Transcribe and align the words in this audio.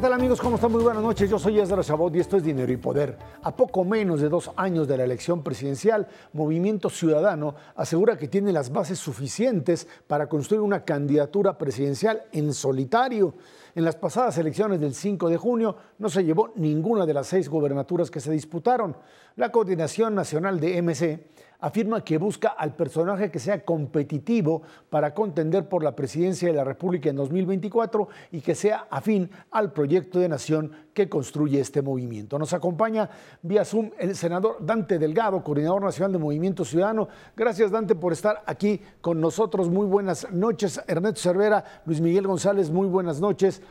¿qué 0.00 0.06
amigos? 0.06 0.40
¿Cómo 0.40 0.54
están? 0.56 0.72
Muy 0.72 0.82
buenas 0.82 1.02
noches. 1.02 1.28
Yo 1.28 1.38
soy 1.38 1.60
Ezra 1.60 1.82
Chabot 1.82 2.14
y 2.16 2.20
esto 2.20 2.38
es 2.38 2.42
Dinero 2.42 2.72
y 2.72 2.78
Poder. 2.78 3.18
A 3.42 3.54
poco 3.54 3.84
menos 3.84 4.22
de 4.22 4.30
dos 4.30 4.50
años 4.56 4.88
de 4.88 4.96
la 4.96 5.04
elección 5.04 5.42
presidencial, 5.42 6.08
Movimiento 6.32 6.88
Ciudadano 6.88 7.54
asegura 7.76 8.16
que 8.16 8.26
tiene 8.26 8.50
las 8.50 8.72
bases 8.72 8.98
suficientes 8.98 9.86
para 10.06 10.26
construir 10.26 10.62
una 10.62 10.84
candidatura 10.86 11.58
presidencial 11.58 12.22
en 12.32 12.54
solitario. 12.54 13.34
En 13.74 13.84
las 13.84 13.96
pasadas 13.96 14.38
elecciones 14.38 14.80
del 14.80 14.94
5 14.94 15.28
de 15.28 15.36
junio 15.36 15.76
no 15.98 16.08
se 16.08 16.24
llevó 16.24 16.52
ninguna 16.56 17.04
de 17.04 17.14
las 17.14 17.26
seis 17.26 17.50
gobernaturas 17.50 18.10
que 18.10 18.20
se 18.20 18.32
disputaron. 18.32 18.96
La 19.36 19.52
Coordinación 19.52 20.14
Nacional 20.14 20.60
de 20.60 20.80
MC 20.80 21.26
afirma 21.60 22.02
que 22.02 22.18
busca 22.18 22.48
al 22.48 22.74
personaje 22.74 23.30
que 23.30 23.38
sea 23.38 23.64
competitivo 23.64 24.62
para 24.88 25.14
contender 25.14 25.68
por 25.68 25.82
la 25.82 25.94
presidencia 25.94 26.48
de 26.48 26.54
la 26.54 26.64
República 26.64 27.10
en 27.10 27.16
2024 27.16 28.08
y 28.32 28.40
que 28.40 28.54
sea 28.54 28.86
afín 28.90 29.30
al 29.50 29.72
proyecto 29.72 30.18
de 30.18 30.28
nación 30.28 30.72
que 30.94 31.08
construye 31.08 31.60
este 31.60 31.82
movimiento. 31.82 32.38
Nos 32.38 32.52
acompaña 32.52 33.10
vía 33.42 33.64
Zoom 33.64 33.90
el 33.98 34.16
senador 34.16 34.56
Dante 34.60 34.98
Delgado, 34.98 35.42
coordinador 35.42 35.82
nacional 35.82 36.12
de 36.12 36.18
Movimiento 36.18 36.64
Ciudadano. 36.64 37.08
Gracias 37.36 37.70
Dante 37.70 37.94
por 37.94 38.12
estar 38.12 38.42
aquí 38.46 38.80
con 39.00 39.20
nosotros. 39.20 39.68
Muy 39.68 39.86
buenas 39.86 40.30
noches. 40.32 40.80
Ernesto 40.86 41.20
Cervera, 41.20 41.64
Luis 41.86 42.00
Miguel 42.00 42.26
González, 42.26 42.70
muy 42.70 42.88
buenas 42.88 43.20
noches. 43.20 43.62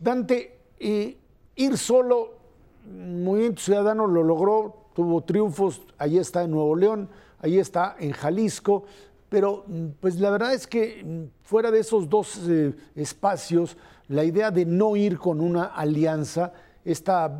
Dante, 0.00 0.58
ir 0.78 1.78
solo, 1.78 2.38
Movimiento 2.86 3.60
Ciudadano 3.60 4.06
lo 4.06 4.22
logró, 4.22 4.87
tuvo 4.98 5.22
triunfos, 5.22 5.82
ahí 5.96 6.18
está 6.18 6.42
en 6.42 6.50
Nuevo 6.50 6.74
León, 6.74 7.08
ahí 7.38 7.60
está 7.60 7.94
en 8.00 8.10
Jalisco, 8.10 8.82
pero 9.28 9.64
pues 10.00 10.18
la 10.18 10.28
verdad 10.28 10.52
es 10.52 10.66
que 10.66 11.28
fuera 11.44 11.70
de 11.70 11.78
esos 11.78 12.08
dos 12.08 12.40
eh, 12.48 12.74
espacios, 12.96 13.76
la 14.08 14.24
idea 14.24 14.50
de 14.50 14.66
no 14.66 14.96
ir 14.96 15.16
con 15.16 15.40
una 15.40 15.66
alianza, 15.66 16.52
esta 16.84 17.32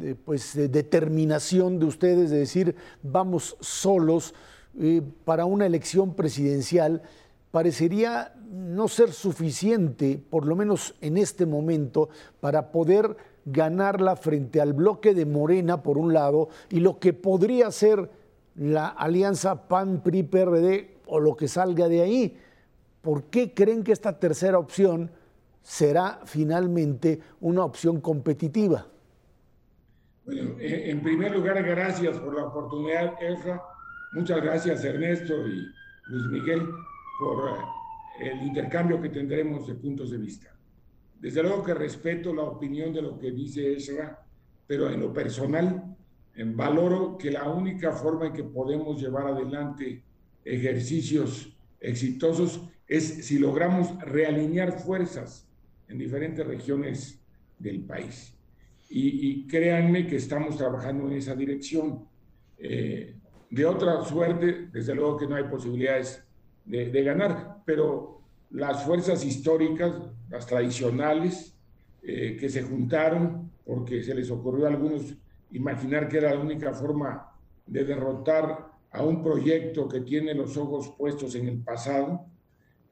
eh, 0.00 0.14
pues 0.24 0.54
determinación 0.54 1.78
de 1.78 1.84
ustedes 1.84 2.30
de 2.30 2.38
decir 2.38 2.76
vamos 3.02 3.58
solos 3.60 4.32
eh, 4.80 5.02
para 5.26 5.44
una 5.44 5.66
elección 5.66 6.14
presidencial, 6.14 7.02
parecería 7.50 8.32
no 8.50 8.88
ser 8.88 9.12
suficiente, 9.12 10.18
por 10.30 10.46
lo 10.46 10.56
menos 10.56 10.94
en 11.02 11.18
este 11.18 11.44
momento, 11.44 12.08
para 12.40 12.72
poder 12.72 13.18
ganarla 13.44 14.16
frente 14.16 14.60
al 14.60 14.72
bloque 14.72 15.14
de 15.14 15.26
Morena, 15.26 15.82
por 15.82 15.98
un 15.98 16.12
lado, 16.12 16.48
y 16.70 16.80
lo 16.80 16.98
que 16.98 17.12
podría 17.12 17.70
ser 17.70 18.10
la 18.56 18.88
alianza 18.88 19.68
PAN-PRI-PRD 19.68 20.98
o 21.06 21.20
lo 21.20 21.36
que 21.36 21.48
salga 21.48 21.88
de 21.88 22.02
ahí. 22.02 22.38
¿Por 23.00 23.24
qué 23.24 23.52
creen 23.52 23.82
que 23.82 23.92
esta 23.92 24.18
tercera 24.18 24.58
opción 24.58 25.10
será 25.62 26.20
finalmente 26.24 27.20
una 27.40 27.64
opción 27.64 28.00
competitiva? 28.00 28.86
Bueno, 30.24 30.52
en 30.58 31.02
primer 31.02 31.32
lugar, 31.32 31.62
gracias 31.62 32.18
por 32.18 32.34
la 32.36 32.44
oportunidad, 32.44 33.14
Efra. 33.20 33.60
Muchas 34.12 34.42
gracias, 34.42 34.84
Ernesto 34.84 35.34
y 35.48 35.66
Luis 36.06 36.26
Miguel, 36.30 36.68
por 37.18 37.50
eh, 38.20 38.30
el 38.30 38.42
intercambio 38.42 39.00
que 39.00 39.08
tendremos 39.08 39.66
de 39.66 39.74
puntos 39.74 40.10
de 40.10 40.18
vista. 40.18 40.51
Desde 41.22 41.40
luego 41.40 41.62
que 41.62 41.72
respeto 41.72 42.34
la 42.34 42.42
opinión 42.42 42.92
de 42.92 43.00
lo 43.00 43.16
que 43.16 43.30
dice 43.30 43.74
Ezra, 43.74 44.26
pero 44.66 44.90
en 44.90 45.00
lo 45.00 45.12
personal 45.12 45.96
valoro 46.36 47.16
que 47.16 47.30
la 47.30 47.48
única 47.48 47.92
forma 47.92 48.26
en 48.26 48.32
que 48.32 48.42
podemos 48.42 49.00
llevar 49.00 49.28
adelante 49.28 50.02
ejercicios 50.44 51.56
exitosos 51.78 52.68
es 52.88 53.24
si 53.24 53.38
logramos 53.38 53.96
realinear 54.00 54.72
fuerzas 54.72 55.48
en 55.86 55.98
diferentes 55.98 56.44
regiones 56.44 57.22
del 57.56 57.82
país. 57.82 58.34
Y, 58.90 59.46
créanme 59.46 60.08
que 60.08 60.16
estamos 60.16 60.56
trabajando 60.56 61.06
en 61.06 61.12
esa 61.12 61.36
dirección. 61.36 62.04
Eh, 62.58 63.14
de 63.48 63.64
otra 63.64 64.02
suerte, 64.02 64.68
desde 64.72 64.94
luego 64.94 65.16
que 65.16 65.28
no 65.28 65.36
hay 65.36 65.44
posibilidades 65.44 66.22
de, 66.64 66.90
de 66.90 67.04
ganar, 67.04 67.62
pero 67.64 68.21
las 68.52 68.84
fuerzas 68.84 69.24
históricas, 69.24 69.94
las 70.28 70.46
tradicionales, 70.46 71.56
eh, 72.02 72.36
que 72.38 72.48
se 72.48 72.62
juntaron 72.62 73.50
porque 73.64 74.02
se 74.02 74.14
les 74.14 74.30
ocurrió 74.30 74.66
a 74.66 74.70
algunos 74.70 75.14
imaginar 75.52 76.08
que 76.08 76.18
era 76.18 76.34
la 76.34 76.40
única 76.40 76.72
forma 76.72 77.30
de 77.66 77.84
derrotar 77.84 78.72
a 78.90 79.02
un 79.02 79.22
proyecto 79.22 79.88
que 79.88 80.00
tiene 80.00 80.34
los 80.34 80.56
ojos 80.56 80.94
puestos 80.98 81.34
en 81.34 81.48
el 81.48 81.62
pasado, 81.62 82.26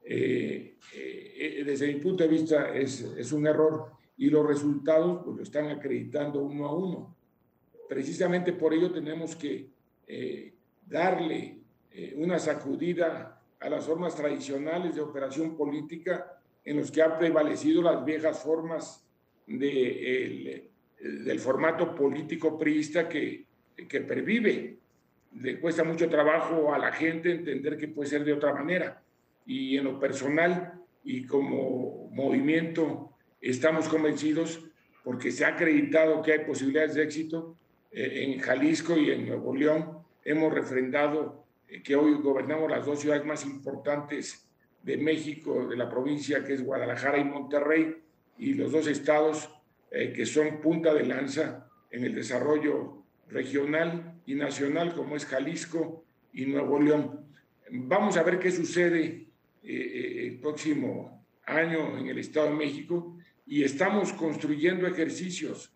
eh, 0.03 0.79
eh, 0.95 1.63
desde 1.67 1.93
mi 1.93 2.01
punto 2.01 2.23
de 2.23 2.31
vista 2.31 2.75
es, 2.75 3.01
es, 3.01 3.33
un 3.33 3.47
error 3.47 3.93
y 4.17 4.31
los 4.31 4.47
resultados 4.47 5.23
pues, 5.25 5.37
lo 5.37 5.43
están 5.43 5.69
acreditando 5.69 6.43
uno 6.43 6.67
a 6.67 6.75
uno. 6.75 7.17
Precisamente 7.89 8.53
por 8.53 8.73
ello 8.73 8.93
tenemos 8.93 9.37
que 9.37 9.71
darle 10.87 11.59
una 12.17 12.39
sacudida 12.39 13.40
a 13.61 13.69
las 13.69 13.87
formas 13.87 14.17
tradicionales 14.17 14.95
de 14.95 15.03
operación 15.03 15.57
política 15.57 16.39
en 16.65 16.79
los 16.79 16.91
que 16.91 17.03
ha 17.03 17.19
prevalecido 17.19 17.83
las 17.83 18.05
viejas 18.05 18.43
formas 18.43 19.07
de, 19.47 20.71
del 21.01 21.39
formato 21.39 21.95
político 21.95 22.59
priista 22.59 23.09
que, 23.09 23.45
que 23.89 24.01
pervive. 24.01 24.79
Le 25.35 25.61
cuesta 25.61 25.85
mucho 25.85 26.09
trabajo 26.09 26.75
a 26.75 26.79
la 26.79 26.93
gente 26.93 27.31
entender 27.31 27.77
que 27.77 27.89
puede 27.89 28.11
ser 28.11 28.25
de 28.25 28.33
otra 28.33 28.53
manera. 28.53 29.03
Y 29.47 29.77
en 29.77 29.85
lo 29.85 29.99
personal 29.99 30.81
y 31.05 31.27
como 31.27 32.09
movimiento 32.13 33.13
estamos 33.41 33.89
convencidos 33.89 34.65
porque 35.03 35.31
se 35.31 35.45
ha 35.45 35.49
acreditado 35.49 36.23
que 36.23 36.33
hay 36.33 36.39
posibilidades 36.41 36.95
de 36.95 37.05
éxito. 37.05 37.57
Eh, 37.93 38.25
en 38.25 38.41
Jalisco 38.41 38.97
y 38.97 39.11
en 39.11 39.27
Nuevo 39.27 39.55
León 39.55 39.99
hemos 40.25 40.53
refrendado 40.53 41.40
que 41.85 41.95
hoy 41.95 42.15
gobernamos 42.15 42.71
las 42.71 42.85
dos 42.85 43.01
ciudades 43.01 43.25
más 43.25 43.45
importantes 43.47 44.49
de 44.83 44.97
México, 44.97 45.69
de 45.69 45.77
la 45.77 45.89
provincia, 45.89 46.45
que 46.45 46.55
es 46.55 46.65
Guadalajara 46.65 47.19
y 47.19 47.25
Monterrey, 47.25 47.97
y 48.39 48.55
los 48.55 48.73
dos 48.73 48.87
estados 48.87 49.51
eh, 49.91 50.13
que 50.13 50.27
son 50.27 50.61
punta 50.61 50.93
de 50.95 51.05
lanza 51.05 51.69
en 51.91 52.05
el 52.05 52.15
desarrollo 52.15 53.05
regional 53.29 54.21
y 54.27 54.35
nacional, 54.35 54.95
como 54.95 55.17
es 55.17 55.27
Jalisco 55.27 56.05
y 56.33 56.47
Nuevo 56.47 56.81
León. 56.81 57.27
Vamos 57.71 58.17
a 58.17 58.23
ver 58.23 58.39
qué 58.39 58.51
sucede 58.51 59.29
eh, 59.63 60.27
el 60.27 60.41
próximo 60.41 61.25
año 61.47 61.99
en 61.99 62.09
el 62.09 62.19
Estado 62.19 62.49
de 62.49 62.55
México 62.55 63.17
y 63.47 63.63
estamos 63.63 64.13
construyendo 64.13 64.87
ejercicios. 64.87 65.73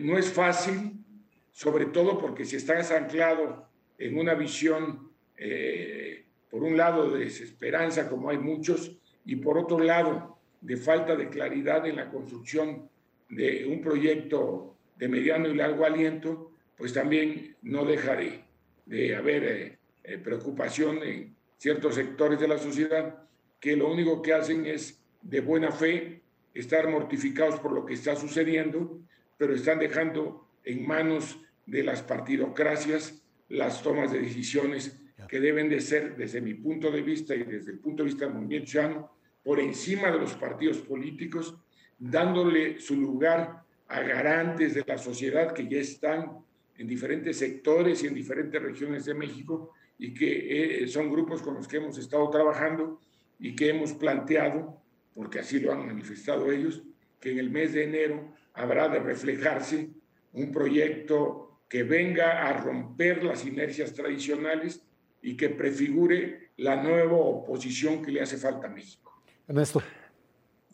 no 0.00 0.18
es 0.18 0.30
fácil, 0.30 1.04
sobre 1.50 1.86
todo 1.86 2.18
porque 2.18 2.44
si 2.44 2.56
estás 2.56 2.90
anclado 2.92 3.68
en 3.98 4.18
una 4.18 4.34
visión 4.34 5.09
eh, 5.42 6.26
por 6.50 6.62
un 6.62 6.76
lado, 6.76 7.10
de 7.10 7.24
desesperanza, 7.24 8.08
como 8.08 8.28
hay 8.28 8.36
muchos, 8.36 8.98
y 9.24 9.36
por 9.36 9.56
otro 9.56 9.78
lado, 9.78 10.38
de 10.60 10.76
falta 10.76 11.16
de 11.16 11.30
claridad 11.30 11.86
en 11.86 11.96
la 11.96 12.10
construcción 12.10 12.90
de 13.30 13.64
un 13.66 13.80
proyecto 13.80 14.76
de 14.96 15.08
mediano 15.08 15.48
y 15.48 15.54
largo 15.54 15.86
aliento, 15.86 16.52
pues 16.76 16.92
también 16.92 17.56
no 17.62 17.86
deja 17.86 18.16
de, 18.16 19.16
haber 19.16 19.44
eh, 19.44 19.78
eh, 20.04 20.18
preocupación 20.18 21.02
en 21.02 21.34
ciertos 21.56 21.94
sectores 21.94 22.38
de 22.38 22.48
la 22.48 22.58
sociedad 22.58 23.22
que 23.60 23.76
lo 23.76 23.90
único 23.90 24.20
que 24.20 24.34
hacen 24.34 24.66
es 24.66 25.02
de 25.22 25.40
buena 25.40 25.72
fe 25.72 26.20
estar 26.52 26.88
mortificados 26.88 27.60
por 27.60 27.72
lo 27.72 27.86
que 27.86 27.94
está 27.94 28.16
sucediendo, 28.16 28.98
pero 29.38 29.54
están 29.54 29.78
dejando 29.78 30.48
en 30.64 30.86
manos 30.86 31.40
de 31.64 31.82
las 31.82 32.02
partidocracias 32.02 33.22
las 33.48 33.82
tomas 33.82 34.12
de 34.12 34.20
decisiones 34.20 34.99
que 35.28 35.40
deben 35.40 35.68
de 35.68 35.80
ser, 35.80 36.16
desde 36.16 36.40
mi 36.40 36.54
punto 36.54 36.90
de 36.90 37.02
vista 37.02 37.34
y 37.34 37.44
desde 37.44 37.72
el 37.72 37.78
punto 37.78 38.02
de 38.02 38.10
vista 38.10 38.24
del 38.24 38.34
movimiento 38.34 39.10
por 39.42 39.60
encima 39.60 40.10
de 40.10 40.18
los 40.18 40.34
partidos 40.34 40.78
políticos, 40.78 41.56
dándole 41.98 42.80
su 42.80 42.96
lugar 42.96 43.62
a 43.88 44.00
garantes 44.00 44.74
de 44.74 44.84
la 44.86 44.98
sociedad 44.98 45.52
que 45.52 45.68
ya 45.68 45.78
están 45.78 46.38
en 46.76 46.86
diferentes 46.86 47.38
sectores 47.38 48.02
y 48.02 48.06
en 48.06 48.14
diferentes 48.14 48.62
regiones 48.62 49.04
de 49.04 49.14
México 49.14 49.72
y 49.98 50.14
que 50.14 50.82
eh, 50.82 50.88
son 50.88 51.10
grupos 51.10 51.42
con 51.42 51.54
los 51.54 51.68
que 51.68 51.76
hemos 51.76 51.98
estado 51.98 52.30
trabajando 52.30 53.00
y 53.38 53.54
que 53.54 53.70
hemos 53.70 53.92
planteado, 53.92 54.80
porque 55.14 55.40
así 55.40 55.60
lo 55.60 55.72
han 55.72 55.86
manifestado 55.86 56.50
ellos, 56.50 56.82
que 57.20 57.32
en 57.32 57.38
el 57.38 57.50
mes 57.50 57.74
de 57.74 57.84
enero 57.84 58.32
habrá 58.54 58.88
de 58.88 58.98
reflejarse 58.98 59.90
un 60.32 60.52
proyecto 60.52 61.60
que 61.68 61.82
venga 61.82 62.48
a 62.48 62.52
romper 62.62 63.22
las 63.24 63.44
inercias 63.44 63.92
tradicionales 63.92 64.82
y 65.22 65.36
que 65.36 65.50
prefigure 65.50 66.50
la 66.56 66.82
nueva 66.82 67.16
oposición 67.16 68.02
que 68.02 68.12
le 68.12 68.20
hace 68.20 68.36
falta 68.36 68.66
a 68.66 68.70
México. 68.70 69.22
Ernesto. 69.48 69.82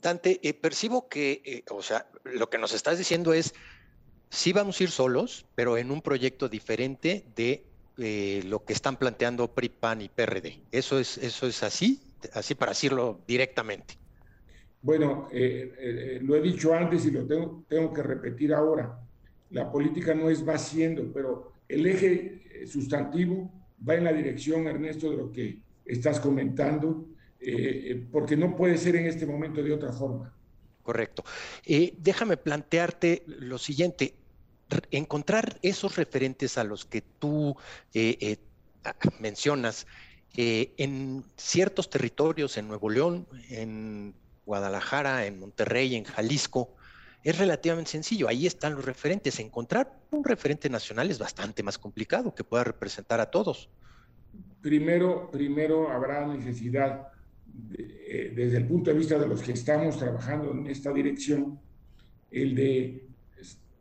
Dante, 0.00 0.40
eh, 0.43 0.54
percibo 0.54 1.08
que, 1.08 1.43
eh, 1.44 1.64
o 1.70 1.82
sea, 1.82 2.08
lo 2.25 2.48
que 2.48 2.58
nos 2.58 2.75
estás 2.75 2.98
diciendo 2.98 3.32
es, 3.32 3.54
sí 4.31 4.52
vamos 4.52 4.81
a 4.81 4.84
ir 4.84 4.90
solos, 4.90 5.46
pero 5.54 5.78
en 5.78 5.90
un 5.90 6.02
proyecto 6.02 6.48
diferente 6.48 7.25
de 7.34 7.64
eh, 7.98 8.43
lo 8.44 8.62
que 8.62 8.75
están 8.75 8.96
planteando 8.96 9.48
PRI, 9.48 9.70
PAN 9.70 10.02
y 10.02 10.08
PRD. 10.10 10.60
¿Eso 10.70 10.99
es, 10.99 11.16
eso 11.16 11.46
es 11.46 11.62
así? 11.62 12.02
Así 12.34 12.54
para 12.54 12.72
decirlo 12.72 13.20
directamente. 13.26 13.94
Bueno, 14.82 15.28
eh, 15.32 15.72
eh, 15.78 16.19
lo 16.22 16.37
he 16.37 16.42
dicho 16.42 16.75
antes 16.75 17.06
y 17.06 17.10
lo 17.10 17.26
tengo, 17.26 17.64
tengo 17.66 17.92
que 17.94 18.02
repetir 18.02 18.52
ahora. 18.52 19.00
La 19.50 19.72
política 19.72 20.14
no 20.14 20.28
es 20.28 20.46
va 20.46 20.58
siendo, 20.58 21.10
pero 21.10 21.52
el 21.69 21.87
eje 21.87 22.66
sustantivo 22.66 23.50
va 23.87 23.94
en 23.94 24.05
la 24.05 24.12
dirección, 24.12 24.67
Ernesto, 24.67 25.11
de 25.11 25.17
lo 25.17 25.32
que 25.32 25.58
estás 25.84 26.20
comentando, 26.20 27.08
porque 28.11 28.37
no 28.37 28.56
puede 28.56 28.76
ser 28.76 28.96
en 28.96 29.06
este 29.06 29.26
momento 29.26 29.62
de 29.62 29.73
otra 29.73 29.93
forma. 29.93 30.34
Correcto. 30.82 31.25
déjame 31.99 32.37
plantearte 32.37 33.25
lo 33.26 33.58
siguiente. 33.58 34.14
Encontrar 34.90 35.58
esos 35.62 35.96
referentes 35.96 36.58
a 36.58 36.64
los 36.64 36.84
que 36.84 37.02
tú 37.02 37.56
mencionas 39.20 39.87
en 40.37 41.25
ciertos 41.37 41.90
territorios, 41.90 42.56
en 42.56 42.69
Nuevo 42.69 42.90
León, 42.90 43.26
en 43.49 44.14
Guadalajara, 44.44 45.26
en 45.26 45.40
Monterrey, 45.40 45.96
en 45.96 46.05
Jalisco, 46.05 46.75
es 47.26 47.38
relativamente 47.38 47.90
sencillo. 47.90 48.28
Ahí 48.28 48.46
están 48.46 48.76
los 48.76 48.84
referentes. 48.84 49.40
Encontrar 49.40 49.99
un 50.12 50.23
referente 50.23 50.70
nacional 50.70 51.11
es 51.11 51.19
bastante 51.19 51.64
más 51.64 51.76
complicado 51.76 52.32
que 52.32 52.44
pueda 52.44 52.62
representar 52.62 53.20
a 53.20 53.28
todos. 53.32 53.69
Primero, 54.61 55.28
primero 55.32 55.90
habrá 55.90 56.25
necesidad, 56.25 57.08
eh, 57.76 58.32
desde 58.32 58.58
el 58.58 58.69
punto 58.69 58.93
de 58.93 58.99
vista 58.99 59.19
de 59.19 59.26
los 59.26 59.43
que 59.43 59.52
estamos 59.52 59.99
trabajando 59.99 60.52
en 60.52 60.69
esta 60.69 60.93
dirección, 60.93 61.58
el 62.31 62.55
de 62.55 63.08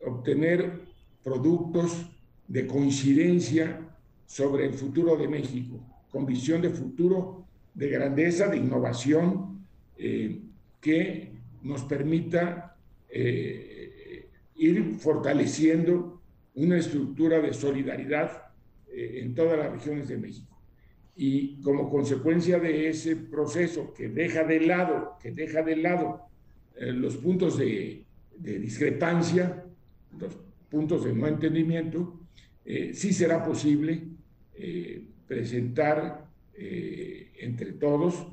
obtener 0.03 0.81
productos 1.23 2.03
de 2.47 2.65
coincidencia 2.65 3.79
sobre 4.25 4.65
el 4.65 4.73
futuro 4.73 5.17
de 5.17 5.27
México, 5.27 5.79
con 6.09 6.25
visión 6.25 6.63
de 6.63 6.71
futuro, 6.71 7.45
de 7.75 7.89
grandeza, 7.89 8.47
de 8.47 8.57
innovación, 8.57 9.67
eh, 9.97 10.41
que 10.81 11.31
nos 11.61 11.83
permita 11.83 12.74
eh, 13.17 14.27
ir 14.55 14.95
fortaleciendo 14.95 16.21
una 16.55 16.77
estructura 16.77 17.39
de 17.39 17.53
solidaridad 17.53 18.49
eh, 18.91 19.21
en 19.23 19.33
todas 19.33 19.57
las 19.57 19.71
regiones 19.71 20.09
de 20.09 20.17
México. 20.17 20.59
Y 21.15 21.61
como 21.61 21.89
consecuencia 21.89 22.59
de 22.59 22.89
ese 22.89 23.15
proceso 23.15 23.93
que 23.93 24.09
deja 24.09 24.43
de 24.43 24.59
lado, 24.59 25.17
que 25.21 25.31
deja 25.31 25.63
de 25.63 25.77
lado 25.77 26.23
eh, 26.75 26.91
los 26.91 27.15
puntos 27.15 27.57
de, 27.57 28.03
discrepancia, 28.37 29.63
los 30.19 30.37
puntos 30.69 31.05
de 31.05 31.13
no 31.13 31.25
entendimiento, 31.25 32.19
sí 32.65 33.13
será 33.13 33.45
posible 33.45 34.03
presentar 35.25 36.25
entre 36.53 37.71
todos 37.73 38.27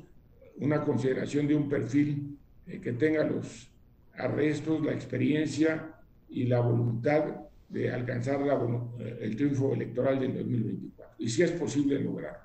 una 0.57 0.83
consideración 0.83 1.47
de 1.47 1.55
un 1.55 1.69
perfil 1.69 2.37
que 2.65 2.91
tenga 2.91 3.23
los 3.23 3.72
arrestos, 4.17 4.83
la 4.83 4.93
experiencia 4.93 5.93
y 6.29 6.45
la 6.45 6.59
voluntad 6.59 7.23
de 7.69 7.91
alcanzar 7.91 8.39
eh, 8.41 9.17
el 9.21 9.35
triunfo 9.35 9.73
electoral 9.73 10.19
del 10.19 10.33
2024. 10.35 11.15
Y 11.19 11.29
si 11.29 11.41
es 11.43 11.51
posible 11.51 11.99
lograrlo. 11.99 12.39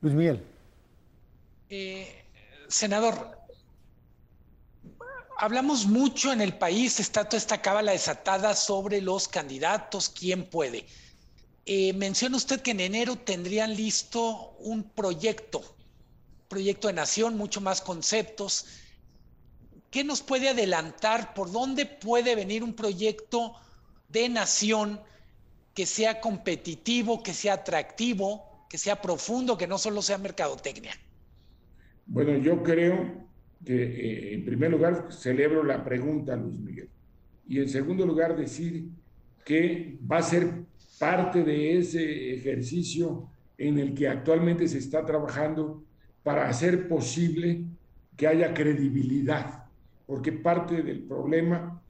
Luis 0.00 0.14
Miguel. 0.14 0.42
Eh, 1.68 2.06
senador, 2.68 3.38
hablamos 5.38 5.86
mucho 5.86 6.32
en 6.32 6.40
el 6.40 6.54
país, 6.56 7.00
está 7.00 7.24
toda 7.24 7.38
esta 7.38 7.60
cábala 7.60 7.92
desatada 7.92 8.54
sobre 8.54 9.00
los 9.00 9.28
candidatos, 9.28 10.08
quién 10.08 10.44
puede. 10.48 10.86
menciona 11.94 12.36
usted 12.36 12.60
que 12.60 12.70
en 12.70 12.80
enero 12.80 13.16
tendrían 13.16 13.74
listo 13.74 14.56
un 14.60 14.84
proyecto, 14.84 15.62
proyecto 16.48 16.88
de 16.88 16.94
nación, 16.94 17.36
mucho 17.36 17.60
más 17.60 17.80
conceptos. 17.80 18.66
¿Qué 19.90 20.04
nos 20.04 20.22
puede 20.22 20.48
adelantar? 20.48 21.34
¿Por 21.34 21.50
dónde 21.50 21.86
puede 21.86 22.34
venir 22.34 22.62
un 22.62 22.74
proyecto 22.74 23.54
de 24.08 24.28
nación 24.28 25.00
que 25.74 25.86
sea 25.86 26.20
competitivo, 26.20 27.22
que 27.22 27.32
sea 27.32 27.54
atractivo, 27.54 28.66
que 28.68 28.78
sea 28.78 29.00
profundo, 29.00 29.58
que 29.58 29.66
no 29.66 29.78
solo 29.78 30.02
sea 30.02 30.18
mercadotecnia? 30.18 30.92
Bueno, 32.06 32.36
yo 32.38 32.62
creo 32.62 33.26
que 33.64 33.74
eh, 33.74 34.34
en 34.34 34.44
primer 34.44 34.70
lugar 34.70 35.08
celebro 35.10 35.62
la 35.62 35.84
pregunta, 35.84 36.36
Luis 36.36 36.58
Miguel. 36.58 36.88
Y 37.48 37.60
en 37.60 37.68
segundo 37.68 38.06
lugar 38.06 38.36
decir 38.36 38.88
que 39.44 39.98
va 40.10 40.18
a 40.18 40.22
ser 40.22 40.50
parte 40.98 41.44
de 41.44 41.78
ese 41.78 42.34
ejercicio 42.34 43.28
en 43.58 43.78
el 43.78 43.94
que 43.94 44.08
actualmente 44.08 44.66
se 44.68 44.78
está 44.78 45.04
trabajando 45.04 45.84
para 46.22 46.48
hacer 46.48 46.88
posible 46.88 47.64
que 48.16 48.26
haya 48.26 48.52
credibilidad 48.54 49.65
porque 50.06 50.32
parte 50.32 50.82
del 50.82 51.02
problema 51.02 51.82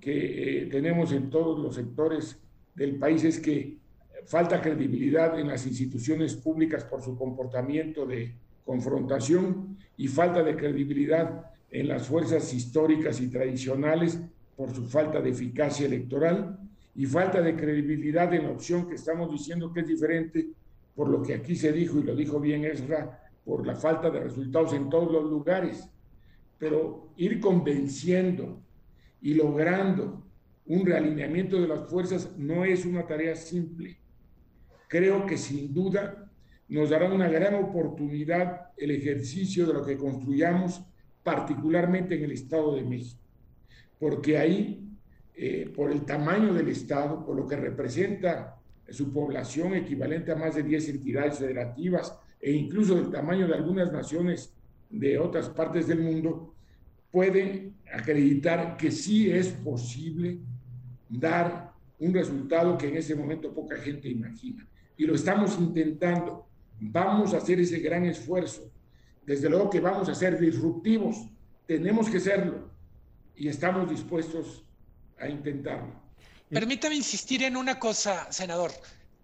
que 0.00 0.62
eh, 0.62 0.66
tenemos 0.66 1.12
en 1.12 1.30
todos 1.30 1.58
los 1.58 1.74
sectores 1.74 2.38
del 2.74 2.96
país 2.96 3.24
es 3.24 3.40
que 3.40 3.78
falta 4.26 4.60
credibilidad 4.60 5.38
en 5.38 5.48
las 5.48 5.66
instituciones 5.66 6.34
públicas 6.34 6.84
por 6.84 7.02
su 7.02 7.16
comportamiento 7.16 8.06
de 8.06 8.34
confrontación 8.64 9.76
y 9.96 10.08
falta 10.08 10.42
de 10.42 10.56
credibilidad 10.56 11.50
en 11.70 11.88
las 11.88 12.06
fuerzas 12.06 12.52
históricas 12.54 13.20
y 13.20 13.28
tradicionales 13.28 14.20
por 14.56 14.72
su 14.74 14.84
falta 14.86 15.20
de 15.20 15.30
eficacia 15.30 15.86
electoral 15.86 16.58
y 16.94 17.06
falta 17.06 17.42
de 17.42 17.56
credibilidad 17.56 18.32
en 18.32 18.44
la 18.44 18.50
opción 18.50 18.88
que 18.88 18.94
estamos 18.94 19.30
diciendo 19.30 19.72
que 19.72 19.80
es 19.80 19.88
diferente 19.88 20.48
por 20.94 21.08
lo 21.08 21.22
que 21.22 21.34
aquí 21.34 21.56
se 21.56 21.72
dijo 21.72 21.98
y 21.98 22.04
lo 22.04 22.14
dijo 22.14 22.38
bien 22.38 22.64
Esra, 22.64 23.20
por 23.44 23.66
la 23.66 23.74
falta 23.74 24.10
de 24.10 24.20
resultados 24.20 24.72
en 24.72 24.88
todos 24.88 25.10
los 25.10 25.24
lugares 25.24 25.88
pero 26.64 27.10
ir 27.18 27.40
convenciendo 27.40 28.62
y 29.20 29.34
logrando 29.34 30.24
un 30.64 30.86
realineamiento 30.86 31.60
de 31.60 31.68
las 31.68 31.90
fuerzas 31.90 32.30
no 32.38 32.64
es 32.64 32.86
una 32.86 33.06
tarea 33.06 33.36
simple. 33.36 33.98
Creo 34.88 35.26
que 35.26 35.36
sin 35.36 35.74
duda 35.74 36.32
nos 36.68 36.88
dará 36.88 37.12
una 37.12 37.28
gran 37.28 37.56
oportunidad 37.56 38.68
el 38.78 38.92
ejercicio 38.92 39.66
de 39.66 39.74
lo 39.74 39.84
que 39.84 39.98
construyamos, 39.98 40.82
particularmente 41.22 42.14
en 42.14 42.24
el 42.24 42.32
Estado 42.32 42.76
de 42.76 42.82
México, 42.82 43.20
porque 43.98 44.38
ahí, 44.38 44.88
eh, 45.34 45.70
por 45.76 45.92
el 45.92 46.06
tamaño 46.06 46.54
del 46.54 46.68
Estado, 46.68 47.26
por 47.26 47.36
lo 47.36 47.46
que 47.46 47.56
representa 47.56 48.58
su 48.88 49.12
población 49.12 49.74
equivalente 49.74 50.32
a 50.32 50.36
más 50.36 50.54
de 50.54 50.62
10 50.62 50.88
entidades 50.88 51.40
federativas 51.40 52.18
e 52.40 52.52
incluso 52.52 52.98
el 52.98 53.10
tamaño 53.10 53.46
de 53.46 53.54
algunas 53.54 53.92
naciones 53.92 54.54
de 54.88 55.18
otras 55.18 55.50
partes 55.50 55.86
del 55.86 56.00
mundo, 56.00 56.53
puede 57.14 57.70
acreditar 57.92 58.76
que 58.76 58.90
sí 58.90 59.30
es 59.30 59.46
posible 59.46 60.40
dar 61.08 61.72
un 62.00 62.12
resultado 62.12 62.76
que 62.76 62.88
en 62.88 62.96
ese 62.96 63.14
momento 63.14 63.54
poca 63.54 63.76
gente 63.76 64.08
imagina. 64.08 64.66
Y 64.96 65.06
lo 65.06 65.14
estamos 65.14 65.56
intentando. 65.60 66.48
Vamos 66.80 67.32
a 67.32 67.36
hacer 67.36 67.60
ese 67.60 67.78
gran 67.78 68.04
esfuerzo. 68.04 68.68
Desde 69.24 69.48
luego 69.48 69.70
que 69.70 69.78
vamos 69.78 70.08
a 70.08 70.14
ser 70.16 70.40
disruptivos. 70.40 71.16
Tenemos 71.68 72.10
que 72.10 72.18
serlo. 72.18 72.68
Y 73.36 73.46
estamos 73.46 73.88
dispuestos 73.88 74.64
a 75.16 75.28
intentarlo. 75.28 75.94
Permítame 76.50 76.96
insistir 76.96 77.44
en 77.44 77.56
una 77.56 77.78
cosa, 77.78 78.26
senador. 78.32 78.72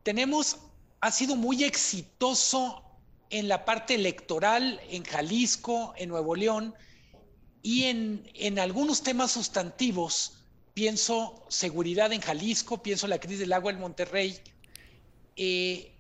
Tenemos, 0.05 0.61
ha 1.01 1.11
sido 1.11 1.35
muy 1.35 1.65
exitoso 1.65 2.85
en 3.31 3.49
la 3.49 3.65
parte 3.65 3.97
electoral 3.97 4.81
en 4.89 5.03
Jalisco, 5.03 5.93
en 5.97 6.09
Nuevo 6.09 6.37
León, 6.37 6.73
y 7.63 7.85
en, 7.85 8.59
algunos 8.59 9.03
temas 9.03 9.33
sustantivos, 9.33 10.45
pienso 10.73 11.45
seguridad 11.49 12.13
en 12.13 12.21
Jalisco, 12.21 12.83
pienso 12.83 13.07
la 13.07 13.19
crisis 13.19 13.41
del 13.41 13.53
agua 13.53 13.73
en 13.73 13.81
Monterrey, 13.81 14.39
eh, 15.37 15.93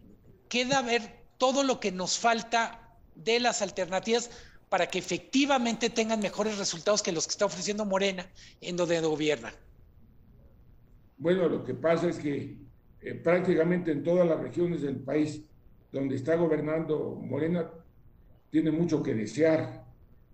queda 0.48 0.82
ver 0.82 1.20
todo 1.38 1.62
lo 1.62 1.80
que 1.80 1.92
nos 1.92 2.18
falta 2.18 2.96
de 3.14 3.40
las 3.40 3.62
alternativas 3.62 4.30
para 4.68 4.88
que 4.88 4.98
efectivamente 4.98 5.90
tengan 5.90 6.20
mejores 6.20 6.56
resultados 6.56 7.02
que 7.02 7.12
los 7.12 7.26
que 7.26 7.32
está 7.32 7.44
ofreciendo 7.44 7.84
Morena 7.84 8.30
en 8.60 8.76
donde 8.76 9.00
gobierna. 9.00 9.52
Bueno, 11.18 11.48
lo 11.48 11.64
que 11.64 11.74
pasa 11.74 12.08
es 12.08 12.18
que 12.18 12.56
eh, 13.02 13.14
prácticamente 13.14 13.90
en 13.90 14.02
todas 14.02 14.26
las 14.26 14.40
regiones 14.40 14.82
del 14.82 14.96
país 14.96 15.42
donde 15.92 16.14
está 16.14 16.36
gobernando 16.36 17.18
Morena 17.20 17.68
tiene 18.50 18.70
mucho 18.70 19.02
que 19.02 19.14
desear 19.14 19.84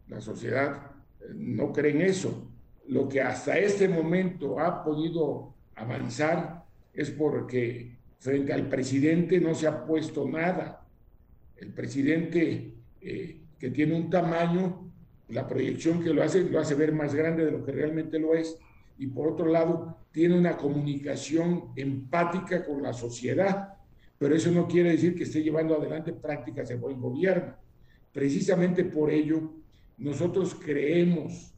la 0.06 0.20
sociedad 0.20 0.95
no 1.34 1.72
creen 1.72 2.00
eso. 2.00 2.50
Lo 2.88 3.08
que 3.08 3.20
hasta 3.20 3.58
este 3.58 3.88
momento 3.88 4.60
ha 4.60 4.84
podido 4.84 5.54
avanzar 5.74 6.64
es 6.92 7.10
porque 7.10 7.96
frente 8.18 8.52
al 8.52 8.68
presidente 8.68 9.40
no 9.40 9.54
se 9.54 9.66
ha 9.66 9.84
puesto 9.84 10.28
nada. 10.28 10.86
El 11.56 11.72
presidente 11.72 12.74
eh, 13.00 13.40
que 13.58 13.70
tiene 13.70 13.94
un 13.94 14.10
tamaño, 14.10 14.90
la 15.28 15.46
proyección 15.46 16.02
que 16.02 16.12
lo 16.12 16.22
hace, 16.22 16.44
lo 16.44 16.60
hace 16.60 16.74
ver 16.74 16.92
más 16.92 17.14
grande 17.14 17.44
de 17.44 17.52
lo 17.52 17.64
que 17.64 17.72
realmente 17.72 18.18
lo 18.18 18.34
es. 18.34 18.58
Y 18.98 19.08
por 19.08 19.28
otro 19.28 19.46
lado, 19.46 19.98
tiene 20.10 20.38
una 20.38 20.56
comunicación 20.56 21.72
empática 21.76 22.64
con 22.64 22.82
la 22.82 22.92
sociedad. 22.92 23.74
Pero 24.18 24.34
eso 24.34 24.50
no 24.50 24.66
quiere 24.66 24.90
decir 24.90 25.14
que 25.14 25.24
esté 25.24 25.42
llevando 25.42 25.76
adelante 25.76 26.12
prácticas 26.12 26.68
de 26.68 26.76
buen 26.76 27.00
gobierno. 27.00 27.54
Precisamente 28.12 28.84
por 28.84 29.10
ello, 29.10 29.52
nosotros 29.98 30.54
creemos 30.54 31.52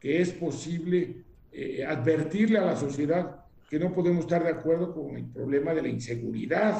que 0.00 0.20
es 0.20 0.32
posible 0.32 1.24
eh, 1.52 1.84
advertirle 1.84 2.58
a 2.58 2.66
la 2.66 2.76
sociedad 2.76 3.44
que 3.70 3.78
no 3.78 3.92
podemos 3.94 4.24
estar 4.24 4.42
de 4.42 4.50
acuerdo 4.50 4.92
con 4.92 5.16
el 5.16 5.26
problema 5.26 5.72
de 5.72 5.82
la 5.82 5.88
inseguridad, 5.88 6.76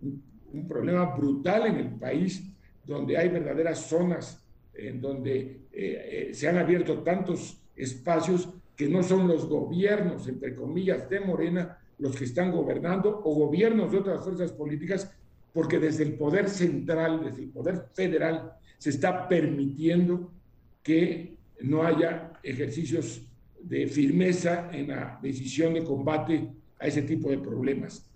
un, 0.00 0.66
problema 0.66 1.04
brutal 1.14 1.66
en 1.66 1.76
el 1.76 1.90
país, 1.96 2.42
donde 2.84 3.18
hay 3.18 3.28
verdaderas 3.28 3.80
zonas 3.80 4.42
en 4.72 5.00
donde 5.00 5.66
eh, 5.72 6.28
eh, 6.30 6.30
se 6.32 6.48
han 6.48 6.56
abierto 6.56 7.02
tantos 7.02 7.60
espacios 7.76 8.48
que 8.74 8.88
no 8.88 9.02
son 9.02 9.28
los 9.28 9.46
gobiernos, 9.46 10.28
entre 10.28 10.54
comillas, 10.54 11.08
de 11.10 11.20
Morena 11.20 11.78
los 11.98 12.16
que 12.16 12.24
están 12.24 12.52
gobernando 12.52 13.20
o 13.24 13.34
gobiernos 13.34 13.90
de 13.90 13.98
otras 13.98 14.22
fuerzas 14.22 14.52
políticas, 14.52 15.12
porque 15.52 15.78
desde 15.78 16.04
el 16.04 16.14
poder 16.14 16.48
central, 16.48 17.24
desde 17.24 17.42
el 17.42 17.50
poder 17.50 17.88
federal, 17.92 18.52
se 18.78 18.90
está 18.90 19.28
permitiendo 19.28 20.32
que 20.86 21.34
no 21.62 21.82
haya 21.82 22.30
ejercicios 22.44 23.20
de 23.60 23.88
firmeza 23.88 24.70
en 24.72 24.86
la 24.86 25.18
decisión 25.20 25.74
de 25.74 25.82
combate 25.82 26.48
a 26.78 26.86
ese 26.86 27.02
tipo 27.02 27.28
de 27.28 27.38
problemas. 27.38 28.08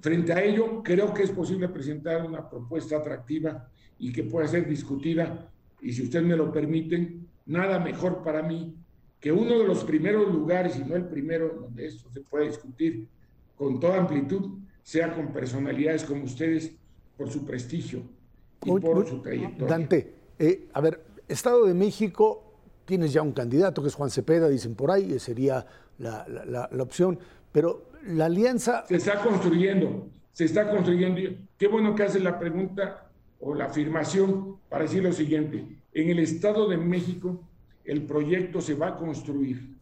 Frente 0.00 0.32
a 0.32 0.42
ello, 0.42 0.82
creo 0.82 1.14
que 1.14 1.22
es 1.22 1.30
posible 1.30 1.68
presentar 1.68 2.26
una 2.26 2.50
propuesta 2.50 2.96
atractiva 2.96 3.70
y 4.00 4.12
que 4.12 4.24
pueda 4.24 4.48
ser 4.48 4.68
discutida, 4.68 5.48
y 5.80 5.92
si 5.92 6.02
ustedes 6.02 6.24
me 6.24 6.36
lo 6.36 6.50
permiten, 6.50 7.28
nada 7.46 7.78
mejor 7.78 8.24
para 8.24 8.42
mí 8.42 8.74
que 9.20 9.30
uno 9.30 9.60
de 9.60 9.64
los 9.68 9.84
primeros 9.84 10.26
lugares, 10.34 10.76
y 10.76 10.84
no 10.84 10.96
el 10.96 11.04
primero 11.04 11.60
donde 11.60 11.86
esto 11.86 12.10
se 12.10 12.22
puede 12.22 12.48
discutir 12.48 13.06
con 13.54 13.78
toda 13.78 13.98
amplitud, 13.98 14.58
sea 14.82 15.14
con 15.14 15.32
personalidades 15.32 16.02
como 16.02 16.24
ustedes, 16.24 16.74
por 17.16 17.30
su 17.30 17.46
prestigio 17.46 18.02
y 18.64 18.80
por 18.80 19.06
su 19.06 19.22
trayectoria. 19.22 19.68
Dante, 19.68 20.14
eh, 20.40 20.66
a 20.72 20.80
ver, 20.80 21.15
Estado 21.28 21.66
de 21.66 21.74
México 21.74 22.46
tienes 22.84 23.12
ya 23.12 23.22
un 23.22 23.32
candidato 23.32 23.82
que 23.82 23.88
es 23.88 23.94
Juan 23.94 24.10
Cepeda, 24.10 24.48
dicen 24.48 24.74
por 24.74 24.90
ahí, 24.90 25.08
que 25.08 25.18
sería 25.18 25.66
la, 25.98 26.68
opción, 26.80 27.18
pero 27.52 27.90
la 28.06 28.26
alianza... 28.26 28.84
Se 28.86 28.96
está 28.96 29.22
construyendo, 29.22 30.08
se 30.32 30.44
está 30.44 30.70
construyendo. 30.70 31.20
Qué 31.58 31.66
bueno 31.66 31.94
que 31.94 32.04
hace 32.04 32.20
la 32.20 32.38
pregunta 32.38 33.10
o 33.40 33.54
la 33.54 33.66
afirmación 33.66 34.58
para 34.68 34.84
decir 34.84 35.02
lo 35.02 35.12
siguiente. 35.12 35.66
En 35.92 36.10
el 36.10 36.20
Estado 36.20 36.68
de 36.68 36.76
México, 36.76 37.40
el 37.84 38.02
proyecto 38.02 38.60
se 38.60 38.74
va 38.74 38.88
a 38.88 38.96
construir 38.96 39.76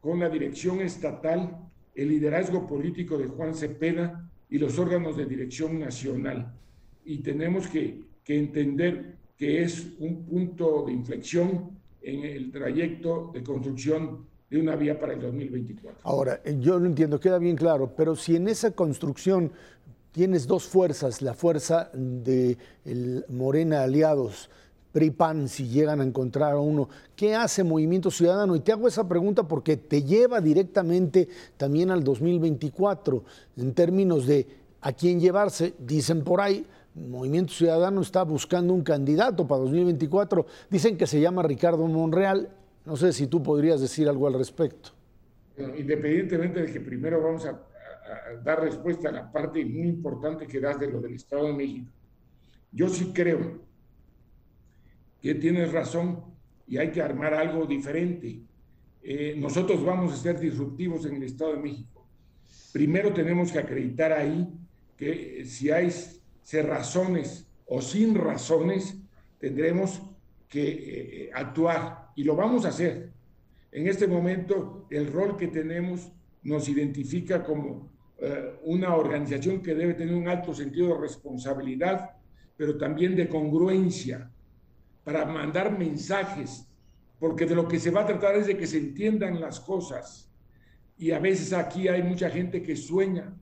con 0.00 0.20
la 0.20 0.28
dirección 0.28 0.80
estatal, 0.80 1.58
el 1.94 2.08
liderazgo 2.08 2.66
político 2.66 3.18
de 3.18 3.26
Juan 3.26 3.54
Cepeda 3.54 4.30
y 4.50 4.58
los 4.58 4.78
órganos 4.78 5.16
de 5.16 5.26
dirección 5.26 5.78
nacional. 5.80 6.54
Y 7.04 7.18
tenemos 7.18 7.66
que, 7.68 8.04
que 8.22 8.38
entender 8.38 9.17
que 9.38 9.62
es 9.62 9.86
un 10.00 10.24
punto 10.24 10.84
de 10.84 10.92
inflexión 10.92 11.70
en 12.02 12.24
el 12.24 12.50
trayecto 12.50 13.30
de 13.32 13.42
construcción 13.44 14.26
de 14.50 14.58
una 14.60 14.74
vía 14.74 14.98
para 14.98 15.12
el 15.12 15.20
2024. 15.20 16.00
Ahora, 16.02 16.42
yo 16.58 16.78
lo 16.78 16.86
entiendo, 16.86 17.20
queda 17.20 17.38
bien 17.38 17.56
claro, 17.56 17.94
pero 17.96 18.16
si 18.16 18.34
en 18.34 18.48
esa 18.48 18.72
construcción 18.72 19.52
tienes 20.10 20.46
dos 20.46 20.64
fuerzas, 20.64 21.22
la 21.22 21.34
fuerza 21.34 21.90
de 21.94 22.56
Morena 23.28 23.82
Aliados, 23.82 24.50
PRI-PAN, 24.90 25.48
si 25.48 25.68
llegan 25.68 26.00
a 26.00 26.04
encontrar 26.04 26.54
a 26.54 26.60
uno, 26.60 26.88
¿qué 27.14 27.36
hace 27.36 27.62
Movimiento 27.62 28.10
Ciudadano? 28.10 28.56
Y 28.56 28.60
te 28.60 28.72
hago 28.72 28.88
esa 28.88 29.06
pregunta 29.06 29.46
porque 29.46 29.76
te 29.76 30.02
lleva 30.02 30.40
directamente 30.40 31.28
también 31.56 31.90
al 31.90 32.02
2024, 32.02 33.22
en 33.58 33.74
términos 33.74 34.26
de 34.26 34.46
a 34.80 34.92
quién 34.92 35.20
llevarse, 35.20 35.74
dicen 35.78 36.24
por 36.24 36.40
ahí, 36.40 36.66
Movimiento 36.94 37.52
Ciudadano 37.52 38.00
está 38.00 38.22
buscando 38.24 38.72
un 38.74 38.82
candidato 38.82 39.46
para 39.46 39.60
2024. 39.62 40.46
Dicen 40.70 40.96
que 40.96 41.06
se 41.06 41.20
llama 41.20 41.42
Ricardo 41.42 41.86
Monreal. 41.86 42.50
No 42.84 42.96
sé 42.96 43.12
si 43.12 43.26
tú 43.26 43.42
podrías 43.42 43.80
decir 43.80 44.08
algo 44.08 44.26
al 44.26 44.34
respecto. 44.34 44.90
independientemente 45.56 46.62
de 46.62 46.72
que 46.72 46.80
primero 46.80 47.22
vamos 47.22 47.44
a, 47.46 47.60
dar 48.42 48.62
respuesta 48.62 49.10
a 49.10 49.12
la 49.12 49.30
parte 49.30 49.64
muy 49.64 49.88
importante 49.88 50.46
que 50.46 50.60
das 50.60 50.80
de 50.80 50.90
lo 50.90 51.00
del 51.00 51.14
Estado 51.14 51.46
de 51.48 51.52
México, 51.52 51.90
yo 52.72 52.88
sí 52.88 53.12
creo 53.12 53.60
que 55.20 55.34
tienes 55.34 55.72
razón 55.72 56.24
y 56.66 56.78
hay 56.78 56.90
que 56.90 57.02
armar 57.02 57.34
algo 57.34 57.66
diferente. 57.66 58.40
Eh, 59.02 59.34
nosotros 59.36 59.84
vamos 59.84 60.12
a 60.12 60.16
ser 60.16 60.38
disruptivos 60.38 61.06
en 61.06 61.16
el 61.16 61.24
Estado 61.24 61.54
de 61.54 61.60
México. 61.60 62.06
Primero 62.72 63.12
tenemos 63.12 63.52
que 63.52 63.58
acreditar 63.58 64.12
ahí 64.12 64.48
que 64.96 65.44
si 65.44 65.70
hay 65.70 65.90
razones 66.52 67.46
o 67.66 67.82
sin 67.82 68.14
razones, 68.14 68.96
tendremos 69.38 70.02
que 70.48 70.62
eh, 71.26 71.30
actuar 71.34 72.08
y 72.16 72.24
lo 72.24 72.34
vamos 72.34 72.64
a 72.64 72.68
hacer. 72.68 73.12
En 73.70 73.86
este 73.86 74.06
momento, 74.06 74.86
el 74.90 75.12
rol 75.12 75.36
que 75.36 75.48
tenemos 75.48 76.10
nos 76.42 76.68
identifica 76.68 77.44
como 77.44 77.90
eh, 78.18 78.58
una 78.64 78.96
organización 78.96 79.60
que 79.60 79.74
debe 79.74 79.94
tener 79.94 80.14
un 80.14 80.26
alto 80.26 80.54
sentido 80.54 80.94
de 80.94 81.00
responsabilidad, 81.02 82.10
pero 82.56 82.78
también 82.78 83.14
de 83.14 83.28
congruencia 83.28 84.30
para 85.04 85.26
mandar 85.26 85.78
mensajes, 85.78 86.66
porque 87.18 87.46
de 87.46 87.54
lo 87.54 87.68
que 87.68 87.78
se 87.78 87.90
va 87.90 88.02
a 88.02 88.06
tratar 88.06 88.36
es 88.36 88.46
de 88.46 88.56
que 88.56 88.66
se 88.66 88.78
entiendan 88.78 89.40
las 89.40 89.60
cosas. 89.60 90.30
Y 90.96 91.12
a 91.12 91.18
veces 91.18 91.52
aquí 91.52 91.88
hay 91.88 92.02
mucha 92.02 92.30
gente 92.30 92.62
que 92.62 92.74
sueña 92.74 93.34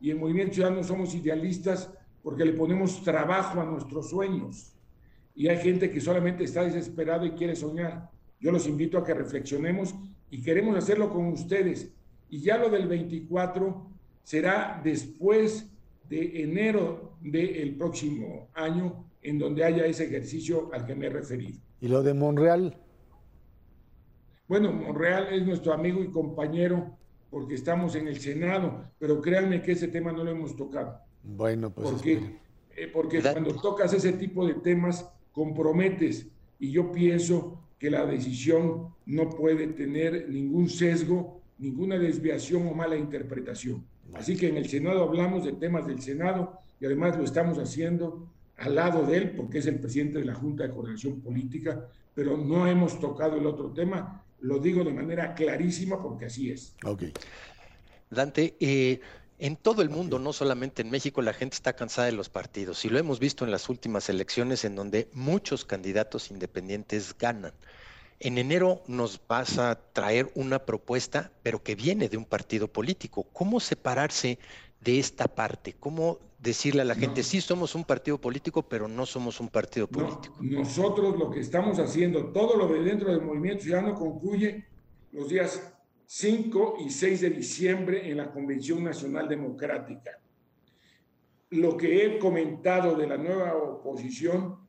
y 0.00 0.10
en 0.10 0.18
Movimiento 0.18 0.54
Ciudadano 0.54 0.82
somos 0.82 1.14
idealistas 1.14 1.90
porque 2.24 2.44
le 2.46 2.54
ponemos 2.54 3.04
trabajo 3.04 3.60
a 3.60 3.66
nuestros 3.66 4.08
sueños. 4.08 4.72
Y 5.34 5.48
hay 5.48 5.58
gente 5.58 5.90
que 5.90 6.00
solamente 6.00 6.44
está 6.44 6.64
desesperada 6.64 7.26
y 7.26 7.32
quiere 7.32 7.54
soñar. 7.54 8.10
Yo 8.40 8.50
los 8.50 8.66
invito 8.66 8.96
a 8.96 9.04
que 9.04 9.12
reflexionemos 9.12 9.94
y 10.30 10.42
queremos 10.42 10.74
hacerlo 10.76 11.12
con 11.12 11.26
ustedes. 11.26 11.92
Y 12.30 12.40
ya 12.40 12.56
lo 12.56 12.70
del 12.70 12.88
24 12.88 13.90
será 14.22 14.80
después 14.82 15.70
de 16.08 16.42
enero 16.42 17.18
del 17.20 17.76
próximo 17.76 18.48
año, 18.54 19.04
en 19.20 19.38
donde 19.38 19.64
haya 19.64 19.84
ese 19.84 20.04
ejercicio 20.04 20.70
al 20.72 20.86
que 20.86 20.94
me 20.94 21.06
he 21.06 21.10
referido. 21.10 21.60
¿Y 21.80 21.88
lo 21.88 22.02
de 22.02 22.14
Monreal? 22.14 22.78
Bueno, 24.48 24.72
Monreal 24.72 25.28
es 25.30 25.46
nuestro 25.46 25.74
amigo 25.74 26.02
y 26.02 26.10
compañero 26.10 26.96
porque 27.30 27.54
estamos 27.54 27.94
en 27.96 28.08
el 28.08 28.18
Senado, 28.18 28.92
pero 28.98 29.20
créanme 29.20 29.60
que 29.60 29.72
ese 29.72 29.88
tema 29.88 30.12
no 30.12 30.24
lo 30.24 30.30
hemos 30.30 30.56
tocado. 30.56 31.04
Bueno, 31.24 31.72
pues. 31.72 31.90
Porque, 31.90 32.38
eh, 32.76 32.88
porque 32.92 33.20
cuando 33.20 33.54
tocas 33.56 33.92
ese 33.92 34.12
tipo 34.12 34.46
de 34.46 34.54
temas, 34.54 35.08
comprometes. 35.32 36.28
Y 36.58 36.70
yo 36.70 36.92
pienso 36.92 37.60
que 37.78 37.90
la 37.90 38.06
decisión 38.06 38.94
no 39.04 39.28
puede 39.30 39.66
tener 39.68 40.28
ningún 40.30 40.70
sesgo, 40.70 41.42
ninguna 41.58 41.98
desviación 41.98 42.66
o 42.68 42.74
mala 42.74 42.96
interpretación. 42.96 43.84
Así 44.14 44.36
que 44.36 44.48
en 44.48 44.56
el 44.56 44.68
Senado 44.68 45.02
hablamos 45.02 45.44
de 45.44 45.52
temas 45.52 45.86
del 45.86 46.00
Senado 46.00 46.60
y 46.80 46.86
además 46.86 47.16
lo 47.16 47.24
estamos 47.24 47.58
haciendo 47.58 48.28
al 48.56 48.76
lado 48.76 49.04
de 49.04 49.16
él, 49.16 49.30
porque 49.36 49.58
es 49.58 49.66
el 49.66 49.80
presidente 49.80 50.20
de 50.20 50.24
la 50.24 50.34
Junta 50.34 50.64
de 50.64 50.70
Coordinación 50.70 51.20
Política, 51.20 51.88
pero 52.14 52.36
no 52.36 52.66
hemos 52.68 53.00
tocado 53.00 53.36
el 53.36 53.46
otro 53.46 53.72
tema. 53.72 54.24
Lo 54.40 54.58
digo 54.58 54.84
de 54.84 54.92
manera 54.92 55.34
clarísima 55.34 56.00
porque 56.00 56.26
así 56.26 56.50
es. 56.50 56.76
Ok. 56.84 57.04
Dante, 58.10 58.56
eh, 58.60 59.00
en 59.38 59.56
todo 59.56 59.82
el 59.82 59.90
mundo, 59.90 60.18
no 60.18 60.32
solamente 60.32 60.82
en 60.82 60.90
México, 60.90 61.20
la 61.20 61.32
gente 61.32 61.56
está 61.56 61.74
cansada 61.74 62.06
de 62.06 62.12
los 62.12 62.28
partidos 62.28 62.84
y 62.84 62.88
lo 62.88 62.98
hemos 62.98 63.18
visto 63.18 63.44
en 63.44 63.50
las 63.50 63.68
últimas 63.68 64.08
elecciones 64.08 64.64
en 64.64 64.76
donde 64.76 65.08
muchos 65.12 65.64
candidatos 65.64 66.30
independientes 66.30 67.16
ganan. 67.18 67.52
En 68.20 68.38
enero 68.38 68.82
nos 68.86 69.20
vas 69.26 69.58
a 69.58 69.74
traer 69.92 70.30
una 70.34 70.60
propuesta, 70.60 71.32
pero 71.42 71.62
que 71.62 71.74
viene 71.74 72.08
de 72.08 72.16
un 72.16 72.24
partido 72.24 72.68
político. 72.68 73.24
¿Cómo 73.32 73.58
separarse 73.58 74.38
de 74.80 74.98
esta 75.00 75.26
parte? 75.26 75.74
¿Cómo 75.80 76.20
decirle 76.38 76.82
a 76.82 76.84
la 76.84 76.94
gente, 76.94 77.22
sí 77.22 77.40
somos 77.40 77.74
un 77.74 77.84
partido 77.84 78.20
político, 78.20 78.62
pero 78.62 78.86
no 78.86 79.06
somos 79.06 79.40
un 79.40 79.48
partido 79.48 79.88
político? 79.88 80.36
nosotros 80.40 81.18
lo 81.18 81.30
que 81.30 81.40
estamos 81.40 81.78
haciendo, 81.78 82.26
todo 82.26 82.56
lo 82.56 82.68
de 82.68 82.82
dentro 82.82 83.10
del 83.10 83.22
movimiento 83.22 83.64
ciudadano 83.64 83.94
concluye 83.94 84.66
los 85.10 85.28
días 85.28 85.73
5 86.16 86.76
y 86.78 86.90
6 86.90 87.22
de 87.22 87.30
diciembre 87.30 88.08
en 88.08 88.18
la 88.18 88.30
Convención 88.30 88.84
Nacional 88.84 89.26
Democrática. 89.28 90.20
Lo 91.50 91.76
que 91.76 92.06
he 92.06 92.18
comentado 92.20 92.94
de 92.94 93.08
la 93.08 93.16
nueva 93.16 93.56
oposición 93.56 94.60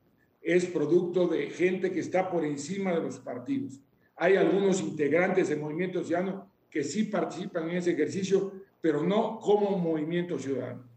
es 0.42 0.66
producto 0.66 1.28
de 1.28 1.52
gente 1.52 1.92
que 1.92 2.00
está 2.00 2.32
por 2.32 2.44
encima 2.44 2.94
de 2.94 3.02
los 3.02 3.20
partidos. 3.20 3.80
Hay 4.16 4.38
algunos 4.38 4.82
integrantes 4.82 5.50
del 5.50 5.60
Movimiento 5.60 6.04
Ciudadano 6.04 6.52
que 6.68 6.84
sí 6.84 7.04
participan 7.04 7.70
en 7.70 7.78
ese 7.78 7.92
ejercicio, 7.92 8.52
pero 8.82 9.04
no 9.04 9.38
como 9.38 9.78
Movimiento 9.78 10.40
Ciudadano. 10.40 10.90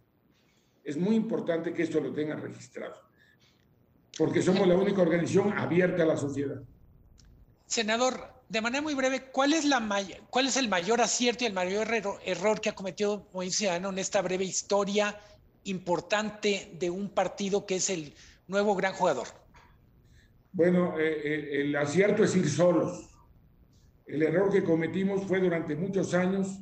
Es 0.83 0.97
muy 0.97 1.15
importante 1.15 1.75
que 1.75 1.83
esto 1.83 2.01
lo 2.01 2.11
tengan 2.15 2.41
registrado, 2.41 2.95
porque 4.17 4.41
somos 4.41 4.67
la 4.67 4.79
única 4.79 5.03
organización 5.03 5.53
abierta 5.53 6.05
a 6.05 6.07
la 6.07 6.17
sociedad. 6.17 6.63
Senador, 7.67 8.38
de 8.49 8.61
manera 8.63 8.83
muy 8.83 8.95
breve, 8.95 9.25
¿cuál 9.31 9.53
es, 9.53 9.65
la 9.65 9.87
¿cuál 10.31 10.47
es 10.47 10.57
el 10.57 10.69
mayor 10.69 11.01
acierto 11.01 11.45
y 11.45 11.49
el 11.49 11.53
mayor 11.53 11.89
error, 12.25 12.61
que 12.61 12.71
ha 12.71 12.75
cometido 12.75 13.29
Movimiento 13.33 13.59
Ciudadano 13.59 13.91
en 13.91 13.99
esta 13.99 14.23
breve 14.23 14.45
historia 14.45 15.19
importante 15.65 16.73
de 16.79 16.89
un 16.89 17.11
partido 17.11 17.67
que 17.67 17.77
es 17.77 17.91
el 17.91 18.15
nuevo 18.47 18.75
gran 18.75 18.95
jugador? 18.95 19.29
Bueno, 20.53 20.99
eh, 20.99 21.21
eh, 21.25 21.61
el 21.61 21.77
acierto 21.77 22.25
es 22.25 22.35
ir 22.37 22.49
solos. 22.49 23.11
El 24.07 24.23
error 24.23 24.51
que 24.51 24.65
cometimos 24.65 25.27
fue 25.27 25.41
durante 25.41 25.77
muchos 25.77 26.15
años 26.15 26.59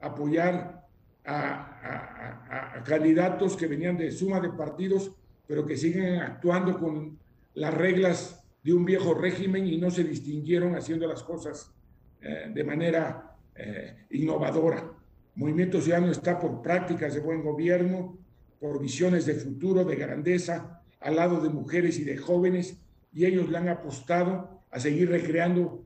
apoyar 0.00 0.86
a, 1.24 2.82
candidatos 2.84 3.56
que 3.56 3.66
venían 3.66 3.96
de 3.96 4.10
suma 4.10 4.40
de 4.40 4.50
partidos, 4.50 5.12
pero 5.46 5.64
que 5.64 5.76
siguen 5.76 6.16
actuando 6.16 6.78
con 6.78 7.18
las 7.54 7.72
reglas 7.72 8.39
de 8.62 8.72
un 8.72 8.84
viejo 8.84 9.14
régimen 9.14 9.66
y 9.66 9.78
no 9.78 9.90
se 9.90 10.04
distinguieron 10.04 10.76
haciendo 10.76 11.06
las 11.06 11.22
cosas 11.22 11.72
eh, 12.20 12.50
de 12.52 12.64
manera 12.64 13.26
innovadora. 14.08 14.90
Movimiento 15.34 15.82
Ciudadano 15.82 16.10
está 16.10 16.38
por 16.38 16.62
prácticas 16.62 17.12
de 17.12 17.20
buen 17.20 17.42
gobierno, 17.42 18.18
por 18.58 18.80
visiones 18.80 19.26
de 19.26 19.34
futuro, 19.34 19.84
de 19.84 19.96
grandeza, 19.96 20.82
al 21.00 21.16
lado 21.16 21.40
de 21.40 21.50
mujeres 21.50 21.98
y 21.98 22.04
de 22.04 22.16
jóvenes, 22.16 22.78
y 23.12 23.26
ellos 23.26 23.50
le 23.50 23.58
han 23.58 23.68
apostado 23.68 24.62
a 24.70 24.78
seguir 24.78 25.10
recreando 25.10 25.84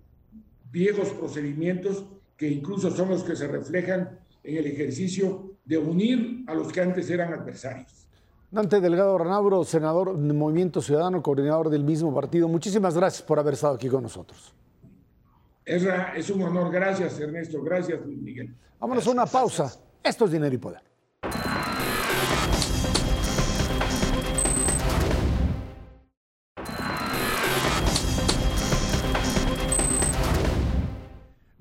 viejos 0.70 1.10
procedimientos 1.10 2.06
que 2.36 2.48
incluso 2.48 2.90
son 2.90 3.08
los 3.08 3.22
que 3.22 3.36
se 3.36 3.46
reflejan 3.46 4.18
en 4.42 4.56
el 4.56 4.66
ejercicio 4.66 5.56
de 5.64 5.78
unir 5.78 6.44
a 6.46 6.54
los 6.54 6.72
que 6.72 6.80
antes 6.80 7.08
eran 7.08 7.32
adversarios. 7.32 8.03
Dante 8.54 8.80
Delgado 8.80 9.18
Ranabro, 9.18 9.64
senador 9.64 10.16
del 10.16 10.32
Movimiento 10.32 10.80
Ciudadano, 10.80 11.20
coordinador 11.20 11.70
del 11.70 11.82
mismo 11.82 12.14
partido, 12.14 12.46
muchísimas 12.46 12.96
gracias 12.96 13.20
por 13.22 13.40
haber 13.40 13.54
estado 13.54 13.74
aquí 13.74 13.88
con 13.88 14.04
nosotros. 14.04 14.54
Es, 15.64 15.84
es 16.14 16.30
un 16.30 16.42
honor, 16.42 16.70
gracias 16.70 17.18
Ernesto, 17.18 17.60
gracias 17.62 18.00
Luis 18.06 18.22
Miguel. 18.22 18.54
Vámonos 18.78 19.04
a 19.08 19.10
una 19.10 19.26
pausa. 19.26 19.74
Esto 20.00 20.26
es 20.26 20.30
Dinero 20.30 20.54
y 20.54 20.58
Poder. 20.58 20.93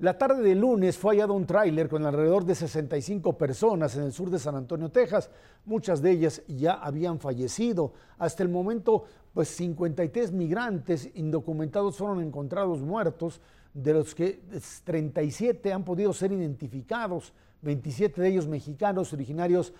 La 0.04 0.18
tarde 0.18 0.42
de 0.42 0.54
lunes 0.54 0.98
fue 0.98 1.14
hallado 1.14 1.32
un 1.32 1.46
tráiler 1.46 1.88
con 1.88 2.04
alrededor 2.04 2.44
de 2.44 2.54
65 2.54 3.38
personas 3.38 3.96
en 3.96 4.02
el 4.02 4.12
sur 4.12 4.28
de 4.28 4.38
San 4.38 4.54
Antonio, 4.54 4.90
Texas. 4.90 5.30
Muchas 5.64 6.02
de 6.02 6.10
ellas 6.10 6.42
ya 6.46 6.74
habían 6.74 7.18
fallecido. 7.18 7.94
Hasta 8.18 8.42
el 8.42 8.50
momento, 8.50 9.04
pues 9.32 9.48
53 9.48 10.30
migrantes 10.32 11.08
indocumentados 11.14 11.96
fueron 11.96 12.20
encontrados 12.20 12.82
muertos, 12.82 13.40
de 13.72 13.94
los 13.94 14.14
que 14.14 14.42
37 14.84 15.72
han 15.72 15.84
podido 15.84 16.12
ser 16.12 16.32
identificados, 16.32 17.32
27 17.62 18.20
de 18.20 18.28
ellos 18.28 18.46
mexicanos 18.46 19.10
originarios 19.14 19.72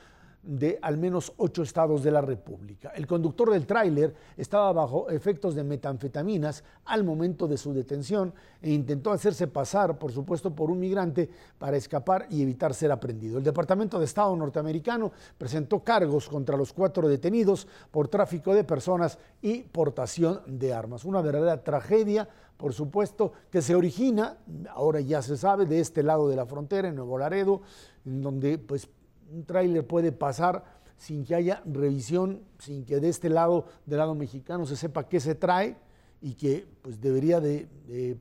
de 0.46 0.78
al 0.82 0.98
menos 0.98 1.32
ocho 1.38 1.62
estados 1.62 2.02
de 2.02 2.10
la 2.10 2.20
República. 2.20 2.90
El 2.90 3.06
conductor 3.06 3.50
del 3.50 3.66
tráiler 3.66 4.14
estaba 4.36 4.72
bajo 4.72 5.08
efectos 5.08 5.54
de 5.54 5.64
metanfetaminas 5.64 6.62
al 6.84 7.02
momento 7.02 7.48
de 7.48 7.56
su 7.56 7.72
detención 7.72 8.34
e 8.60 8.70
intentó 8.70 9.10
hacerse 9.10 9.46
pasar, 9.46 9.98
por 9.98 10.12
supuesto, 10.12 10.54
por 10.54 10.70
un 10.70 10.80
migrante 10.80 11.30
para 11.58 11.76
escapar 11.76 12.26
y 12.30 12.42
evitar 12.42 12.74
ser 12.74 12.92
aprendido. 12.92 13.38
El 13.38 13.44
Departamento 13.44 13.98
de 13.98 14.04
Estado 14.04 14.36
norteamericano 14.36 15.12
presentó 15.38 15.80
cargos 15.80 16.28
contra 16.28 16.56
los 16.56 16.72
cuatro 16.72 17.08
detenidos 17.08 17.66
por 17.90 18.08
tráfico 18.08 18.54
de 18.54 18.64
personas 18.64 19.18
y 19.40 19.62
portación 19.62 20.40
de 20.46 20.74
armas. 20.74 21.04
Una 21.04 21.22
verdadera 21.22 21.62
tragedia, 21.62 22.28
por 22.56 22.72
supuesto, 22.72 23.32
que 23.50 23.62
se 23.62 23.74
origina, 23.74 24.38
ahora 24.70 25.00
ya 25.00 25.22
se 25.22 25.36
sabe, 25.36 25.66
de 25.66 25.80
este 25.80 26.02
lado 26.02 26.28
de 26.28 26.36
la 26.36 26.46
frontera, 26.46 26.88
en 26.88 26.96
Nuevo 26.96 27.18
Laredo, 27.18 27.62
en 28.04 28.22
donde 28.22 28.58
pues 28.58 28.88
un 29.33 29.45
tráiler 29.45 29.87
puede 29.87 30.12
pasar 30.12 30.64
sin 30.96 31.25
que 31.25 31.35
haya 31.35 31.62
revisión, 31.66 32.42
sin 32.59 32.85
que 32.85 33.01
de 33.01 33.09
este 33.09 33.29
lado, 33.29 33.66
del 33.87 33.98
lado 33.98 34.14
mexicano, 34.14 34.66
se 34.66 34.77
sepa 34.77 35.09
qué 35.09 35.20
se 35.20 35.35
trae 35.35 35.77
y 36.20 36.35
que 36.35 36.66
pues 36.83 37.01
debería 37.01 37.40
de, 37.40 37.68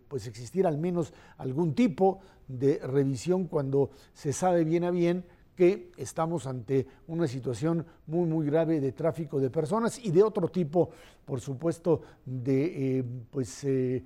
pues 0.08 0.28
existir 0.28 0.68
al 0.68 0.78
menos 0.78 1.14
algún 1.38 1.74
tipo 1.74 2.20
de 2.48 2.80
revisión 2.80 3.48
cuando 3.48 3.92
se 4.14 4.34
sabe 4.34 4.64
bien 4.66 4.84
a 4.84 4.92
bien 4.92 5.24
que 5.56 5.92
estamos 5.98 6.48
ante 6.48 6.88
una 7.08 7.28
situación 7.28 7.86
muy, 8.08 8.28
muy 8.28 8.46
grave 8.46 8.82
de 8.82 8.92
tráfico 8.92 9.40
de 9.40 9.50
personas 9.50 10.04
y 10.04 10.12
de 10.12 10.24
otro 10.24 10.50
tipo, 10.50 10.90
por 11.26 11.40
supuesto, 11.40 12.02
de 12.26 12.98
eh, 13.00 13.04
pues, 13.30 13.64
eh, 13.64 14.04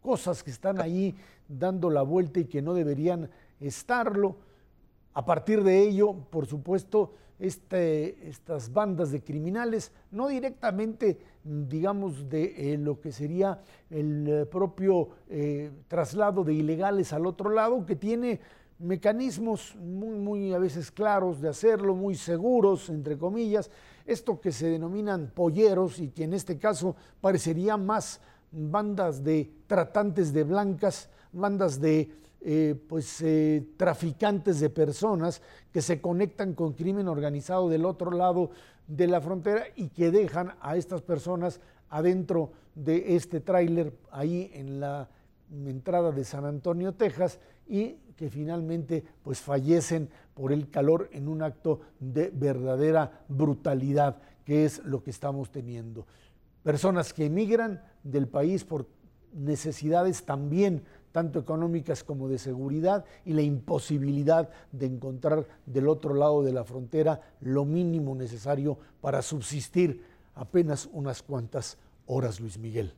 cosas 0.00 0.42
que 0.42 0.50
están 0.50 0.80
ahí 0.80 1.14
dando 1.48 1.90
la 1.90 2.02
vuelta 2.02 2.40
y 2.40 2.44
que 2.44 2.62
no 2.62 2.74
deberían 2.74 3.28
estarlo. 3.60 4.36
A 5.14 5.24
partir 5.24 5.62
de 5.62 5.80
ello, 5.80 6.14
por 6.30 6.46
supuesto, 6.46 7.12
este, 7.38 8.28
estas 8.28 8.72
bandas 8.72 9.10
de 9.10 9.22
criminales, 9.22 9.92
no 10.10 10.28
directamente, 10.28 11.18
digamos, 11.44 12.28
de 12.28 12.74
eh, 12.74 12.78
lo 12.78 13.00
que 13.00 13.12
sería 13.12 13.60
el 13.90 14.28
eh, 14.28 14.46
propio 14.46 15.10
eh, 15.28 15.70
traslado 15.88 16.44
de 16.44 16.54
ilegales 16.54 17.12
al 17.12 17.26
otro 17.26 17.50
lado, 17.50 17.86
que 17.86 17.96
tiene 17.96 18.40
mecanismos 18.78 19.76
muy, 19.76 20.18
muy 20.18 20.52
a 20.52 20.58
veces 20.58 20.90
claros 20.90 21.40
de 21.40 21.48
hacerlo, 21.48 21.94
muy 21.94 22.14
seguros, 22.16 22.88
entre 22.88 23.16
comillas, 23.16 23.70
esto 24.06 24.40
que 24.40 24.52
se 24.52 24.66
denominan 24.66 25.30
polleros 25.34 26.00
y 26.00 26.10
que 26.10 26.24
en 26.24 26.34
este 26.34 26.58
caso 26.58 26.96
parecería 27.20 27.76
más 27.76 28.20
bandas 28.50 29.22
de 29.24 29.50
tratantes 29.66 30.32
de 30.32 30.44
blancas, 30.44 31.08
bandas 31.32 31.80
de 31.80 32.10
eh, 32.46 32.74
pues, 32.88 33.22
eh, 33.22 33.64
traficantes 33.78 34.60
de 34.60 34.68
personas 34.68 35.40
que 35.72 35.80
se 35.80 36.02
conectan 36.02 36.52
con 36.52 36.74
crimen 36.74 37.08
organizado 37.08 37.70
del 37.70 37.86
otro 37.86 38.10
lado 38.10 38.50
de 38.86 39.06
la 39.06 39.22
frontera 39.22 39.64
y 39.76 39.88
que 39.88 40.10
dejan 40.10 40.52
a 40.60 40.76
estas 40.76 41.00
personas 41.00 41.58
adentro 41.88 42.52
de 42.74 43.16
este 43.16 43.40
tráiler 43.40 43.94
ahí 44.10 44.50
en 44.52 44.78
la 44.78 45.08
entrada 45.50 46.12
de 46.12 46.22
San 46.22 46.44
Antonio, 46.44 46.92
Texas, 46.92 47.40
y 47.66 47.94
que 48.14 48.28
finalmente 48.28 49.02
pues 49.22 49.40
fallecen 49.40 50.10
por 50.34 50.52
el 50.52 50.68
calor 50.68 51.08
en 51.12 51.28
un 51.28 51.40
acto 51.40 51.80
de 51.98 52.30
verdadera 52.30 53.24
brutalidad, 53.26 54.18
que 54.44 54.66
es 54.66 54.84
lo 54.84 55.02
que 55.02 55.08
estamos 55.10 55.50
teniendo. 55.50 56.06
Personas 56.62 57.14
que 57.14 57.24
emigran 57.24 57.82
del 58.02 58.28
país 58.28 58.64
por 58.64 58.86
necesidades 59.32 60.24
también 60.24 60.84
tanto 61.14 61.38
económicas 61.38 62.02
como 62.02 62.28
de 62.28 62.40
seguridad, 62.40 63.04
y 63.24 63.34
la 63.34 63.42
imposibilidad 63.42 64.50
de 64.72 64.86
encontrar 64.86 65.46
del 65.64 65.86
otro 65.86 66.12
lado 66.12 66.42
de 66.42 66.52
la 66.52 66.64
frontera 66.64 67.20
lo 67.40 67.64
mínimo 67.64 68.16
necesario 68.16 68.80
para 69.00 69.22
subsistir 69.22 70.04
apenas 70.34 70.88
unas 70.92 71.22
cuantas 71.22 71.78
horas, 72.06 72.40
Luis 72.40 72.58
Miguel. 72.58 72.94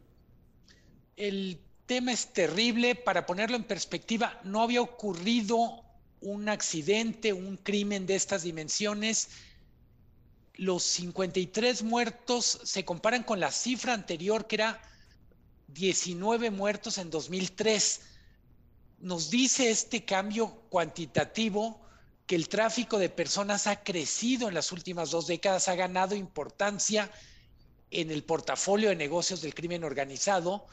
El 1.14 1.61
tema 1.85 2.11
es 2.11 2.33
terrible, 2.33 2.94
para 2.94 3.26
ponerlo 3.26 3.55
en 3.55 3.64
perspectiva, 3.64 4.40
no 4.44 4.62
había 4.62 4.81
ocurrido 4.81 5.85
un 6.22 6.48
accidente, 6.48 7.35
un 7.35 7.59
crimen 7.59 8.07
de 8.07 8.14
estas 8.14 8.44
dimensiones. 8.44 9.29
Los 10.55 10.85
53 10.85 11.83
muertos 11.83 12.61
se 12.64 12.87
comparan 12.87 13.24
con 13.24 13.40
la 13.40 13.50
cifra 13.50 13.92
anterior 13.92 14.46
que 14.46 14.57
era 14.57 14.81
19 15.77 16.51
muertos 16.51 16.99
en 16.99 17.11
2003. 17.11 18.01
Nos 19.01 19.31
dice 19.31 19.71
este 19.71 20.05
cambio 20.05 20.62
cuantitativo 20.71 21.81
que 22.27 22.35
el 22.35 22.49
tráfico 22.49 22.99
de 22.99 23.09
personas 23.09 23.67
ha 23.67 23.83
crecido 23.83 24.49
en 24.49 24.55
las 24.55 24.73
últimas 24.73 25.11
dos 25.11 25.27
décadas, 25.27 25.69
ha 25.69 25.75
ganado 25.77 26.17
importancia 26.17 27.11
en 27.91 28.11
el 28.11 28.25
portafolio 28.25 28.89
de 28.89 28.97
negocios 28.97 29.43
del 29.43 29.55
crimen 29.55 29.85
organizado. 29.85 30.67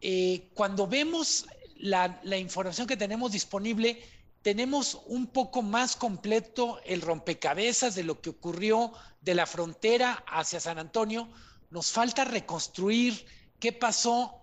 Eh, 0.00 0.50
cuando 0.54 0.86
vemos 0.86 1.46
la, 1.76 2.20
la 2.22 2.38
información 2.38 2.86
que 2.86 2.96
tenemos 2.96 3.32
disponible, 3.32 4.00
tenemos 4.42 5.00
un 5.06 5.26
poco 5.26 5.60
más 5.60 5.96
completo 5.96 6.80
el 6.84 7.02
rompecabezas 7.02 7.94
de 7.94 8.04
lo 8.04 8.20
que 8.20 8.30
ocurrió 8.30 8.92
de 9.20 9.34
la 9.34 9.46
frontera 9.46 10.24
hacia 10.26 10.60
San 10.60 10.78
Antonio. 10.78 11.28
Nos 11.70 11.90
falta 11.90 12.24
reconstruir 12.24 13.26
qué 13.64 13.72
pasó 13.72 14.42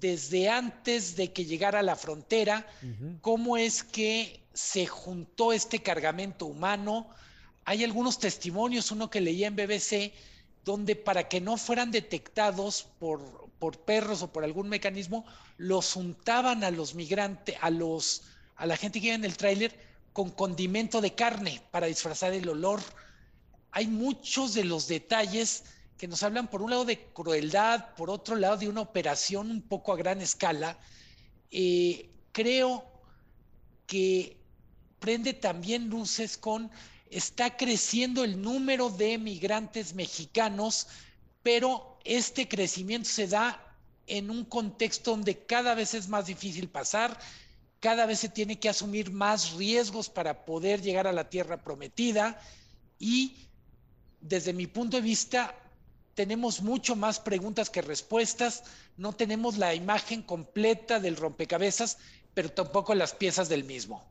desde 0.00 0.48
antes 0.48 1.14
de 1.14 1.30
que 1.30 1.44
llegara 1.44 1.80
a 1.80 1.82
la 1.82 1.94
frontera, 1.94 2.66
cómo 3.20 3.58
es 3.58 3.82
que 3.82 4.40
se 4.54 4.86
juntó 4.86 5.52
este 5.52 5.82
cargamento 5.82 6.46
humano. 6.46 7.06
Hay 7.66 7.84
algunos 7.84 8.18
testimonios, 8.18 8.90
uno 8.90 9.10
que 9.10 9.20
leía 9.20 9.48
en 9.48 9.56
BBC, 9.56 10.14
donde 10.64 10.96
para 10.96 11.28
que 11.28 11.38
no 11.42 11.58
fueran 11.58 11.90
detectados 11.90 12.86
por, 12.98 13.20
por 13.58 13.76
perros 13.78 14.22
o 14.22 14.32
por 14.32 14.42
algún 14.42 14.70
mecanismo, 14.70 15.26
los 15.58 15.94
untaban 15.94 16.64
a 16.64 16.70
los 16.70 16.94
migrantes, 16.94 17.56
a 17.60 17.68
los 17.68 18.22
a 18.56 18.64
la 18.64 18.78
gente 18.78 19.02
que 19.02 19.08
iba 19.08 19.16
en 19.16 19.26
el 19.26 19.36
tráiler 19.36 19.78
con 20.14 20.30
condimento 20.30 21.02
de 21.02 21.14
carne 21.14 21.60
para 21.70 21.88
disfrazar 21.88 22.32
el 22.32 22.48
olor. 22.48 22.80
Hay 23.70 23.86
muchos 23.86 24.54
de 24.54 24.64
los 24.64 24.88
detalles 24.88 25.64
que 26.02 26.08
nos 26.08 26.24
hablan 26.24 26.50
por 26.50 26.62
un 26.62 26.70
lado 26.70 26.84
de 26.84 26.98
crueldad, 27.12 27.94
por 27.94 28.10
otro 28.10 28.34
lado 28.34 28.56
de 28.56 28.68
una 28.68 28.80
operación 28.80 29.52
un 29.52 29.62
poco 29.62 29.92
a 29.92 29.96
gran 29.96 30.20
escala, 30.20 30.76
eh, 31.52 32.10
creo 32.32 32.84
que 33.86 34.36
prende 34.98 35.32
también 35.32 35.88
luces 35.88 36.36
con, 36.36 36.72
está 37.08 37.56
creciendo 37.56 38.24
el 38.24 38.42
número 38.42 38.90
de 38.90 39.16
migrantes 39.16 39.94
mexicanos, 39.94 40.88
pero 41.44 42.00
este 42.02 42.48
crecimiento 42.48 43.08
se 43.08 43.28
da 43.28 43.64
en 44.08 44.28
un 44.28 44.44
contexto 44.44 45.12
donde 45.12 45.46
cada 45.46 45.76
vez 45.76 45.94
es 45.94 46.08
más 46.08 46.26
difícil 46.26 46.68
pasar, 46.68 47.16
cada 47.78 48.06
vez 48.06 48.18
se 48.18 48.28
tiene 48.28 48.58
que 48.58 48.68
asumir 48.68 49.12
más 49.12 49.52
riesgos 49.52 50.08
para 50.08 50.44
poder 50.44 50.82
llegar 50.82 51.06
a 51.06 51.12
la 51.12 51.30
tierra 51.30 51.62
prometida 51.62 52.42
y 52.98 53.36
desde 54.20 54.52
mi 54.52 54.66
punto 54.66 54.96
de 54.96 55.02
vista 55.04 55.54
tenemos 56.14 56.62
mucho 56.62 56.96
más 56.96 57.20
preguntas 57.20 57.70
que 57.70 57.82
respuestas, 57.82 58.64
no 58.96 59.12
tenemos 59.12 59.58
la 59.58 59.74
imagen 59.74 60.22
completa 60.22 61.00
del 61.00 61.16
rompecabezas, 61.16 61.98
pero 62.34 62.50
tampoco 62.50 62.94
las 62.94 63.14
piezas 63.14 63.48
del 63.48 63.64
mismo. 63.64 64.02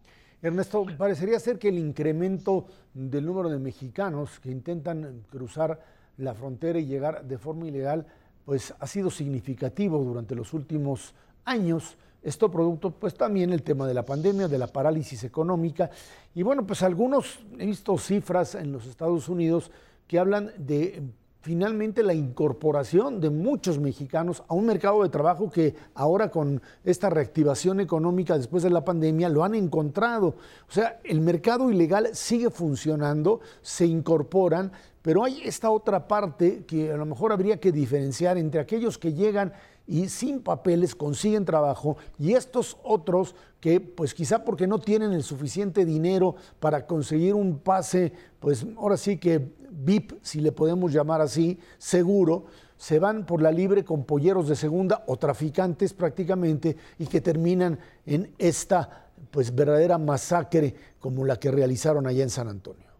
Ernesto, 0.42 0.86
parecería 0.98 1.40
ser 1.40 1.60
que 1.60 1.70
el 1.70 1.78
incremento 1.78 2.66
del 2.94 3.26
número 3.26 3.50
de 3.50 3.60
mexicanos 3.60 4.40
que 4.40 4.50
intentan 4.50 5.24
cruzar 5.30 5.80
la 6.18 6.34
frontera 6.34 6.80
y 6.80 6.86
llegar 6.86 7.24
de 7.24 7.38
forma 7.38 7.68
ilegal, 7.68 8.08
pues 8.46 8.74
ha 8.80 8.88
sido 8.88 9.12
significativo 9.12 10.00
durante 10.04 10.36
los 10.36 10.54
últimos 10.54 11.14
años. 11.46 11.96
Esto 12.24 12.52
producto, 12.52 12.92
pues 12.92 13.16
también 13.16 13.54
el 13.54 13.62
tema 13.64 13.88
de 13.88 13.94
la 13.94 14.04
pandemia, 14.04 14.48
de 14.48 14.58
la 14.58 14.68
parálisis 14.68 15.24
económica. 15.24 15.92
Y 16.34 16.42
bueno, 16.42 16.66
pues 16.66 16.82
algunos, 16.82 17.40
he 17.58 17.66
visto 17.66 17.98
cifras 17.98 18.56
en 18.56 18.72
los 18.72 18.88
Estados 18.88 19.30
Unidos 19.30 19.72
que 20.08 20.20
hablan 20.20 20.52
de 20.58 21.04
finalmente 21.42 22.04
la 22.04 22.14
incorporación 22.14 23.20
de 23.20 23.30
muchos 23.30 23.80
mexicanos 23.80 24.44
a 24.48 24.54
un 24.54 24.66
mercado 24.66 25.02
de 25.02 25.10
trabajo 25.10 25.50
que 25.50 25.76
ahora 25.96 26.30
con 26.30 26.62
esta 26.84 27.10
reactivación 27.10 27.80
económica 27.80 28.38
después 28.38 28.64
de 28.64 28.70
la 28.70 28.86
pandemia 28.86 29.28
lo 29.28 29.44
han 29.44 29.56
encontrado. 29.56 30.36
O 30.70 30.72
sea, 30.72 31.00
el 31.04 31.20
mercado 31.20 31.72
ilegal 31.72 32.10
sigue 32.14 32.52
funcionando, 32.52 33.42
se 33.62 33.88
incorporan, 33.88 34.72
pero 35.02 35.24
hay 35.24 35.42
esta 35.44 35.72
otra 35.72 36.08
parte 36.08 36.64
que 36.66 36.92
a 36.92 36.98
lo 36.98 37.08
mejor 37.08 37.32
habría 37.32 37.60
que 37.60 37.72
diferenciar 37.72 38.38
entre 38.38 38.62
aquellos 38.62 39.00
que 39.00 39.14
llegan 39.14 39.52
y 39.88 40.10
sin 40.10 40.42
papeles 40.42 40.96
consiguen 40.96 41.46
trabajo 41.46 41.98
y 42.18 42.34
estos 42.34 42.78
otros 42.84 43.36
que 43.60 43.80
pues 43.80 44.14
quizá 44.14 44.44
porque 44.44 44.68
no 44.68 44.80
tienen 44.80 45.14
el 45.14 45.24
suficiente 45.24 45.86
dinero 45.86 46.36
para 46.60 46.86
conseguir 46.86 47.34
un 47.34 47.60
pase, 47.60 48.14
pues 48.40 48.66
ahora 48.78 48.98
sí 48.98 49.18
que 49.18 49.54
VIP, 49.70 50.14
si 50.22 50.42
le 50.42 50.52
podemos 50.52 50.92
llamar 50.92 51.22
así, 51.22 51.60
seguro, 51.78 52.46
se 52.78 53.00
van 53.00 53.26
por 53.26 53.42
la 53.42 53.52
libre 53.52 53.86
con 53.86 54.06
polleros 54.06 54.48
de 54.48 54.56
segunda 54.56 55.04
o 55.08 55.18
traficantes 55.18 55.94
prácticamente 55.94 56.76
y 56.98 57.06
que 57.06 57.22
terminan 57.22 57.80
en 58.06 58.34
esta 58.38 59.08
pues 59.30 59.54
verdadera 59.54 59.98
masacre 59.98 60.74
como 61.00 61.26
la 61.26 61.38
que 61.38 61.52
realizaron 61.52 62.08
allá 62.08 62.24
en 62.24 62.30
San 62.30 62.48
Antonio. 62.48 62.91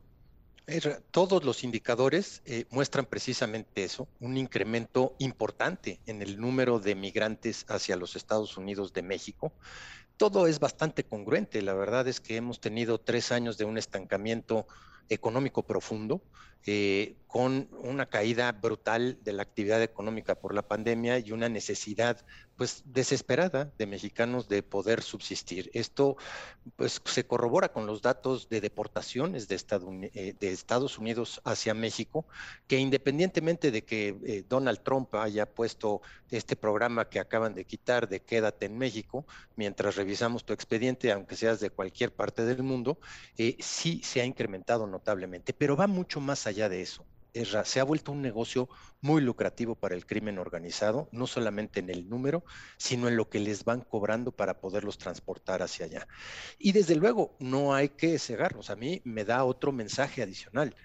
Todos 1.12 1.44
los 1.44 1.64
indicadores 1.64 2.42
eh, 2.46 2.66
muestran 2.70 3.06
precisamente 3.06 3.84
eso, 3.84 4.08
un 4.20 4.38
incremento 4.38 5.16
importante 5.20 6.00
en 6.06 6.22
el 6.22 6.40
número 6.40 6.80
de 6.80 6.96
migrantes 6.96 7.66
hacia 7.68 7.96
los 7.96 8.16
Estados 8.16 8.58
Unidos 8.58 8.94
de 8.94 9.02
México. 9.02 9.52
Todo 10.18 10.48
es 10.48 10.60
bastante 10.60 11.04
congruente. 11.04 11.62
La 11.62 11.74
verdad 11.74 12.08
es 12.08 12.20
que 12.20 12.36
hemos 12.36 12.60
tenido 12.60 13.00
tres 13.00 13.32
años 13.32 13.58
de 13.58 13.66
un 13.66 13.78
estancamiento 13.78 14.68
económico 15.10 15.64
profundo, 15.64 16.22
eh, 16.66 17.16
con 17.28 17.70
una 17.72 18.06
caída 18.06 18.52
brutal 18.52 19.18
de 19.24 19.34
la 19.34 19.42
actividad 19.42 19.82
económica 19.82 20.36
por 20.36 20.54
la 20.54 20.62
pandemia 20.62 21.18
y 21.18 21.32
una 21.32 21.50
necesidad 21.50 22.24
pues 22.62 22.84
desesperada 22.86 23.72
de 23.80 23.88
mexicanos 23.88 24.48
de 24.48 24.62
poder 24.62 25.02
subsistir. 25.02 25.72
Esto 25.74 26.18
pues 26.76 27.02
se 27.04 27.26
corrobora 27.26 27.70
con 27.70 27.88
los 27.88 28.04
datos 28.04 28.50
de 28.50 28.62
deportaciones 28.62 29.48
de, 29.48 29.56
eh, 30.14 30.36
Estados 30.42 31.00
Unidos 31.00 31.42
hacia 31.44 31.74
México, 31.74 32.28
que 32.68 32.78
independientemente 32.78 33.72
de 33.72 33.84
que 33.84 34.16
eh, 34.28 34.44
Donald 34.48 34.84
Trump 34.84 35.16
haya 35.16 35.48
puesto 35.48 36.04
este 36.30 36.56
programa 36.56 37.10
que 37.10 37.20
acaban 37.20 37.56
de 37.56 37.66
quitar 37.66 38.08
de 38.08 38.20
quédate 38.20 38.68
en 38.68 38.78
México, 38.78 39.26
mientras 39.56 39.96
revisamos 39.96 40.46
tu 40.46 40.54
expediente, 40.54 41.12
aunque 41.12 41.36
seas 41.36 41.62
de 41.62 41.72
cualquier 41.72 42.14
parte 42.14 42.46
del 42.46 42.62
mundo, 42.62 43.00
sí 43.58 44.02
se 44.04 44.22
ha 44.22 44.26
incrementado 44.26 44.86
notablemente, 44.86 45.52
pero 45.52 45.76
va 45.76 45.88
mucho 45.88 46.22
más 46.22 46.46
allá 46.46 46.70
de 46.70 46.84
eso 46.84 47.04
se 47.64 47.80
ha 47.80 47.84
vuelto 47.84 48.12
un 48.12 48.22
negocio 48.22 48.70
muy 49.02 49.22
lucrativo 49.22 49.76
para 49.76 49.96
el 49.96 50.06
crimen 50.06 50.38
organizado, 50.38 51.10
no 51.12 51.28
solamente 51.28 51.80
en 51.80 51.90
el 51.90 52.10
número, 52.10 52.44
sino 52.78 53.08
en 53.08 53.16
lo 53.16 53.30
que 53.30 53.40
les 53.40 53.64
van 53.64 53.82
cobrando 53.82 54.32
para 54.32 54.60
poderlos 54.60 54.98
transportar 54.98 55.62
hacia 55.62 55.86
allá. 55.86 56.08
Y 56.60 56.72
desde 56.72 56.96
luego, 56.96 57.36
no 57.40 57.74
hay 57.74 57.90
que 57.90 58.20
cegarlos. 58.20 58.70
A 58.70 58.76
mí 58.76 59.02
me 59.04 59.26
da 59.26 59.44
otro 59.44 59.72
mensaje 59.72 60.22
adicional, 60.22 60.76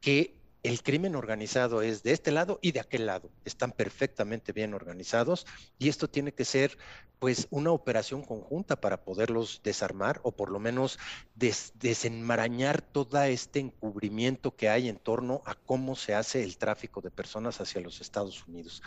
que 0.00 0.39
el 0.62 0.82
crimen 0.82 1.16
organizado 1.16 1.80
es 1.82 2.02
de 2.02 2.12
este 2.12 2.30
lado 2.30 2.58
y 2.60 2.72
de 2.72 2.80
aquel 2.80 3.06
lado. 3.06 3.30
Están 3.44 3.72
perfectamente 3.72 4.52
bien 4.52 4.74
organizados 4.74 5.46
y 5.78 5.88
esto 5.88 6.08
tiene 6.08 6.32
que 6.32 6.44
ser 6.44 6.76
pues 7.18 7.48
una 7.50 7.70
operación 7.70 8.22
conjunta 8.22 8.80
para 8.80 9.02
poderlos 9.02 9.60
desarmar 9.62 10.20
o 10.22 10.32
por 10.32 10.50
lo 10.50 10.58
menos 10.58 10.98
desenmarañar 11.34 12.80
todo 12.80 13.22
este 13.22 13.60
encubrimiento 13.60 14.54
que 14.56 14.68
hay 14.68 14.88
en 14.88 14.96
torno 14.96 15.42
a 15.44 15.54
cómo 15.54 15.96
se 15.96 16.14
hace 16.14 16.42
el 16.42 16.56
tráfico 16.56 17.00
de 17.00 17.10
personas 17.10 17.60
hacia 17.60 17.80
los 17.80 18.00
Estados 18.00 18.46
Unidos. 18.46 18.82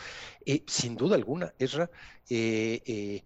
Eh, 0.45 0.63
sin 0.67 0.95
duda 0.95 1.15
alguna, 1.15 1.53
Esra, 1.59 1.89
eh, 2.29 2.81
eh, 2.86 3.23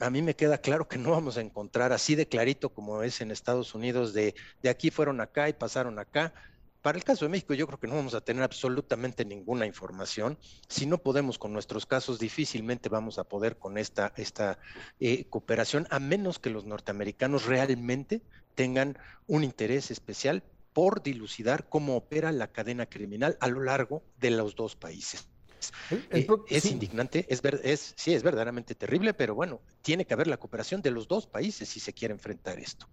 a 0.00 0.10
mí 0.10 0.22
me 0.22 0.34
queda 0.34 0.58
claro 0.58 0.88
que 0.88 0.98
no 0.98 1.10
vamos 1.10 1.36
a 1.36 1.40
encontrar 1.40 1.92
así 1.92 2.14
de 2.14 2.26
clarito 2.26 2.70
como 2.70 3.02
es 3.02 3.20
en 3.20 3.30
Estados 3.30 3.74
Unidos, 3.74 4.12
de, 4.12 4.34
de 4.62 4.70
aquí 4.70 4.90
fueron 4.90 5.20
acá 5.20 5.48
y 5.48 5.52
pasaron 5.52 5.98
acá 5.98 6.32
para 6.82 6.98
el 6.98 7.04
caso 7.04 7.24
de 7.24 7.30
México, 7.30 7.54
yo 7.54 7.66
creo 7.66 7.78
que 7.78 7.86
no 7.86 7.96
vamos 7.96 8.14
a 8.14 8.20
tener 8.22 8.42
absolutamente 8.42 9.24
ninguna 9.24 9.66
información. 9.66 10.38
Si 10.68 10.86
no 10.86 10.98
podemos 10.98 11.38
con 11.38 11.52
nuestros 11.52 11.86
casos, 11.86 12.18
difícilmente 12.18 12.88
vamos 12.88 13.18
a 13.18 13.24
poder 13.24 13.58
con 13.58 13.76
esta, 13.76 14.12
esta 14.16 14.58
eh, 14.98 15.26
cooperación, 15.28 15.86
a 15.90 15.98
menos 15.98 16.38
que 16.38 16.50
los 16.50 16.64
norteamericanos 16.64 17.46
realmente 17.46 18.22
tengan 18.54 18.98
un 19.26 19.44
interés 19.44 19.90
especial 19.90 20.42
por 20.72 21.02
dilucidar 21.02 21.68
cómo 21.68 21.96
opera 21.96 22.32
la 22.32 22.48
cadena 22.48 22.86
criminal 22.86 23.36
a 23.40 23.48
lo 23.48 23.62
largo 23.62 24.02
de 24.18 24.30
los 24.30 24.54
dos 24.54 24.76
países. 24.76 25.28
Eh, 26.10 26.26
es 26.48 26.66
indignante, 26.66 27.26
es, 27.28 27.42
es, 27.62 27.92
sí, 27.96 28.14
es 28.14 28.22
verdaderamente 28.22 28.74
terrible, 28.74 29.12
pero 29.12 29.34
bueno, 29.34 29.60
tiene 29.82 30.06
que 30.06 30.14
haber 30.14 30.26
la 30.26 30.38
cooperación 30.38 30.80
de 30.80 30.90
los 30.90 31.06
dos 31.06 31.26
países 31.26 31.68
si 31.68 31.80
se 31.80 31.92
quiere 31.92 32.14
enfrentar 32.14 32.58
esto. 32.58 32.88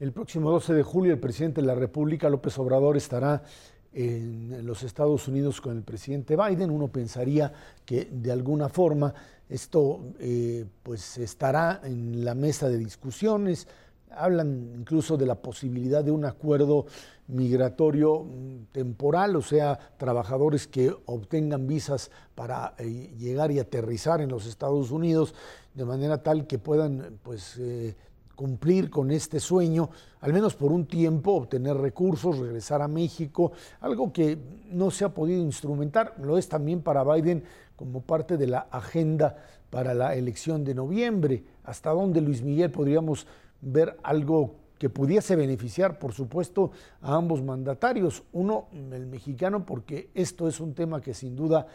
El 0.00 0.10
próximo 0.10 0.50
12 0.50 0.74
de 0.74 0.82
julio 0.82 1.12
el 1.12 1.20
presidente 1.20 1.60
de 1.60 1.68
la 1.68 1.76
República, 1.76 2.28
López 2.28 2.58
Obrador, 2.58 2.96
estará 2.96 3.44
en 3.92 4.66
los 4.66 4.82
Estados 4.82 5.28
Unidos 5.28 5.60
con 5.60 5.76
el 5.76 5.84
presidente 5.84 6.36
Biden. 6.36 6.72
Uno 6.72 6.88
pensaría 6.88 7.52
que 7.84 8.08
de 8.10 8.32
alguna 8.32 8.68
forma 8.68 9.14
esto 9.48 10.00
eh, 10.18 10.64
pues 10.82 11.16
estará 11.18 11.80
en 11.84 12.24
la 12.24 12.34
mesa 12.34 12.68
de 12.68 12.76
discusiones. 12.76 13.68
Hablan 14.10 14.72
incluso 14.76 15.16
de 15.16 15.26
la 15.26 15.36
posibilidad 15.36 16.02
de 16.02 16.10
un 16.10 16.24
acuerdo 16.24 16.86
migratorio 17.28 18.24
mm, 18.24 18.72
temporal, 18.72 19.36
o 19.36 19.42
sea, 19.42 19.78
trabajadores 19.96 20.66
que 20.66 20.92
obtengan 21.06 21.68
visas 21.68 22.10
para 22.34 22.74
eh, 22.78 23.14
llegar 23.16 23.52
y 23.52 23.60
aterrizar 23.60 24.20
en 24.20 24.30
los 24.30 24.46
Estados 24.46 24.90
Unidos 24.90 25.36
de 25.72 25.84
manera 25.84 26.20
tal 26.20 26.48
que 26.48 26.58
puedan 26.58 27.18
pues 27.22 27.56
eh, 27.58 27.94
cumplir 28.34 28.90
con 28.90 29.10
este 29.10 29.40
sueño, 29.40 29.90
al 30.20 30.32
menos 30.32 30.54
por 30.54 30.72
un 30.72 30.86
tiempo, 30.86 31.32
obtener 31.32 31.76
recursos, 31.76 32.38
regresar 32.38 32.82
a 32.82 32.88
México, 32.88 33.52
algo 33.80 34.12
que 34.12 34.38
no 34.70 34.90
se 34.90 35.04
ha 35.04 35.08
podido 35.08 35.40
instrumentar, 35.40 36.14
lo 36.20 36.38
es 36.38 36.48
también 36.48 36.82
para 36.82 37.04
Biden 37.04 37.44
como 37.76 38.02
parte 38.02 38.36
de 38.36 38.46
la 38.46 38.60
agenda 38.70 39.36
para 39.70 39.94
la 39.94 40.14
elección 40.14 40.64
de 40.64 40.74
noviembre. 40.74 41.44
¿Hasta 41.64 41.90
dónde, 41.90 42.20
Luis 42.20 42.42
Miguel, 42.42 42.70
podríamos 42.70 43.26
ver 43.60 43.96
algo 44.02 44.54
que 44.78 44.90
pudiese 44.90 45.36
beneficiar, 45.36 45.98
por 45.98 46.12
supuesto, 46.12 46.70
a 47.00 47.14
ambos 47.14 47.42
mandatarios? 47.42 48.22
Uno, 48.32 48.68
el 48.72 49.06
mexicano, 49.06 49.64
porque 49.64 50.10
esto 50.14 50.46
es 50.46 50.60
un 50.60 50.74
tema 50.74 51.00
que 51.00 51.14
sin 51.14 51.34
duda 51.34 51.66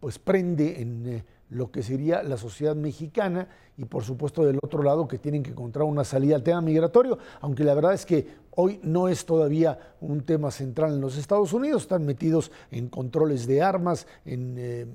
pues 0.00 0.18
prende 0.18 0.80
en... 0.80 1.06
Eh, 1.06 1.24
lo 1.50 1.70
que 1.70 1.82
sería 1.82 2.22
la 2.22 2.36
sociedad 2.36 2.74
mexicana 2.74 3.48
y 3.76 3.84
por 3.84 4.04
supuesto 4.04 4.44
del 4.44 4.58
otro 4.62 4.82
lado 4.82 5.06
que 5.06 5.18
tienen 5.18 5.42
que 5.42 5.50
encontrar 5.50 5.84
una 5.84 6.04
salida 6.04 6.34
al 6.34 6.42
tema 6.42 6.60
migratorio, 6.60 7.18
aunque 7.40 7.62
la 7.62 7.74
verdad 7.74 7.94
es 7.94 8.04
que 8.04 8.26
hoy 8.52 8.80
no 8.82 9.08
es 9.08 9.26
todavía 9.26 9.94
un 10.00 10.22
tema 10.22 10.50
central 10.50 10.94
en 10.94 11.00
los 11.00 11.16
Estados 11.16 11.52
Unidos, 11.52 11.82
están 11.82 12.04
metidos 12.04 12.50
en 12.70 12.88
controles 12.88 13.46
de 13.46 13.62
armas, 13.62 14.06
en 14.24 14.56
eh, 14.58 14.86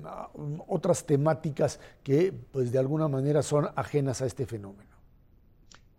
otras 0.66 1.06
temáticas 1.06 1.80
que 2.02 2.32
pues 2.32 2.72
de 2.72 2.78
alguna 2.78 3.08
manera 3.08 3.42
son 3.42 3.68
ajenas 3.76 4.20
a 4.20 4.26
este 4.26 4.46
fenómeno. 4.46 4.90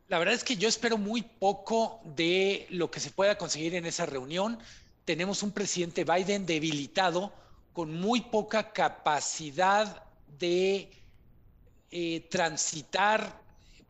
La 0.10 0.20
verdad 0.20 0.36
es 0.36 0.44
que 0.44 0.58
yo 0.58 0.70
espero 0.70 0.98
muy 0.98 1.24
poco 1.24 2.02
de 2.16 2.68
lo 2.70 2.92
que 2.92 3.00
se 3.00 3.10
pueda 3.10 3.38
conseguir 3.38 3.74
en 3.74 3.86
esa 3.86 4.06
reunión. 4.06 4.60
Tenemos 5.06 5.42
un 5.42 5.52
presidente 5.52 6.04
Biden 6.04 6.46
debilitado, 6.46 7.32
con 7.72 8.00
muy 8.00 8.22
poca 8.22 8.72
capacidad 8.72 10.04
de 10.40 10.92
eh, 11.92 12.28
transitar 12.30 13.42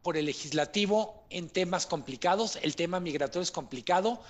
por 0.02 0.18
el 0.18 0.26
legislativo 0.26 1.26
en 1.30 1.50
temas 1.50 1.86
complicados. 1.86 2.60
El 2.62 2.76
tema 2.76 3.00
migratorio 3.00 3.44
es 3.44 3.52
complicado. 3.52 4.22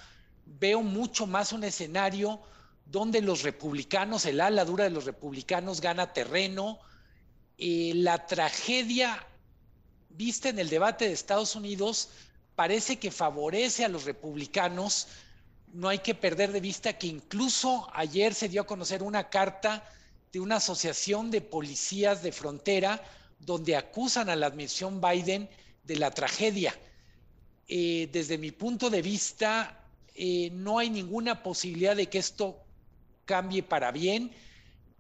Veo 0.46 0.82
mucho 0.82 1.26
más 1.26 1.52
un 1.52 1.64
escenario 1.64 2.40
donde 2.86 3.22
los 3.22 3.44
republicanos, 3.44 4.26
el 4.26 4.42
ala 4.42 4.66
dura 4.66 4.84
de 4.84 4.92
los 4.92 5.06
republicanos 5.06 5.82
gana 5.82 6.14
terreno. 6.14 6.80
Eh, 7.58 7.94
la 7.96 8.28
tragedia 8.28 9.26
vista 10.10 10.50
en 10.50 10.60
el 10.60 10.70
debate 10.70 11.06
de 11.06 11.14
Estados 11.14 11.56
Unidos 11.56 12.10
parece 12.56 13.00
que 13.00 13.10
favorece 13.10 13.86
a 13.86 13.90
los 13.90 14.06
republicanos. 14.06 15.08
No 15.74 15.90
hay 15.90 16.00
que 16.00 16.14
perder 16.14 16.52
de 16.52 16.62
vista 16.62 16.98
que 16.98 17.08
incluso 17.08 17.90
ayer 17.94 18.36
se 18.36 18.50
dio 18.50 18.62
a 18.62 18.68
conocer 18.68 19.02
una 19.02 19.30
carta 19.30 19.84
de 20.34 20.40
una 20.40 20.56
asociación 20.56 21.30
de 21.30 21.42
policías 21.42 22.24
de 22.24 22.32
frontera 22.32 23.02
donde 23.40 23.76
acusan 23.76 24.30
a 24.30 24.36
la 24.36 24.48
administración 24.48 25.00
Biden 25.00 25.48
de 25.84 25.96
la 25.96 26.10
tragedia. 26.10 26.76
Eh, 27.68 28.10
desde 28.12 28.40
mi 28.40 28.50
punto 28.50 28.90
de 28.90 29.04
vista, 29.04 29.86
eh, 30.16 30.50
no 30.52 30.80
hay 30.80 30.90
ninguna 30.90 31.44
posibilidad 31.44 31.96
de 31.96 32.10
que 32.10 32.18
esto 32.18 32.58
cambie 33.26 33.62
para 33.62 33.92
bien. 33.92 34.32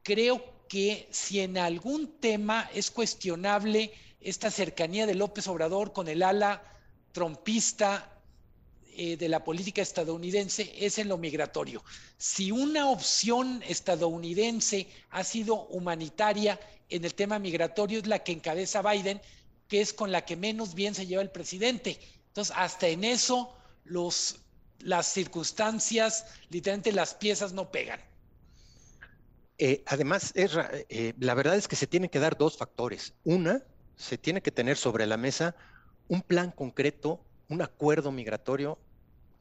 Creo 0.03 0.43
que 0.69 1.07
si 1.09 1.39
en 1.39 1.57
algún 1.57 2.19
tema 2.19 2.69
es 2.73 2.91
cuestionable 2.91 3.91
esta 4.21 4.51
cercanía 4.51 5.07
de 5.07 5.15
López 5.15 5.47
Obrador 5.47 5.93
con 5.93 6.07
el 6.07 6.21
ala 6.21 6.61
trompista 7.11 8.12
eh, 8.95 9.17
de 9.17 9.29
la 9.29 9.43
política 9.43 9.81
estadounidense 9.81 10.73
es 10.77 10.97
en 10.97 11.07
lo 11.07 11.17
migratorio. 11.17 11.83
Si 12.17 12.51
una 12.51 12.89
opción 12.89 13.63
estadounidense 13.67 14.87
ha 15.09 15.23
sido 15.23 15.63
humanitaria 15.67 16.59
en 16.89 17.05
el 17.05 17.13
tema 17.15 17.39
migratorio 17.39 17.99
es 17.99 18.07
la 18.07 18.23
que 18.23 18.31
encabeza 18.31 18.81
Biden, 18.81 19.21
que 19.67 19.81
es 19.81 19.93
con 19.93 20.11
la 20.11 20.25
que 20.25 20.35
menos 20.35 20.75
bien 20.75 20.93
se 20.93 21.07
lleva 21.07 21.21
el 21.21 21.31
presidente. 21.31 21.99
Entonces, 22.27 22.55
hasta 22.57 22.87
en 22.87 23.03
eso 23.03 23.55
las 24.79 25.07
circunstancias, 25.07 26.25
literalmente 26.49 26.91
las 26.91 27.15
piezas 27.15 27.53
no 27.53 27.71
pegan. 27.71 27.99
Eh, 29.57 29.83
además, 29.85 30.33
eh, 30.35 31.13
la 31.19 31.33
verdad 31.33 31.55
es 31.55 31.67
que 31.67 31.75
se 31.75 31.87
tienen 31.87 32.09
que 32.09 32.19
dar 32.19 32.37
dos 32.37 32.57
factores. 32.57 33.13
Una, 33.23 33.63
se 33.95 34.17
tiene 34.17 34.41
que 34.41 34.51
tener 34.51 34.77
sobre 34.77 35.07
la 35.07 35.17
mesa 35.17 35.55
un 36.07 36.21
plan 36.21 36.51
concreto, 36.51 37.23
un 37.49 37.61
acuerdo 37.61 38.11
migratorio 38.11 38.77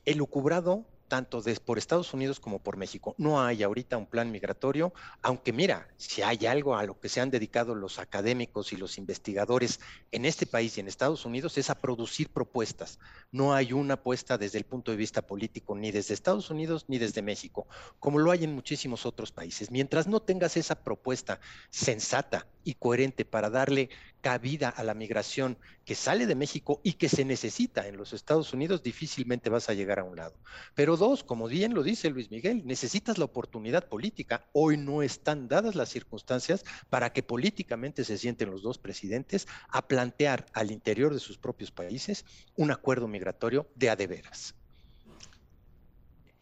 elucubrado 0.04 0.84
tanto 1.12 1.42
por 1.66 1.76
Estados 1.76 2.14
Unidos 2.14 2.40
como 2.40 2.58
por 2.58 2.78
México. 2.78 3.14
No 3.18 3.42
hay 3.42 3.62
ahorita 3.62 3.98
un 3.98 4.06
plan 4.06 4.30
migratorio, 4.30 4.94
aunque 5.20 5.52
mira, 5.52 5.86
si 5.98 6.22
hay 6.22 6.46
algo 6.46 6.74
a 6.74 6.84
lo 6.84 6.98
que 6.98 7.10
se 7.10 7.20
han 7.20 7.28
dedicado 7.28 7.74
los 7.74 7.98
académicos 7.98 8.72
y 8.72 8.78
los 8.78 8.96
investigadores 8.96 9.78
en 10.10 10.24
este 10.24 10.46
país 10.46 10.74
y 10.74 10.80
en 10.80 10.88
Estados 10.88 11.26
Unidos 11.26 11.58
es 11.58 11.68
a 11.68 11.74
producir 11.74 12.30
propuestas. 12.30 12.98
No 13.30 13.52
hay 13.52 13.74
una 13.74 13.92
apuesta 13.92 14.38
desde 14.38 14.56
el 14.56 14.64
punto 14.64 14.90
de 14.90 14.96
vista 14.96 15.20
político 15.20 15.74
ni 15.76 15.90
desde 15.90 16.14
Estados 16.14 16.48
Unidos 16.48 16.86
ni 16.88 16.96
desde 16.96 17.20
México, 17.20 17.66
como 18.00 18.18
lo 18.18 18.30
hay 18.30 18.44
en 18.44 18.54
muchísimos 18.54 19.04
otros 19.04 19.32
países. 19.32 19.70
Mientras 19.70 20.06
no 20.06 20.20
tengas 20.20 20.56
esa 20.56 20.76
propuesta 20.76 21.40
sensata 21.68 22.46
y 22.64 22.72
coherente 22.72 23.26
para 23.26 23.50
darle 23.50 23.90
cabida 24.22 24.70
a 24.70 24.82
la 24.82 24.94
migración 24.94 25.58
que 25.84 25.94
sale 25.94 26.26
de 26.26 26.34
México 26.34 26.80
y 26.82 26.94
que 26.94 27.08
se 27.08 27.24
necesita 27.24 27.88
en 27.88 27.96
los 27.96 28.12
Estados 28.12 28.52
Unidos, 28.52 28.82
difícilmente 28.82 29.50
vas 29.50 29.68
a 29.68 29.74
llegar 29.74 29.98
a 29.98 30.04
un 30.04 30.16
lado. 30.16 30.34
Pero 30.74 30.96
dos, 30.96 31.24
como 31.24 31.48
bien 31.48 31.74
lo 31.74 31.82
dice 31.82 32.10
Luis 32.10 32.30
Miguel, 32.30 32.62
necesitas 32.64 33.18
la 33.18 33.24
oportunidad 33.24 33.88
política. 33.88 34.48
Hoy 34.52 34.76
no 34.76 35.02
están 35.02 35.48
dadas 35.48 35.74
las 35.74 35.88
circunstancias 35.88 36.64
para 36.90 37.12
que 37.12 37.22
políticamente 37.22 38.04
se 38.04 38.18
sienten 38.18 38.50
los 38.50 38.62
dos 38.62 38.78
presidentes 38.78 39.48
a 39.68 39.86
plantear 39.88 40.46
al 40.52 40.70
interior 40.70 41.12
de 41.12 41.20
sus 41.20 41.38
propios 41.38 41.70
países 41.70 42.24
un 42.56 42.70
acuerdo 42.70 43.08
migratorio 43.08 43.68
de 43.74 43.90
a 43.90 43.96
de 43.96 44.06
veras. 44.06 44.54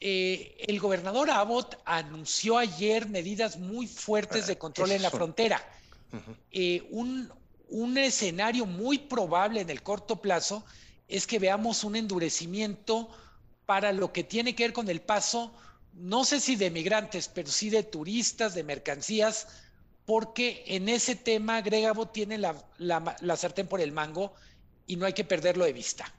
Eh, 0.03 0.57
el 0.67 0.81
gobernador 0.81 1.31
Abbott 1.31 1.79
anunció 1.85 2.57
ayer 2.57 3.07
medidas 3.07 3.59
muy 3.59 3.87
fuertes 3.87 4.47
de 4.47 4.57
control 4.57 4.93
en 4.93 5.03
la 5.03 5.11
frontera. 5.11 5.63
Eh, 6.51 6.89
un, 6.91 7.31
un 7.71 7.97
escenario 7.99 8.67
muy 8.67 8.99
probable 8.99 9.61
en 9.61 9.71
el 9.71 9.83
corto 9.83 10.21
plazo 10.21 10.65
es 11.09 11.27
que 11.27 11.39
veamos 11.39 11.85
un 11.85 11.97
endurecimiento 11.97 13.09
para 13.67 13.93
lo 13.93 14.13
que 14.13 14.25
tiene 14.25 14.55
que 14.55 14.65
ver 14.65 14.73
con 14.73 14.89
el 14.89 15.01
paso, 15.01 15.53
no 15.95 16.25
sé 16.25 16.41
si 16.41 16.57
de 16.57 16.71
migrantes, 16.71 17.29
pero 17.29 17.49
sí 17.49 17.71
de 17.71 17.83
turistas, 17.83 18.55
de 18.55 18.65
mercancías, 18.65 19.47
porque 20.05 20.65
en 20.67 20.89
ese 20.89 21.15
tema 21.15 21.61
Gregabo 21.61 22.09
tiene 22.09 22.39
la, 22.39 22.57
la 22.79 23.37
sartén 23.37 23.69
por 23.69 23.81
el 23.81 23.93
mango 23.93 24.35
y 24.87 24.97
no 24.97 25.07
hay 25.07 25.13
que 25.13 25.25
perderlo 25.25 25.65
de 25.65 25.73
vista. 25.73 26.13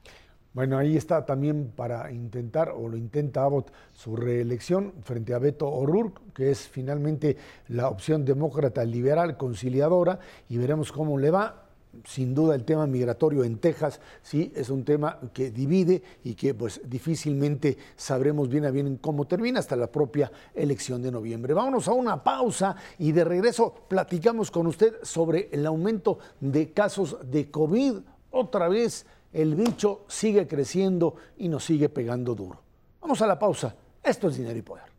Bueno, 0.54 0.76
ahí 0.76 0.98
está 0.98 1.24
también 1.24 1.72
para 1.74 2.12
intentar, 2.12 2.74
o 2.76 2.86
lo 2.86 2.98
intenta 2.98 3.42
Abbott, 3.42 3.72
su 3.94 4.16
reelección 4.16 4.92
frente 5.02 5.32
a 5.32 5.38
Beto 5.38 5.66
O'Rourke, 5.66 6.20
que 6.34 6.50
es 6.50 6.68
finalmente 6.68 7.38
la 7.68 7.88
opción 7.88 8.26
demócrata 8.26 8.84
liberal 8.84 9.38
conciliadora, 9.38 10.18
y 10.50 10.58
veremos 10.58 10.92
cómo 10.92 11.18
le 11.18 11.30
va. 11.30 11.58
Sin 12.04 12.34
duda 12.34 12.54
el 12.54 12.64
tema 12.64 12.86
migratorio 12.86 13.44
en 13.44 13.58
Texas 13.58 14.00
sí 14.22 14.50
es 14.54 14.70
un 14.70 14.82
tema 14.82 15.18
que 15.34 15.50
divide 15.50 16.02
y 16.24 16.34
que 16.34 16.54
pues 16.54 16.80
difícilmente 16.84 17.76
sabremos 17.96 18.48
bien 18.48 18.64
a 18.64 18.70
bien 18.70 18.96
cómo 18.96 19.26
termina 19.26 19.60
hasta 19.60 19.76
la 19.76 19.92
propia 19.92 20.32
elección 20.54 21.02
de 21.02 21.10
noviembre. 21.10 21.52
Vámonos 21.52 21.88
a 21.88 21.92
una 21.92 22.24
pausa 22.24 22.76
y 22.98 23.12
de 23.12 23.24
regreso 23.24 23.74
platicamos 23.88 24.50
con 24.50 24.66
usted 24.68 24.94
sobre 25.02 25.50
el 25.52 25.66
aumento 25.66 26.18
de 26.40 26.72
casos 26.72 27.18
de 27.30 27.50
COVID 27.50 27.96
otra 28.30 28.68
vez 28.68 29.04
el 29.32 29.54
bicho 29.54 30.04
sigue 30.08 30.46
creciendo 30.46 31.14
y 31.38 31.48
nos 31.48 31.64
sigue 31.64 31.88
pegando 31.88 32.34
duro. 32.34 32.60
Vamos 33.00 33.20
a 33.22 33.26
la 33.26 33.38
pausa. 33.38 33.74
Esto 34.02 34.28
es 34.28 34.36
Dinero 34.36 34.58
y 34.58 34.62
Poder. 34.62 34.92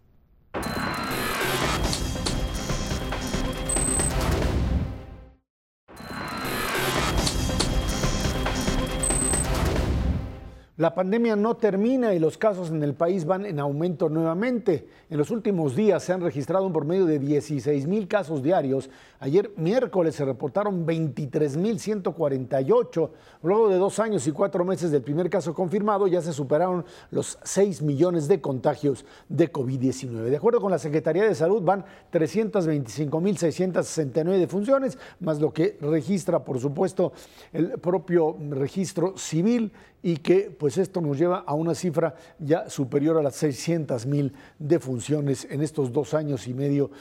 La 10.77 10.95
pandemia 10.95 11.35
no 11.35 11.55
termina 11.55 12.15
y 12.15 12.19
los 12.19 12.39
casos 12.39 12.71
en 12.71 12.81
el 12.81 12.95
país 12.95 13.25
van 13.25 13.45
en 13.45 13.59
aumento 13.59 14.09
nuevamente. 14.09 14.87
En 15.07 15.19
los 15.19 15.29
últimos 15.29 15.75
días 15.75 16.01
se 16.03 16.13
han 16.13 16.21
registrado 16.21 16.65
un 16.65 16.73
promedio 16.73 17.05
de 17.05 17.19
16 17.19 17.85
mil 17.85 18.07
casos 18.07 18.41
diarios. 18.41 18.89
Ayer 19.23 19.53
miércoles 19.55 20.15
se 20.15 20.25
reportaron 20.25 20.85
23 20.85 21.55
mil 21.55 21.79
148. 21.79 23.11
Luego 23.43 23.69
de 23.69 23.77
dos 23.77 23.97
años 23.99 24.27
y 24.27 24.33
cuatro 24.33 24.65
meses 24.65 24.91
del 24.91 25.01
primer 25.01 25.29
caso 25.29 25.53
confirmado, 25.53 26.07
ya 26.07 26.21
se 26.21 26.33
superaron 26.33 26.83
los 27.09 27.39
6 27.41 27.83
millones 27.83 28.27
de 28.27 28.41
contagios 28.41 29.05
de 29.29 29.49
COVID-19. 29.49 30.25
De 30.25 30.35
acuerdo 30.35 30.59
con 30.59 30.71
la 30.71 30.77
Secretaría 30.77 31.23
de 31.23 31.35
Salud, 31.35 31.61
van 31.61 31.85
325 32.09 33.21
mil 33.21 33.37
669 33.37 34.39
defunciones, 34.39 34.97
más 35.21 35.39
lo 35.39 35.53
que 35.53 35.77
registra, 35.79 36.43
por 36.43 36.59
supuesto, 36.59 37.13
el 37.53 37.79
propio 37.79 38.35
registro 38.49 39.17
civil 39.17 39.71
y 40.03 40.17
que 40.17 40.53
pues 40.59 40.77
esto 40.77 40.99
nos 40.99 41.17
lleva 41.17 41.45
a 41.47 41.53
una 41.53 41.73
cifra 41.73 42.15
ya 42.37 42.69
superior 42.69 43.17
a 43.17 43.23
las 43.23 43.35
600 43.37 44.05
mil 44.05 44.33
defunciones 44.59 45.47
en 45.49 45.61
estos 45.61 45.93
dos 45.93 46.13
años 46.13 46.45
y 46.47 46.53
medio 46.53 46.91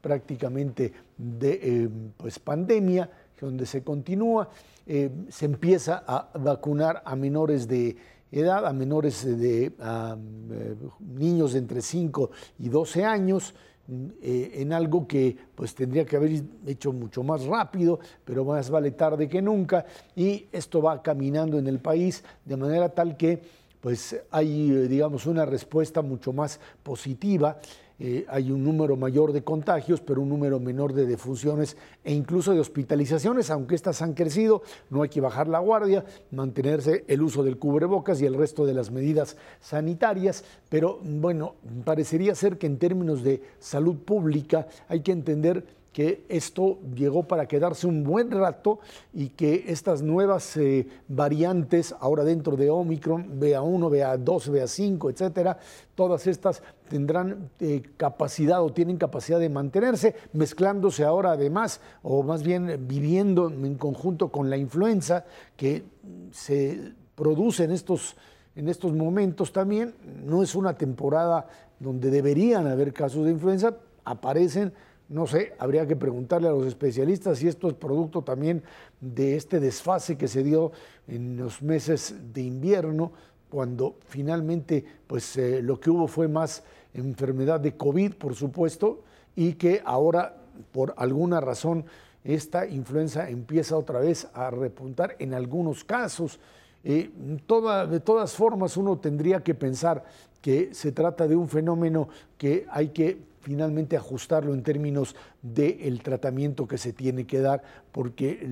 prácticamente 0.00 0.92
de 1.16 1.60
eh, 1.62 1.88
pues 2.16 2.38
pandemia, 2.38 3.10
donde 3.40 3.66
se 3.66 3.82
continúa, 3.82 4.48
eh, 4.86 5.10
se 5.28 5.46
empieza 5.46 6.04
a 6.06 6.30
vacunar 6.38 7.02
a 7.04 7.16
menores 7.16 7.66
de 7.68 7.96
edad, 8.30 8.66
a 8.66 8.72
menores 8.72 9.24
de 9.24 9.66
eh, 9.66 10.74
niños 11.00 11.54
entre 11.54 11.82
5 11.82 12.30
y 12.58 12.68
12 12.68 13.04
años, 13.04 13.54
eh, 13.88 14.50
en 14.54 14.72
algo 14.72 15.06
que 15.06 15.36
pues 15.54 15.74
tendría 15.74 16.04
que 16.04 16.16
haber 16.16 16.42
hecho 16.66 16.92
mucho 16.92 17.22
más 17.22 17.44
rápido, 17.44 18.00
pero 18.24 18.44
más 18.44 18.68
vale 18.68 18.90
tarde 18.92 19.28
que 19.28 19.40
nunca, 19.40 19.86
y 20.16 20.46
esto 20.50 20.82
va 20.82 21.02
caminando 21.02 21.58
en 21.58 21.68
el 21.68 21.78
país 21.78 22.24
de 22.44 22.56
manera 22.56 22.88
tal 22.88 23.16
que 23.16 23.40
pues 23.80 24.20
hay, 24.32 24.70
digamos, 24.88 25.26
una 25.26 25.44
respuesta 25.44 26.02
mucho 26.02 26.32
más 26.32 26.58
positiva 26.82 27.58
eh, 27.98 28.26
hay 28.28 28.50
un 28.50 28.62
número 28.62 28.96
mayor 28.96 29.32
de 29.32 29.42
contagios, 29.42 30.00
pero 30.00 30.20
un 30.20 30.28
número 30.28 30.60
menor 30.60 30.92
de 30.92 31.06
defunciones 31.06 31.76
e 32.04 32.12
incluso 32.12 32.52
de 32.52 32.60
hospitalizaciones, 32.60 33.50
aunque 33.50 33.74
estas 33.74 34.02
han 34.02 34.12
crecido, 34.12 34.62
no 34.90 35.02
hay 35.02 35.08
que 35.08 35.22
bajar 35.22 35.48
la 35.48 35.60
guardia, 35.60 36.04
mantenerse 36.30 37.04
el 37.08 37.22
uso 37.22 37.42
del 37.42 37.58
cubrebocas 37.58 38.20
y 38.20 38.26
el 38.26 38.34
resto 38.34 38.66
de 38.66 38.74
las 38.74 38.90
medidas 38.90 39.36
sanitarias, 39.60 40.44
pero 40.68 40.98
bueno, 41.02 41.54
parecería 41.84 42.34
ser 42.34 42.58
que 42.58 42.66
en 42.66 42.78
términos 42.78 43.22
de 43.22 43.42
salud 43.58 43.96
pública 43.96 44.68
hay 44.88 45.00
que 45.00 45.12
entender 45.12 45.64
que 45.96 46.26
esto 46.28 46.78
llegó 46.94 47.22
para 47.22 47.48
quedarse 47.48 47.86
un 47.86 48.04
buen 48.04 48.30
rato 48.30 48.80
y 49.14 49.30
que 49.30 49.64
estas 49.68 50.02
nuevas 50.02 50.54
eh, 50.58 50.86
variantes, 51.08 51.94
ahora 51.98 52.22
dentro 52.22 52.54
de 52.54 52.68
Omicron, 52.68 53.40
BA1, 53.40 54.22
BA2, 54.22 54.50
BA5, 54.50 55.10
etcétera, 55.10 55.58
todas 55.94 56.26
estas 56.26 56.62
tendrán 56.88 57.50
eh, 57.60 57.82
capacidad 57.96 58.62
o 58.62 58.72
tienen 58.72 58.96
capacidad 58.96 59.38
de 59.38 59.48
mantenerse, 59.48 60.14
mezclándose 60.32 61.04
ahora 61.04 61.32
además, 61.32 61.80
o 62.02 62.22
más 62.22 62.42
bien 62.42 62.86
viviendo 62.86 63.48
en 63.48 63.76
conjunto 63.76 64.28
con 64.28 64.50
la 64.50 64.56
influenza 64.56 65.24
que 65.56 65.84
se 66.32 66.92
produce 67.14 67.64
en 67.64 67.72
estos 67.72 68.16
en 68.54 68.68
estos 68.68 68.94
momentos 68.94 69.52
también. 69.52 69.94
No 70.24 70.42
es 70.42 70.54
una 70.54 70.74
temporada 70.74 71.46
donde 71.78 72.10
deberían 72.10 72.66
haber 72.66 72.94
casos 72.94 73.26
de 73.26 73.32
influenza, 73.32 73.76
aparecen 74.04 74.72
no 75.08 75.26
sé, 75.26 75.52
habría 75.58 75.86
que 75.86 75.94
preguntarle 75.94 76.48
a 76.48 76.52
los 76.52 76.66
especialistas 76.66 77.38
si 77.38 77.46
esto 77.46 77.68
es 77.68 77.74
producto 77.74 78.22
también 78.22 78.62
de 79.00 79.36
este 79.36 79.60
desfase 79.60 80.18
que 80.18 80.26
se 80.26 80.42
dio 80.42 80.72
en 81.06 81.36
los 81.36 81.62
meses 81.62 82.16
de 82.32 82.42
invierno, 82.42 83.12
cuando 83.56 83.96
finalmente 84.06 84.84
pues, 85.06 85.38
eh, 85.38 85.62
lo 85.62 85.80
que 85.80 85.88
hubo 85.88 86.08
fue 86.08 86.28
más 86.28 86.62
enfermedad 86.92 87.58
de 87.58 87.74
COVID, 87.74 88.12
por 88.16 88.34
supuesto, 88.34 89.02
y 89.34 89.54
que 89.54 89.80
ahora, 89.82 90.36
por 90.72 90.92
alguna 90.98 91.40
razón, 91.40 91.86
esta 92.22 92.66
influenza 92.66 93.30
empieza 93.30 93.78
otra 93.78 94.00
vez 94.00 94.28
a 94.34 94.50
repuntar 94.50 95.16
en 95.20 95.32
algunos 95.32 95.84
casos. 95.84 96.38
Eh, 96.84 97.10
de 97.16 98.00
todas 98.00 98.34
formas, 98.34 98.76
uno 98.76 98.98
tendría 98.98 99.42
que 99.42 99.54
pensar 99.54 100.04
que 100.42 100.74
se 100.74 100.92
trata 100.92 101.26
de 101.26 101.34
un 101.34 101.48
fenómeno 101.48 102.10
que 102.36 102.66
hay 102.70 102.88
que 102.88 103.16
finalmente 103.40 103.96
ajustarlo 103.96 104.52
en 104.52 104.62
términos 104.62 105.16
del 105.40 106.02
tratamiento 106.02 106.68
que 106.68 106.76
se 106.76 106.92
tiene 106.92 107.26
que 107.26 107.40
dar, 107.40 107.62
porque 107.90 108.46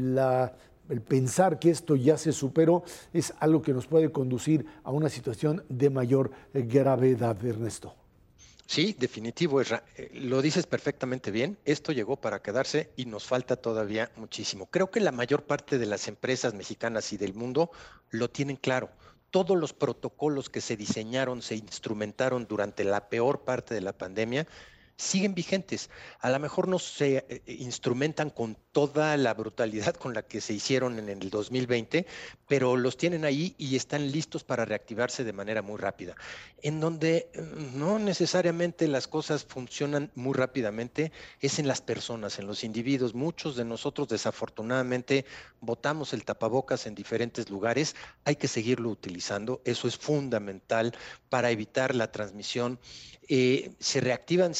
el 0.88 1.00
pensar 1.00 1.58
que 1.58 1.70
esto 1.70 1.96
ya 1.96 2.18
se 2.18 2.32
superó 2.32 2.84
es 3.12 3.34
algo 3.38 3.62
que 3.62 3.72
nos 3.72 3.86
puede 3.86 4.12
conducir 4.12 4.66
a 4.82 4.90
una 4.90 5.08
situación 5.08 5.64
de 5.68 5.90
mayor 5.90 6.30
gravedad, 6.52 7.44
Ernesto. 7.44 7.94
Sí, 8.66 8.96
definitivo, 8.98 9.60
eh, 9.60 9.66
Lo 10.14 10.40
dices 10.40 10.66
perfectamente 10.66 11.30
bien. 11.30 11.58
Esto 11.66 11.92
llegó 11.92 12.16
para 12.16 12.40
quedarse 12.40 12.90
y 12.96 13.04
nos 13.04 13.24
falta 13.24 13.56
todavía 13.56 14.10
muchísimo. 14.16 14.66
Creo 14.66 14.90
que 14.90 15.00
la 15.00 15.12
mayor 15.12 15.42
parte 15.42 15.78
de 15.78 15.86
las 15.86 16.08
empresas 16.08 16.54
mexicanas 16.54 17.12
y 17.12 17.18
del 17.18 17.34
mundo 17.34 17.70
lo 18.10 18.30
tienen 18.30 18.56
claro 18.56 18.90
todos 19.34 19.58
los 19.58 19.72
protocolos 19.72 20.48
que 20.48 20.60
se 20.60 20.76
diseñaron, 20.76 21.42
se 21.42 21.56
instrumentaron 21.56 22.46
durante 22.46 22.84
la 22.84 23.08
peor 23.08 23.40
parte 23.40 23.74
de 23.74 23.80
la 23.80 23.92
pandemia, 23.92 24.46
siguen 24.96 25.34
vigentes. 25.34 25.90
A 26.20 26.30
lo 26.30 26.38
mejor 26.38 26.68
no 26.68 26.78
se 26.78 27.16
eh, 27.16 27.24
eh, 27.28 27.42
instrumentan 27.46 28.30
con 28.30 28.56
toda 28.72 29.16
la 29.16 29.34
brutalidad 29.34 29.94
con 29.94 30.14
la 30.14 30.22
que 30.22 30.40
se 30.40 30.52
hicieron 30.52 30.98
en 30.98 31.08
el 31.08 31.30
2020, 31.30 32.06
pero 32.46 32.76
los 32.76 32.96
tienen 32.96 33.24
ahí 33.24 33.54
y 33.58 33.76
están 33.76 34.10
listos 34.10 34.44
para 34.44 34.64
reactivarse 34.64 35.24
de 35.24 35.32
manera 35.32 35.62
muy 35.62 35.78
rápida. 35.78 36.14
En 36.62 36.80
donde 36.80 37.30
mm, 37.34 37.78
no 37.78 37.98
necesariamente 37.98 38.86
las 38.88 39.08
cosas 39.08 39.44
funcionan 39.44 40.10
muy 40.14 40.34
rápidamente 40.34 41.12
es 41.40 41.58
en 41.58 41.68
las 41.68 41.80
personas, 41.80 42.38
en 42.38 42.46
los 42.46 42.64
individuos. 42.64 43.14
Muchos 43.14 43.56
de 43.56 43.64
nosotros 43.64 44.08
desafortunadamente 44.08 45.24
votamos 45.60 46.12
el 46.12 46.24
tapabocas 46.24 46.86
en 46.86 46.94
diferentes 46.94 47.50
lugares. 47.50 47.96
Hay 48.24 48.36
que 48.36 48.48
seguirlo 48.48 48.90
utilizando. 48.90 49.60
Eso 49.64 49.88
es 49.88 49.96
fundamental 49.96 50.94
para 51.28 51.50
evitar 51.50 51.94
la 51.94 52.12
transmisión 52.12 52.78
eh, 53.26 53.72
se 53.78 54.00
reactivan 54.00 54.54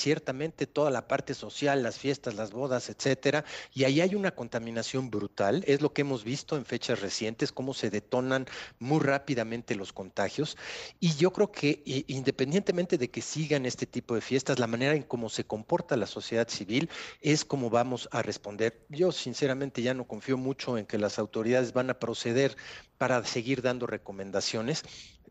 toda 0.73 0.91
la 0.91 1.07
parte 1.09 1.35
social, 1.35 1.83
las 1.83 1.99
fiestas, 1.99 2.35
las 2.35 2.51
bodas, 2.51 2.89
etcétera, 2.89 3.45
y 3.73 3.85
ahí 3.85 4.01
hay 4.01 4.15
una 4.15 4.33
contaminación 4.33 5.11
brutal. 5.11 5.65
Es 5.67 5.81
lo 5.81 5.93
que 5.93 6.03
hemos 6.03 6.25
visto 6.25 6.57
en 6.57 6.65
fechas 6.65 7.01
recientes, 7.01 7.53
cómo 7.53 7.75
se 7.75 7.91
detonan 7.91 8.47
muy 8.79 9.01
rápidamente 9.01 9.75
los 9.75 9.93
contagios. 9.93 10.57
Y 11.01 11.15
yo 11.15 11.33
creo 11.33 11.53
que 11.53 11.83
independientemente 12.09 12.99
de 12.99 13.11
que 13.11 13.23
sigan 13.23 13.67
este 13.67 13.87
tipo 13.87 14.15
de 14.15 14.21
fiestas, 14.21 14.59
la 14.59 14.67
manera 14.67 14.95
en 14.95 15.03
cómo 15.03 15.29
se 15.29 15.45
comporta 15.45 15.97
la 15.97 16.07
sociedad 16.07 16.49
civil 16.49 16.89
es 17.21 17.45
como 17.45 17.71
vamos 17.71 18.09
a 18.13 18.23
responder. 18.23 18.87
Yo 18.89 19.13
sinceramente 19.13 19.83
ya 19.83 19.95
no 19.95 20.07
confío 20.07 20.37
mucho 20.37 20.79
en 20.79 20.87
que 20.87 20.99
las 20.99 21.19
autoridades 21.19 21.73
van 21.73 21.91
a 21.91 21.99
proceder 21.99 22.57
para 22.99 23.25
seguir 23.25 23.61
dando 23.63 23.87
recomendaciones 23.87 24.85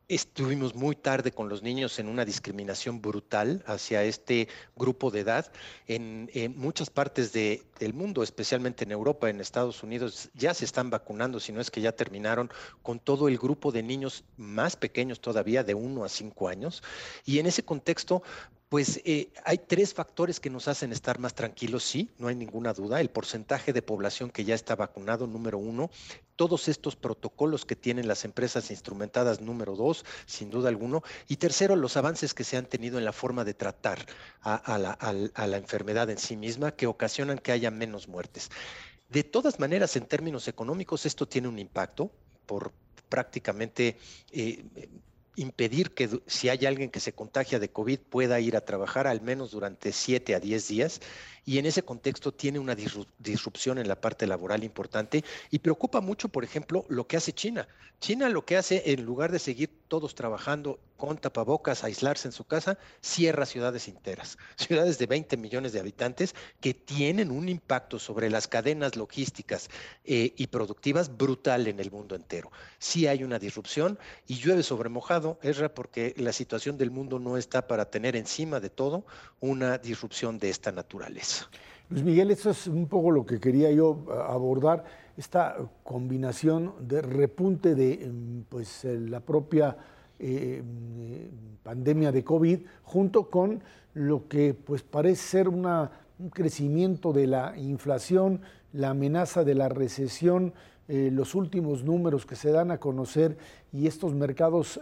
estuvimos 0.08 0.76
muy 0.76 0.96
tarde 0.96 1.32
con 1.32 1.50
los 1.50 1.64
niños 1.64 1.98
en 2.00 2.08
una 2.08 2.26
discriminación 2.26 3.02
brutal 3.02 3.64
hacia 3.66 4.04
este 4.04 4.48
grupo 4.76 5.12
de 5.12 5.22
edad. 5.22 5.52
En, 5.88 6.30
muchas 6.56 6.90
partes 6.90 7.32
del 7.34 7.94
mundo, 7.94 8.24
especialmente 8.24 8.84
en 8.84 8.92
Europa, 8.92 9.30
en 9.30 9.40
Estados 9.40 9.84
Unidos, 9.84 10.30
ya 10.34 10.54
se 10.54 10.66
están 10.66 10.90
vacunando, 10.90 11.40
si 11.40 11.52
no 11.52 11.62
es 11.62 11.72
que 11.72 11.82
ya 11.82 11.92
terminaron 11.92 12.50
con 12.82 13.00
todo 13.00 13.28
el 13.28 13.38
grupo 13.38 13.72
de 13.72 13.84
niños 13.84 14.24
más 14.38 14.76
pequeños 14.76 15.20
todavía, 15.20 15.64
de 15.64 15.74
1 15.74 16.04
a 16.04 16.10
5 16.10 16.48
años. 16.48 16.84
Y 17.26 17.40
en 17.40 17.46
ese 17.46 17.64
contexto, 17.64 18.24
pues 18.74 19.02
eh, 19.06 19.30
hay 19.46 19.60
tres 19.60 19.94
factores 19.94 20.40
que 20.40 20.50
nos 20.50 20.68
hacen 20.68 20.92
estar 20.92 21.20
más 21.20 21.36
tranquilos, 21.36 21.84
sí, 21.84 22.10
no 22.18 22.28
hay 22.28 22.34
ninguna 22.34 22.74
duda. 22.74 23.00
El 23.00 23.12
porcentaje 23.12 23.72
de 23.72 23.84
población 23.84 24.32
que 24.32 24.46
ya 24.46 24.56
está 24.56 24.76
vacunado, 24.76 25.28
número 25.28 25.60
uno. 25.60 25.92
Todos 26.36 26.68
estos 26.68 26.96
protocolos 26.96 27.66
que 27.66 27.76
tienen 27.76 28.08
las 28.08 28.26
empresas 28.26 28.72
instrumentadas, 28.72 29.42
número 29.42 29.76
dos, 29.76 30.06
sin 30.26 30.50
duda 30.50 30.70
alguno. 30.70 31.04
Y 31.28 31.38
tercero, 31.38 31.76
los 31.76 31.98
avances 31.98 32.34
que 32.34 32.44
se 32.44 32.58
han 32.58 32.66
tenido 32.66 32.98
en 32.98 33.06
la 33.06 33.14
forma 33.14 33.44
de 33.44 33.54
tratar 33.54 34.06
a, 34.42 34.78
la, 34.78 35.58
enfermedad 35.58 36.10
en 36.10 36.18
sí 36.18 36.36
misma, 36.36 36.72
que 36.72 36.88
ocasionan 36.88 37.38
que 37.38 37.52
haya 37.52 37.72
menos 37.72 38.08
muertes. 38.08 38.50
De 39.10 39.24
todas 39.24 39.60
maneras, 39.60 39.96
en 39.96 40.06
términos 40.06 40.48
económicos, 40.48 41.06
esto 41.06 41.28
tiene 41.28 41.48
un 41.48 41.60
impacto 41.60 42.12
por 42.46 42.72
prácticamente 43.10 43.98
eh, 44.32 44.66
impedir 45.36 45.94
que 45.94 46.22
si 46.28 46.50
hay 46.50 46.66
alguien 46.66 46.90
que 46.90 47.00
se 47.00 47.14
contagia 47.14 47.60
de 47.60 47.70
COVID 47.70 48.00
pueda 48.00 48.40
ir 48.40 48.56
a 48.56 48.62
trabajar 48.62 49.08
al 49.08 49.22
menos 49.22 49.52
durante 49.52 49.92
7 49.92 50.36
a 50.36 50.40
10 50.40 50.68
días 50.68 51.02
y 51.46 51.58
en 51.58 51.66
ese 51.66 51.84
contexto 51.84 52.32
tiene 52.32 52.60
una 52.60 52.76
disrupción 52.76 53.78
en 53.78 53.88
la 53.88 54.00
parte 54.00 54.28
laboral 54.28 54.64
importante 54.64 55.24
y 55.52 55.60
preocupa 55.60 56.02
mucho, 56.02 56.30
por 56.30 56.44
ejemplo, 56.44 56.86
lo 56.90 57.08
que 57.08 57.18
hace 57.18 57.34
China. 57.34 57.68
China 58.00 58.28
lo 58.28 58.46
que 58.46 58.58
hace, 58.58 58.92
en 58.92 59.06
lugar 59.06 59.32
de 59.32 59.40
seguir 59.40 59.70
todos 59.88 60.14
trabajando 60.14 60.80
con 60.98 61.18
tapabocas, 61.18 61.84
aislarse 61.84 62.28
en 62.28 62.32
su 62.32 62.44
casa, 62.46 62.78
cierra 63.02 63.46
ciudades 63.46 63.88
enteras, 63.88 64.38
ciudades 64.56 64.98
de 64.98 65.06
20 65.06 65.38
millones 65.38 65.74
de 65.74 65.80
habitantes 65.80 66.36
que 66.60 66.74
tienen 66.74 67.32
un 67.32 67.50
impacto 67.50 68.00
sobre 68.00 68.30
las 68.30 68.48
cadenas 68.48 68.96
logísticas 68.96 69.70
eh, 70.04 70.34
y 70.36 70.48
productivas 70.48 71.16
brutal 71.18 71.68
en 71.68 71.80
el 71.80 71.92
mundo 71.92 72.16
entero. 72.16 72.52
Sí 72.78 73.08
hay 73.08 73.24
una 73.24 73.40
disrupción 73.40 73.98
y 74.28 74.36
llueve 74.36 74.64
sobre 74.64 74.90
mojado, 74.90 75.40
es 75.42 75.62
porque 75.74 76.14
la 76.18 76.34
situación 76.34 76.78
del 76.78 76.92
mundo 76.92 77.20
no 77.20 77.38
está 77.38 77.68
para 77.68 77.90
tener 77.90 78.16
encima 78.16 78.60
de 78.60 78.70
todo 78.70 79.06
una 79.40 79.78
disrupción 79.78 80.40
de 80.40 80.50
esta 80.50 80.72
naturaleza. 80.72 81.33
Luis. 81.90 82.04
Miguel, 82.04 82.32
eso 82.32 82.50
es 82.50 82.68
un 82.68 82.88
poco 82.88 83.12
lo 83.12 83.26
que 83.26 83.40
quería 83.40 83.72
yo 83.72 84.06
eh, 84.10 84.14
abordar, 84.28 84.84
esta 85.16 85.58
combinación 85.84 86.74
de 86.80 87.02
repunte 87.02 87.76
de 87.76 88.10
mm, 88.12 88.42
pues, 88.50 88.86
eh, 88.86 89.00
la 89.00 89.20
propia 89.20 89.78
eh, 90.18 90.64
pandemia 91.62 92.12
de 92.12 92.24
COVID 92.24 92.60
junto 92.84 93.30
con 93.30 93.62
lo 93.94 94.28
que 94.28 94.54
pues, 94.54 94.82
parece 94.82 95.22
ser 95.22 95.50
un 95.50 95.90
crecimiento 96.32 97.14
de 97.14 97.28
la 97.28 97.56
inflación, 97.58 98.42
la 98.72 98.90
amenaza 98.90 99.44
de 99.44 99.56
la 99.56 99.70
recesión, 99.70 100.54
los 100.88 101.34
últimos 101.34 101.84
números 101.84 102.26
que 102.26 102.36
se 102.36 102.52
dan 102.52 102.70
a 102.70 102.80
conocer 102.80 103.38
y 103.72 103.88
estos 103.88 104.14
mercados 104.14 104.82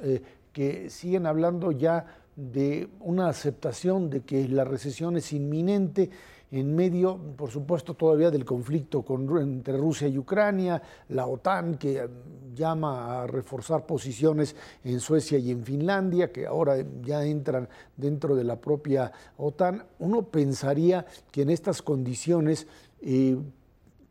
que 0.51 0.89
siguen 0.89 1.27
hablando 1.27 1.71
ya 1.71 2.05
de 2.35 2.89
una 2.99 3.27
aceptación 3.29 4.09
de 4.09 4.21
que 4.21 4.47
la 4.47 4.63
recesión 4.63 5.15
es 5.17 5.31
inminente 5.33 6.09
en 6.51 6.75
medio, 6.75 7.17
por 7.37 7.49
supuesto, 7.49 7.93
todavía 7.93 8.29
del 8.29 8.43
conflicto 8.43 9.05
entre 9.39 9.77
Rusia 9.77 10.09
y 10.09 10.17
Ucrania, 10.17 10.81
la 11.09 11.25
OTAN 11.25 11.77
que 11.77 11.97
eh, 11.97 12.07
llama 12.53 13.21
a 13.21 13.27
reforzar 13.27 13.85
posiciones 13.85 14.55
en 14.83 14.99
Suecia 14.99 15.37
y 15.37 15.49
en 15.49 15.63
Finlandia, 15.63 16.31
que 16.31 16.45
ahora 16.45 16.75
ya 17.01 17.23
entran 17.23 17.69
dentro 17.95 18.35
de 18.35 18.43
la 18.43 18.59
propia 18.59 19.11
OTAN, 19.37 19.85
uno 19.99 20.23
pensaría 20.23 21.05
que 21.31 21.43
en 21.43 21.51
estas 21.51 21.81
condiciones 21.81 22.67
eh, 23.01 23.37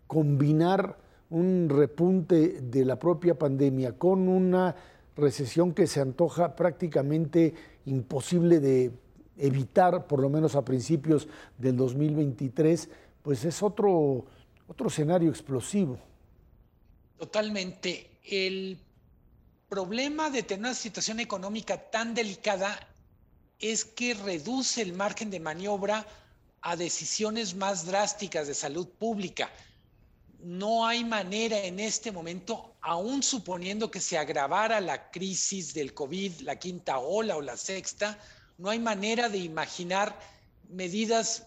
combinar 0.06 0.96
un 1.28 1.68
repunte 1.68 2.62
de 2.62 2.84
la 2.86 2.98
propia 2.98 3.38
pandemia 3.38 3.98
con 3.98 4.28
una 4.28 4.74
recesión 5.14 5.72
que 5.74 5.86
se 5.86 6.00
antoja 6.00 6.56
prácticamente 6.56 7.54
imposible 7.84 8.60
de 8.60 8.90
evitar, 9.40 10.06
por 10.06 10.20
lo 10.20 10.28
menos 10.28 10.54
a 10.54 10.64
principios 10.64 11.26
del 11.58 11.76
2023, 11.76 12.88
pues 13.22 13.44
es 13.44 13.62
otro, 13.62 14.26
otro 14.68 14.88
escenario 14.88 15.30
explosivo. 15.30 15.98
Totalmente. 17.18 18.10
El 18.24 18.78
problema 19.68 20.30
de 20.30 20.42
tener 20.42 20.66
una 20.66 20.74
situación 20.74 21.20
económica 21.20 21.90
tan 21.90 22.14
delicada 22.14 22.78
es 23.58 23.84
que 23.84 24.14
reduce 24.14 24.82
el 24.82 24.92
margen 24.92 25.30
de 25.30 25.40
maniobra 25.40 26.06
a 26.62 26.76
decisiones 26.76 27.54
más 27.54 27.86
drásticas 27.86 28.46
de 28.46 28.54
salud 28.54 28.88
pública. 28.88 29.50
No 30.42 30.86
hay 30.86 31.04
manera 31.04 31.58
en 31.58 31.80
este 31.80 32.12
momento, 32.12 32.74
aún 32.80 33.22
suponiendo 33.22 33.90
que 33.90 34.00
se 34.00 34.18
agravara 34.18 34.80
la 34.80 35.10
crisis 35.10 35.74
del 35.74 35.92
COVID, 35.92 36.40
la 36.40 36.56
quinta 36.56 36.98
ola 36.98 37.36
o 37.36 37.42
la 37.42 37.56
sexta, 37.56 38.18
no 38.60 38.68
hay 38.68 38.78
manera 38.78 39.30
de 39.30 39.38
imaginar 39.38 40.18
medidas 40.68 41.44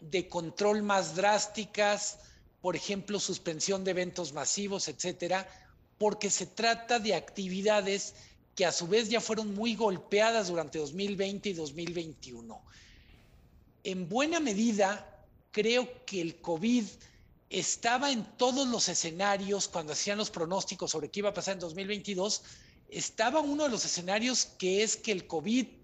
de 0.00 0.28
control 0.28 0.82
más 0.82 1.14
drásticas, 1.14 2.18
por 2.60 2.74
ejemplo, 2.74 3.20
suspensión 3.20 3.84
de 3.84 3.92
eventos 3.92 4.32
masivos, 4.32 4.88
etcétera, 4.88 5.48
porque 5.98 6.30
se 6.30 6.46
trata 6.46 6.98
de 6.98 7.14
actividades 7.14 8.14
que 8.56 8.66
a 8.66 8.72
su 8.72 8.88
vez 8.88 9.08
ya 9.08 9.20
fueron 9.20 9.54
muy 9.54 9.76
golpeadas 9.76 10.48
durante 10.48 10.80
2020 10.80 11.50
y 11.50 11.52
2021. 11.52 12.60
En 13.84 14.08
buena 14.08 14.40
medida, 14.40 15.24
creo 15.52 15.88
que 16.04 16.20
el 16.20 16.40
COVID 16.40 16.84
estaba 17.50 18.10
en 18.10 18.24
todos 18.36 18.66
los 18.66 18.88
escenarios 18.88 19.68
cuando 19.68 19.92
hacían 19.92 20.18
los 20.18 20.30
pronósticos 20.30 20.90
sobre 20.90 21.08
qué 21.08 21.20
iba 21.20 21.28
a 21.28 21.34
pasar 21.34 21.54
en 21.54 21.60
2022, 21.60 22.42
estaba 22.90 23.38
uno 23.38 23.62
de 23.62 23.70
los 23.70 23.84
escenarios 23.84 24.46
que 24.58 24.82
es 24.82 24.96
que 24.96 25.12
el 25.12 25.28
COVID 25.28 25.77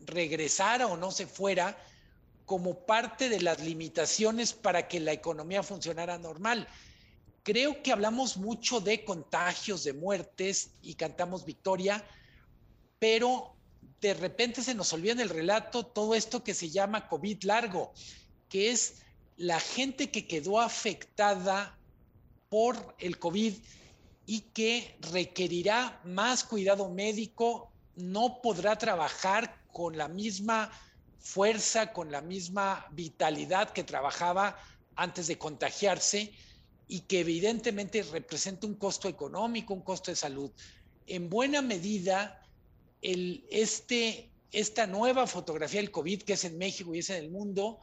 regresara 0.00 0.86
o 0.86 0.96
no 0.96 1.10
se 1.10 1.26
fuera 1.26 1.76
como 2.44 2.86
parte 2.86 3.28
de 3.28 3.40
las 3.40 3.60
limitaciones 3.60 4.52
para 4.52 4.86
que 4.86 5.00
la 5.00 5.12
economía 5.12 5.62
funcionara 5.62 6.16
normal. 6.16 6.68
Creo 7.42 7.82
que 7.82 7.92
hablamos 7.92 8.36
mucho 8.36 8.80
de 8.80 9.04
contagios, 9.04 9.84
de 9.84 9.92
muertes 9.92 10.70
y 10.82 10.94
cantamos 10.94 11.44
victoria, 11.44 12.04
pero 12.98 13.56
de 14.00 14.14
repente 14.14 14.62
se 14.62 14.74
nos 14.74 14.92
olvida 14.92 15.12
en 15.12 15.20
el 15.20 15.28
relato 15.28 15.84
todo 15.84 16.14
esto 16.14 16.44
que 16.44 16.54
se 16.54 16.70
llama 16.70 17.08
COVID 17.08 17.42
largo, 17.44 17.92
que 18.48 18.70
es 18.70 19.02
la 19.36 19.60
gente 19.60 20.10
que 20.10 20.26
quedó 20.26 20.60
afectada 20.60 21.78
por 22.48 22.94
el 22.98 23.18
COVID 23.18 23.54
y 24.26 24.40
que 24.40 24.96
requerirá 25.12 26.00
más 26.04 26.44
cuidado 26.44 26.88
médico, 26.90 27.72
no 27.96 28.40
podrá 28.42 28.76
trabajar 28.76 29.62
con 29.72 29.96
la 29.96 30.08
misma 30.08 30.70
fuerza, 31.18 31.92
con 31.92 32.12
la 32.12 32.20
misma 32.20 32.86
vitalidad 32.92 33.70
que 33.72 33.84
trabajaba 33.84 34.56
antes 34.94 35.26
de 35.26 35.38
contagiarse 35.38 36.32
y 36.88 37.00
que 37.00 37.20
evidentemente 37.20 38.02
representa 38.04 38.66
un 38.66 38.76
costo 38.76 39.08
económico, 39.08 39.74
un 39.74 39.82
costo 39.82 40.10
de 40.10 40.16
salud. 40.16 40.50
En 41.06 41.28
buena 41.28 41.62
medida, 41.62 42.42
este, 43.02 44.30
esta 44.52 44.86
nueva 44.86 45.26
fotografía 45.26 45.80
del 45.80 45.90
COVID 45.90 46.22
que 46.22 46.34
es 46.34 46.44
en 46.44 46.58
México 46.58 46.94
y 46.94 47.00
es 47.00 47.10
en 47.10 47.16
el 47.16 47.30
mundo, 47.30 47.80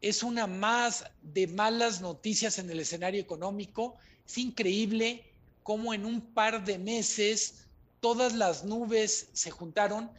es 0.00 0.22
una 0.22 0.46
más 0.46 1.04
de 1.22 1.46
malas 1.46 2.00
noticias 2.00 2.58
en 2.58 2.70
el 2.70 2.80
escenario 2.80 3.20
económico. 3.20 3.96
Es 4.26 4.38
increíble 4.38 5.24
cómo 5.62 5.94
en 5.94 6.04
un 6.04 6.20
par 6.20 6.64
de 6.64 6.78
meses 6.78 7.63
todas 8.04 8.34
las 8.34 8.66
nubes 8.66 9.30
se 9.32 9.50
juntaron 9.50 10.10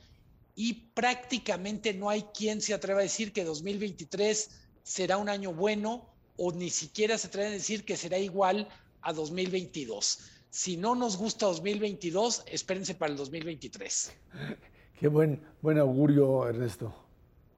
y 0.55 0.73
prácticamente 0.95 1.93
no 1.93 2.09
hay 2.09 2.23
quien 2.35 2.59
se 2.59 2.73
atreva 2.73 3.01
a 3.01 3.03
decir 3.03 3.31
que 3.31 3.43
2023 3.43 4.49
será 4.81 5.17
un 5.17 5.29
año 5.29 5.53
bueno 5.53 6.09
o 6.35 6.51
ni 6.51 6.71
siquiera 6.71 7.15
se 7.19 7.27
atreve 7.27 7.49
a 7.49 7.51
decir 7.51 7.85
que 7.85 7.95
será 7.95 8.17
igual 8.17 8.67
a 9.03 9.13
2022. 9.13 10.17
Si 10.49 10.77
no 10.77 10.95
nos 10.95 11.15
gusta 11.15 11.45
2022, 11.45 12.45
espérense 12.47 12.95
para 12.95 13.11
el 13.11 13.19
2023. 13.19 14.13
Qué 14.99 15.07
buen, 15.07 15.39
buen 15.61 15.77
augurio, 15.77 16.47
Ernesto. 16.47 16.91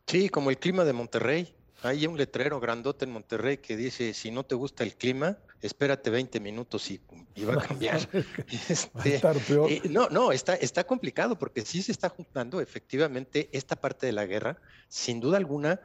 Sí, 0.08 0.28
como 0.28 0.50
el 0.50 0.58
clima 0.58 0.84
de 0.84 0.92
Monterrey. 0.92 1.56
Hay 1.84 2.08
un 2.08 2.18
letrero 2.18 2.60
grandote 2.60 3.06
en 3.06 3.12
Monterrey 3.12 3.58
que 3.58 3.78
dice, 3.78 4.14
si 4.14 4.32
no 4.32 4.44
te 4.44 4.56
gusta 4.56 4.84
el 4.84 4.96
clima, 4.96 5.38
espérate 5.62 6.10
20 6.10 6.40
minutos 6.40 6.90
y, 6.90 7.00
va 7.44 7.54
a 7.54 7.58
cambiar. 7.68 8.00
Este, 8.70 9.22
peor. 9.48 9.72
Eh, 9.72 9.82
no, 9.90 10.10
no, 10.10 10.32
está, 10.32 10.56
está 10.56 10.86
complicado 10.86 11.38
porque 11.38 11.62
sí 11.62 11.82
se 11.82 11.92
está 11.92 12.10
juntando 12.10 12.62
efectivamente 12.62 13.50
esta 13.52 13.76
parte 13.76 14.06
de 14.06 14.14
la 14.14 14.26
guerra, 14.26 14.58
sin 14.90 15.20
duda 15.20 15.38
alguna, 15.38 15.82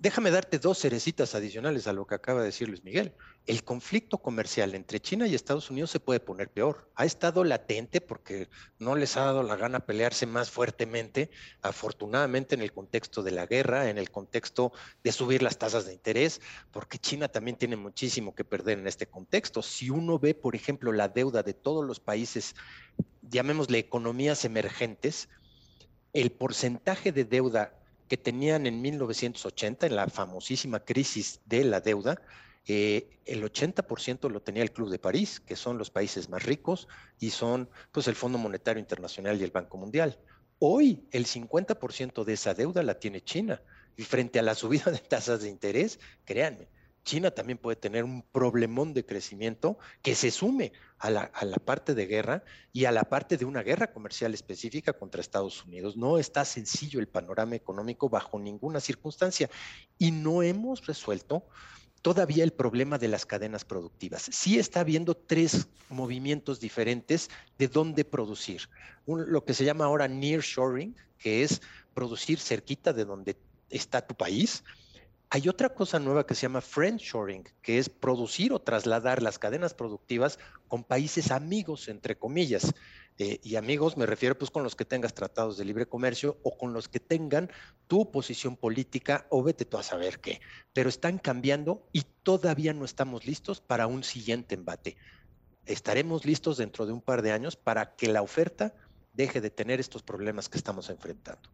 Déjame 0.00 0.30
darte 0.30 0.58
dos 0.58 0.78
cerecitas 0.78 1.34
adicionales 1.34 1.86
a 1.86 1.92
lo 1.92 2.06
que 2.06 2.14
acaba 2.14 2.40
de 2.40 2.46
decir 2.46 2.66
Luis 2.66 2.82
Miguel. 2.84 3.12
El 3.44 3.64
conflicto 3.64 4.16
comercial 4.16 4.74
entre 4.74 4.98
China 4.98 5.26
y 5.26 5.34
Estados 5.34 5.68
Unidos 5.68 5.90
se 5.90 6.00
puede 6.00 6.20
poner 6.20 6.48
peor. 6.48 6.90
Ha 6.94 7.04
estado 7.04 7.44
latente 7.44 8.00
porque 8.00 8.48
no 8.78 8.96
les 8.96 9.18
ha 9.18 9.26
dado 9.26 9.42
la 9.42 9.56
gana 9.56 9.80
pelearse 9.80 10.24
más 10.24 10.50
fuertemente, 10.50 11.30
afortunadamente 11.60 12.54
en 12.54 12.62
el 12.62 12.72
contexto 12.72 13.22
de 13.22 13.32
la 13.32 13.44
guerra, 13.44 13.90
en 13.90 13.98
el 13.98 14.10
contexto 14.10 14.72
de 15.04 15.12
subir 15.12 15.42
las 15.42 15.58
tasas 15.58 15.84
de 15.84 15.92
interés, 15.92 16.40
porque 16.70 16.98
China 16.98 17.28
también 17.28 17.58
tiene 17.58 17.76
muchísimo 17.76 18.34
que 18.34 18.42
perder 18.44 18.78
en 18.78 18.86
este 18.86 19.04
contexto. 19.04 19.60
Si 19.60 19.90
uno 19.90 20.18
ve, 20.18 20.32
por 20.32 20.56
ejemplo, 20.56 20.92
la 20.92 21.08
deuda 21.08 21.42
de 21.42 21.52
todos 21.52 21.84
los 21.84 22.00
países, 22.00 22.54
llamémosle 23.20 23.76
economías 23.76 24.46
emergentes, 24.46 25.28
el 26.14 26.32
porcentaje 26.32 27.12
de 27.12 27.24
deuda 27.26 27.79
que 28.10 28.16
tenían 28.16 28.66
en 28.66 28.82
1980, 28.82 29.86
en 29.86 29.94
la 29.94 30.08
famosísima 30.08 30.80
crisis 30.80 31.38
de 31.46 31.62
la 31.62 31.80
deuda, 31.80 32.20
eh, 32.66 33.08
el 33.24 33.44
80% 33.44 34.28
lo 34.28 34.42
tenía 34.42 34.64
el 34.64 34.72
Club 34.72 34.90
de 34.90 34.98
París, 34.98 35.38
que 35.38 35.54
son 35.54 35.78
los 35.78 35.92
países 35.92 36.28
más 36.28 36.42
ricos 36.42 36.88
y 37.20 37.30
son 37.30 37.70
pues 37.92 38.08
el 38.08 38.16
Fondo 38.16 38.36
Monetario 38.36 38.80
Internacional 38.80 39.40
y 39.40 39.44
el 39.44 39.52
Banco 39.52 39.78
Mundial. 39.78 40.18
Hoy 40.58 41.06
el 41.12 41.24
50% 41.24 42.24
de 42.24 42.32
esa 42.32 42.52
deuda 42.52 42.82
la 42.82 42.98
tiene 42.98 43.22
China 43.22 43.62
y 43.96 44.02
frente 44.02 44.40
a 44.40 44.42
la 44.42 44.54
subida 44.56 44.90
de 44.90 44.98
tasas 44.98 45.42
de 45.42 45.48
interés, 45.48 46.00
créanme, 46.24 46.66
China 47.04 47.30
también 47.30 47.58
puede 47.58 47.76
tener 47.76 48.04
un 48.04 48.22
problemón 48.22 48.92
de 48.94 49.04
crecimiento 49.04 49.78
que 50.02 50.14
se 50.14 50.30
sume 50.30 50.72
a 50.98 51.10
la, 51.10 51.30
parte 51.64 51.94
de 51.94 52.06
guerra 52.06 52.44
y 52.72 52.84
a 52.84 52.92
la 52.92 53.04
parte 53.04 53.36
de 53.36 53.44
una 53.44 53.62
guerra 53.62 53.92
comercial 53.92 54.34
específica 54.34 54.92
contra 54.92 55.20
Estados 55.20 55.64
Unidos. 55.64 55.96
No 55.96 56.18
está 56.18 56.44
sencillo 56.44 57.00
el 57.00 57.08
panorama 57.08 57.56
económico 57.56 58.08
bajo 58.08 58.38
ninguna 58.38 58.80
circunstancia 58.80 59.48
y 59.98 60.10
no 60.10 60.42
hemos 60.42 60.86
resuelto 60.86 61.46
todavía 62.02 62.44
el 62.44 62.52
problema 62.52 62.98
de 62.98 63.08
las 63.08 63.26
cadenas 63.26 63.64
productivas. 63.64 64.28
Sí 64.30 64.58
está 64.58 64.80
habiendo 64.80 65.14
tres 65.14 65.68
movimientos 65.88 66.60
diferentes 66.60 67.30
de 67.58 67.68
dónde 67.68 68.04
producir. 68.04 68.68
lo 69.06 69.44
que 69.44 69.54
se 69.54 69.64
llama 69.64 69.86
ahora 69.86 70.08
nearshoring, 70.08 70.96
que 71.18 71.42
es 71.42 71.60
producir 71.94 72.38
cerquita 72.38 72.92
de 72.92 73.04
donde 73.04 73.36
está 73.68 74.06
tu 74.06 74.14
país, 74.14 74.64
hay 75.32 75.48
otra 75.48 75.68
cosa 75.68 76.00
nueva 76.00 76.26
que 76.26 76.34
se 76.34 76.42
llama 76.42 76.60
friendshoring, 76.60 77.44
que 77.62 77.78
es 77.78 77.88
producir 77.88 78.52
o 78.52 78.60
trasladar 78.60 79.22
las 79.22 79.38
cadenas 79.38 79.74
productivas 79.74 80.40
con 80.66 80.82
países 80.82 81.30
amigos, 81.30 81.86
entre 81.86 82.18
comillas. 82.18 82.74
Eh, 83.16 83.38
y 83.44 83.54
amigos 83.54 83.96
me 83.96 84.06
refiero 84.06 84.36
pues 84.36 84.50
con 84.50 84.64
los 84.64 84.74
que 84.74 84.84
tengas 84.84 85.14
tratados 85.14 85.56
de 85.56 85.64
libre 85.64 85.86
comercio 85.86 86.38
o 86.42 86.58
con 86.58 86.72
los 86.72 86.88
que 86.88 86.98
tengan 86.98 87.48
tu 87.86 88.10
posición 88.10 88.56
política 88.56 89.26
o 89.30 89.44
vete 89.44 89.64
tú 89.64 89.78
a 89.78 89.84
saber 89.84 90.18
qué. 90.18 90.40
Pero 90.72 90.88
están 90.88 91.18
cambiando 91.18 91.86
y 91.92 92.02
todavía 92.24 92.74
no 92.74 92.84
estamos 92.84 93.24
listos 93.24 93.60
para 93.60 93.86
un 93.86 94.02
siguiente 94.02 94.56
embate. 94.56 94.96
Estaremos 95.64 96.24
listos 96.24 96.56
dentro 96.56 96.86
de 96.86 96.92
un 96.92 97.02
par 97.02 97.22
de 97.22 97.30
años 97.30 97.54
para 97.54 97.94
que 97.94 98.08
la 98.08 98.22
oferta 98.22 98.74
deje 99.12 99.40
de 99.40 99.50
tener 99.50 99.78
estos 99.78 100.02
problemas 100.02 100.48
que 100.48 100.58
estamos 100.58 100.90
enfrentando. 100.90 101.48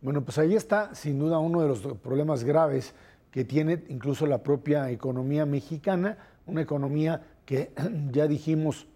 Bueno, 0.00 0.22
pues 0.22 0.38
ahí 0.38 0.54
está 0.54 0.94
sin 0.94 1.18
duda 1.18 1.38
uno 1.38 1.62
de 1.62 1.68
los 1.68 1.80
problemas 1.98 2.44
graves 2.44 2.94
que 3.30 3.44
tiene 3.44 3.84
incluso 3.88 4.26
la 4.26 4.42
propia 4.42 4.90
economía 4.90 5.46
mexicana, 5.46 6.18
una 6.46 6.62
economía 6.62 7.22
que 7.44 7.70
ya 8.12 8.26
dijimos 8.26 8.86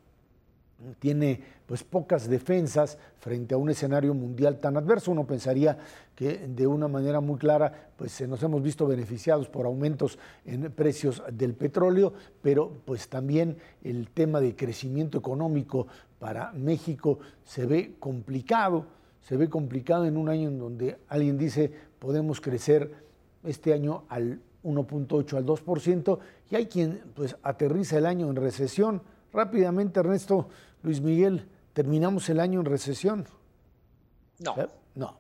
tiene 0.99 1.43
pues 1.67 1.85
pocas 1.85 2.29
defensas 2.29 2.99
frente 3.19 3.55
a 3.55 3.59
un 3.59 3.71
escenario 3.71 4.15
mundial 4.15 4.59
tan 4.59 4.77
adverso. 4.77 5.11
Uno 5.13 5.27
pensaría 5.27 5.79
que 6.15 6.49
de 6.49 6.67
una 6.67 6.89
manera 6.89 7.21
muy 7.21 7.39
clara 7.39 7.91
pues 7.97 8.27
nos 8.27 8.43
hemos 8.43 8.63
visto 8.63 8.87
beneficiados 8.87 9.49
por 9.49 9.67
aumentos 9.67 10.19
en 10.45 10.73
precios 10.73 11.23
del 11.33 11.55
petróleo, 11.55 12.13
pero 12.43 12.73
pues 12.85 13.09
también 13.09 13.59
el 13.85 14.09
tema 14.09 14.41
de 14.41 14.57
crecimiento 14.57 15.19
económico 15.19 15.87
para 16.19 16.53
México 16.53 17.19
se 17.45 17.67
ve 17.67 17.97
complicado 17.99 18.87
se 19.23 19.37
ve 19.37 19.49
complicado 19.49 20.07
en 20.07 20.17
un 20.17 20.29
año 20.29 20.49
en 20.49 20.59
donde 20.59 20.99
alguien 21.09 21.39
dice 21.39 21.73
podemos 21.99 22.41
crecer 22.41 22.93
este 23.45 23.73
año 23.73 24.05
al 24.09 24.41
1.8 24.65 25.37
al 25.37 25.47
2% 25.47 26.19
y 26.51 26.57
hay 26.57 26.67
quien 26.67 27.03
pues 27.15 27.37
aterriza 27.43 27.99
el 27.99 28.07
año 28.07 28.29
en 28.29 28.37
recesión. 28.37 29.03
Rápidamente, 29.33 30.01
Ernesto, 30.01 30.49
Luis 30.83 31.01
Miguel, 31.01 31.47
¿terminamos 31.73 32.29
el 32.29 32.41
año 32.41 32.61
en 32.61 32.67
recesión? 32.67 33.27
No. 34.39 34.57
¿Eh? 34.59 34.69
No. 34.95 35.17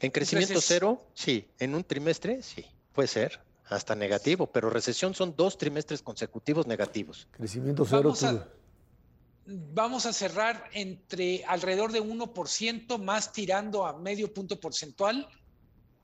En 0.00 0.10
crecimiento 0.10 0.60
cero, 0.60 1.02
sí. 1.14 1.48
En 1.58 1.74
un 1.74 1.84
trimestre, 1.84 2.42
sí. 2.42 2.64
Puede 2.92 3.08
ser 3.08 3.40
hasta 3.66 3.94
negativo, 3.94 4.46
pero 4.46 4.68
recesión 4.68 5.14
son 5.14 5.34
dos 5.36 5.56
trimestres 5.56 6.02
consecutivos 6.02 6.66
negativos. 6.66 7.28
Crecimiento 7.30 7.84
cero 7.84 8.02
vamos 8.04 8.22
a 8.24 8.48
cerrar 10.12 10.64
entre 10.72 11.44
alrededor 11.44 11.92
de 11.92 12.02
1%, 12.02 12.98
más 12.98 13.32
tirando 13.32 13.86
a 13.86 13.98
medio 13.98 14.32
punto 14.32 14.58
porcentual 14.58 15.28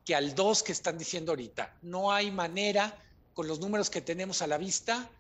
que 0.05 0.15
al 0.15 0.35
2 0.35 0.63
que 0.63 0.73
están 0.73 0.97
diciendo 0.97 1.33
ahorita. 1.33 1.77
No 1.83 2.13
hay 2.13 2.31
manera, 2.31 2.97
con 3.35 3.49
los 3.49 3.61
números 3.61 3.91
que 3.91 4.01
tenemos 4.01 4.43
a 4.43 4.47
la 4.47 4.57
vista, 4.57 5.11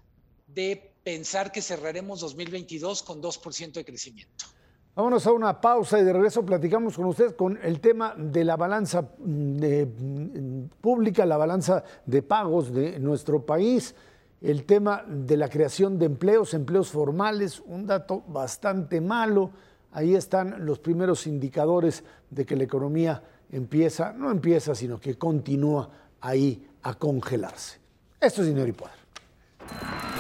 de 0.46 0.94
pensar 1.02 1.50
que 1.50 1.60
cerraremos 1.60 2.20
2022 2.20 3.02
con 3.02 3.20
2% 3.20 3.72
de 3.72 3.84
crecimiento. 3.84 4.46
Vámonos 4.94 5.26
a 5.26 5.32
una 5.32 5.60
pausa 5.60 5.98
y 5.98 6.04
de 6.04 6.12
regreso 6.12 6.44
platicamos 6.44 6.96
con 6.96 7.04
ustedes 7.04 7.34
con 7.34 7.58
el 7.62 7.80
tema 7.80 8.14
de 8.16 8.44
la 8.44 8.56
balanza 8.56 9.02
mm, 9.02 9.62
mm, 9.62 10.68
pública, 10.80 11.26
la 11.26 11.36
balanza 11.36 11.84
de 12.06 12.22
pagos 12.22 12.72
de 12.72 12.98
nuestro 12.98 13.44
país 13.44 13.94
el 14.40 14.64
tema 14.64 15.04
de 15.08 15.36
la 15.36 15.48
creación 15.48 15.98
de 15.98 16.06
empleos, 16.06 16.54
empleos 16.54 16.90
formales, 16.90 17.62
un 17.66 17.86
dato 17.86 18.22
bastante 18.28 19.00
malo. 19.00 19.50
ahí 19.92 20.14
están 20.14 20.66
los 20.66 20.78
primeros 20.78 21.26
indicadores 21.26 22.04
de 22.30 22.44
que 22.44 22.56
la 22.56 22.64
economía 22.64 23.22
empieza, 23.50 24.12
no 24.12 24.30
empieza, 24.30 24.74
sino 24.74 25.00
que 25.00 25.16
continúa 25.16 25.90
ahí 26.20 26.68
a 26.82 26.94
congelarse. 26.94 27.78
Esto 28.20 28.42
es 28.42 28.48
dinero 28.48 28.68
y 28.68 28.72
poder. 28.72 30.15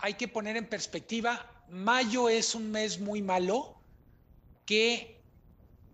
hay 0.00 0.14
que 0.14 0.28
poner 0.28 0.56
en 0.56 0.66
perspectiva, 0.66 1.50
mayo 1.68 2.28
es 2.28 2.54
un 2.54 2.70
mes 2.70 3.00
muy 3.00 3.22
malo 3.22 3.76
que 4.66 5.20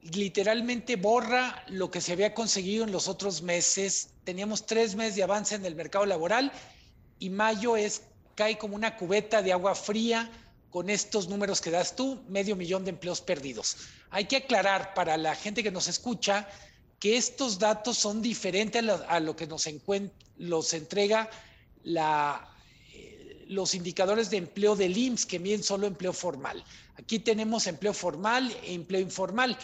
literalmente 0.03 0.97
borra 0.97 1.65
lo 1.69 1.91
que 1.91 2.01
se 2.01 2.13
había 2.13 2.35
conseguido 2.35 2.85
en 2.85 2.93
los 2.93 3.09
otros 3.09 3.43
meses. 3.43 4.11
Teníamos 4.25 4.67
tres 4.67 4.95
meses 4.95 5.17
de 5.17 5.23
avance 5.23 5.55
en 5.55 5.65
el 5.65 5.75
mercado 5.75 6.07
laboral 6.07 6.53
y 7.19 7.31
mayo 7.31 7.77
es 7.77 8.03
cae 8.35 8.59
como 8.59 8.77
una 8.77 8.97
cubeta 8.97 9.43
de 9.43 9.53
agua 9.53 9.75
fría 9.75 10.31
con 10.71 10.91
estos 10.91 11.29
números 11.29 11.61
que 11.61 11.71
das 11.71 11.97
tú, 11.97 12.23
medio 12.29 12.55
millón 12.55 12.85
de 12.85 12.91
empleos 12.91 13.23
perdidos. 13.23 13.79
Hay 14.11 14.27
que 14.27 14.37
aclarar 14.37 14.93
para 14.95 15.17
la 15.17 15.35
gente 15.35 15.63
que 15.63 15.71
nos 15.71 15.89
escucha 15.89 16.47
que 17.01 17.17
estos 17.17 17.59
datos 17.59 17.97
son 17.97 18.21
diferentes 18.21 18.85
a 19.09 19.21
lo, 19.21 19.35
que 19.35 19.47
nos 19.47 19.67
los 20.37 20.75
entrega 20.75 21.31
la 21.83 22.56
los 23.49 23.75
indicadores 23.75 24.31
de 24.31 24.39
empleo 24.39 24.77
del 24.77 24.97
IMSS 24.97 25.27
que 25.27 25.39
miden 25.39 25.63
solo 25.63 25.87
empleo 25.87 26.13
formal. 26.13 26.65
Aquí 26.97 27.19
tenemos 27.19 27.67
empleo 27.67 27.93
formal 27.93 28.51
e 28.63 28.75
empleo 28.75 29.01
informal. 29.01 29.57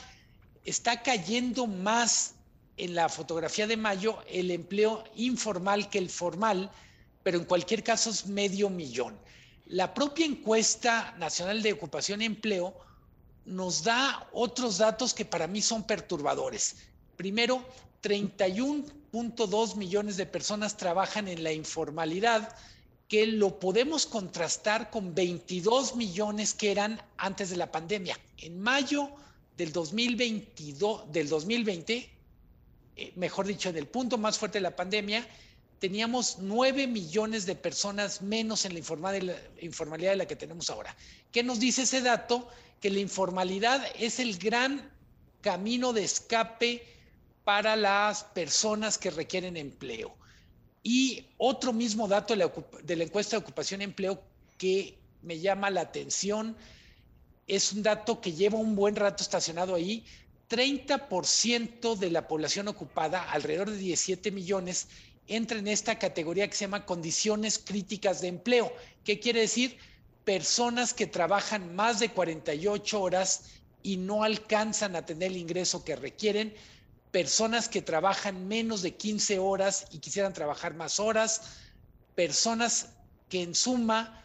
Está 0.64 1.02
cayendo 1.02 1.66
más 1.66 2.34
en 2.76 2.94
la 2.94 3.08
fotografía 3.08 3.66
de 3.66 3.76
mayo 3.76 4.18
el 4.28 4.50
empleo 4.50 5.04
informal 5.16 5.90
que 5.90 5.98
el 5.98 6.10
formal, 6.10 6.70
pero 7.22 7.38
en 7.38 7.44
cualquier 7.44 7.82
caso 7.82 8.10
es 8.10 8.26
medio 8.26 8.70
millón. 8.70 9.18
La 9.66 9.94
propia 9.94 10.26
encuesta 10.26 11.14
nacional 11.18 11.62
de 11.62 11.72
ocupación 11.72 12.22
y 12.22 12.26
empleo 12.26 12.74
nos 13.44 13.82
da 13.82 14.28
otros 14.32 14.78
datos 14.78 15.14
que 15.14 15.24
para 15.24 15.46
mí 15.46 15.62
son 15.62 15.84
perturbadores. 15.84 16.76
Primero, 17.16 17.64
31.2 18.02 19.76
millones 19.76 20.16
de 20.16 20.26
personas 20.26 20.76
trabajan 20.76 21.28
en 21.28 21.42
la 21.42 21.52
informalidad, 21.52 22.54
que 23.12 23.26
lo 23.26 23.60
podemos 23.60 24.06
contrastar 24.06 24.88
con 24.88 25.14
22 25.14 25.96
millones 25.96 26.54
que 26.54 26.70
eran 26.70 26.98
antes 27.18 27.50
de 27.50 27.58
la 27.58 27.70
pandemia. 27.70 28.18
En 28.38 28.58
mayo 28.58 29.10
del 29.54 29.70
2022, 29.70 31.12
del 31.12 31.28
2020, 31.28 32.10
eh, 32.96 33.12
mejor 33.16 33.46
dicho, 33.46 33.68
en 33.68 33.76
el 33.76 33.86
punto 33.86 34.16
más 34.16 34.38
fuerte 34.38 34.56
de 34.56 34.62
la 34.62 34.74
pandemia, 34.74 35.28
teníamos 35.78 36.38
9 36.38 36.86
millones 36.86 37.44
de 37.44 37.54
personas 37.54 38.22
menos 38.22 38.64
en 38.64 38.72
la 38.72 38.78
informalidad 38.78 40.12
de 40.12 40.16
la 40.16 40.26
que 40.26 40.36
tenemos 40.36 40.70
ahora. 40.70 40.96
¿Qué 41.32 41.42
nos 41.42 41.60
dice 41.60 41.82
ese 41.82 42.00
dato? 42.00 42.48
Que 42.80 42.88
la 42.88 43.00
informalidad 43.00 43.84
es 43.98 44.20
el 44.20 44.38
gran 44.38 44.90
camino 45.42 45.92
de 45.92 46.04
escape 46.04 46.82
para 47.44 47.76
las 47.76 48.24
personas 48.24 48.96
que 48.96 49.10
requieren 49.10 49.58
empleo. 49.58 50.16
Y 50.82 51.26
otro 51.38 51.72
mismo 51.72 52.08
dato 52.08 52.34
de 52.34 52.96
la, 52.96 53.04
encuesta 53.04 53.36
de 53.36 53.42
ocupación 53.42 53.80
y 53.80 53.84
empleo 53.84 54.22
que 54.58 54.98
me 55.22 55.38
llama 55.38 55.70
la 55.70 55.82
atención 55.82 56.56
es 57.46 57.72
un 57.72 57.82
dato 57.82 58.20
que 58.20 58.32
lleva 58.32 58.58
un 58.58 58.74
buen 58.74 58.96
rato 58.96 59.22
estacionado 59.22 59.74
ahí. 59.74 60.04
30% 60.48 61.96
de 61.96 62.10
la 62.10 62.26
población 62.26 62.68
ocupada, 62.68 63.30
alrededor 63.30 63.70
de 63.70 63.78
17 63.78 64.30
millones, 64.32 64.88
entra 65.26 65.58
en 65.58 65.68
esta 65.68 65.98
categoría 65.98 66.48
que 66.48 66.56
se 66.56 66.64
llama 66.64 66.84
condiciones 66.84 67.58
críticas 67.58 68.20
de 68.20 68.28
empleo. 68.28 68.72
¿Qué 69.04 69.20
quiere 69.20 69.40
decir? 69.40 69.78
Personas 70.24 70.94
que 70.94 71.06
trabajan 71.06 71.74
más 71.74 72.00
de 72.00 72.10
48 72.10 73.00
horas 73.00 73.44
y 73.82 73.96
no 73.96 74.24
alcanzan 74.24 74.96
a 74.96 75.06
tener 75.06 75.30
el 75.30 75.36
ingreso 75.36 75.84
que 75.84 75.96
requieren 75.96 76.54
personas 77.12 77.68
que 77.68 77.82
trabajan 77.82 78.48
menos 78.48 78.82
de 78.82 78.96
15 78.96 79.38
horas 79.38 79.86
y 79.92 79.98
quisieran 79.98 80.32
trabajar 80.32 80.74
más 80.74 80.98
horas, 80.98 81.42
personas 82.14 82.88
que 83.28 83.42
en 83.42 83.54
suma 83.54 84.24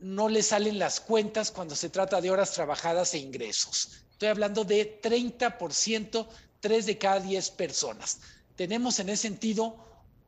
no 0.00 0.28
les 0.28 0.46
salen 0.48 0.78
las 0.78 0.98
cuentas 0.98 1.52
cuando 1.52 1.76
se 1.76 1.90
trata 1.90 2.20
de 2.20 2.30
horas 2.30 2.52
trabajadas 2.52 3.14
e 3.14 3.18
ingresos. 3.18 4.02
Estoy 4.10 4.28
hablando 4.28 4.64
de 4.64 5.00
30%, 5.00 6.26
3 6.60 6.86
de 6.86 6.98
cada 6.98 7.20
10 7.20 7.50
personas. 7.50 8.20
Tenemos 8.56 8.98
en 8.98 9.10
ese 9.10 9.22
sentido 9.22 9.76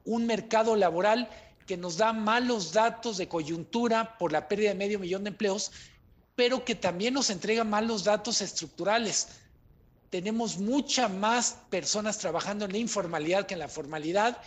un 0.04 0.26
mercado 0.26 0.76
laboral 0.76 1.28
que 1.66 1.78
nos 1.78 1.96
da 1.96 2.12
malos 2.12 2.72
datos 2.72 3.16
de 3.16 3.28
coyuntura 3.28 4.18
por 4.18 4.30
la 4.30 4.46
pérdida 4.46 4.70
de 4.70 4.74
medio 4.74 4.98
millón 4.98 5.24
de 5.24 5.30
empleos, 5.30 5.72
pero 6.36 6.64
que 6.64 6.74
también 6.74 7.14
nos 7.14 7.30
entrega 7.30 7.64
malos 7.64 8.04
datos 8.04 8.42
estructurales 8.42 9.28
tenemos 10.14 10.58
muchas 10.60 11.12
más 11.12 11.58
personas 11.70 12.18
trabajando 12.18 12.66
en 12.66 12.70
la 12.70 12.78
informalidad 12.78 13.46
que 13.46 13.54
en 13.54 13.58
la 13.58 13.66
formalidad 13.66 14.38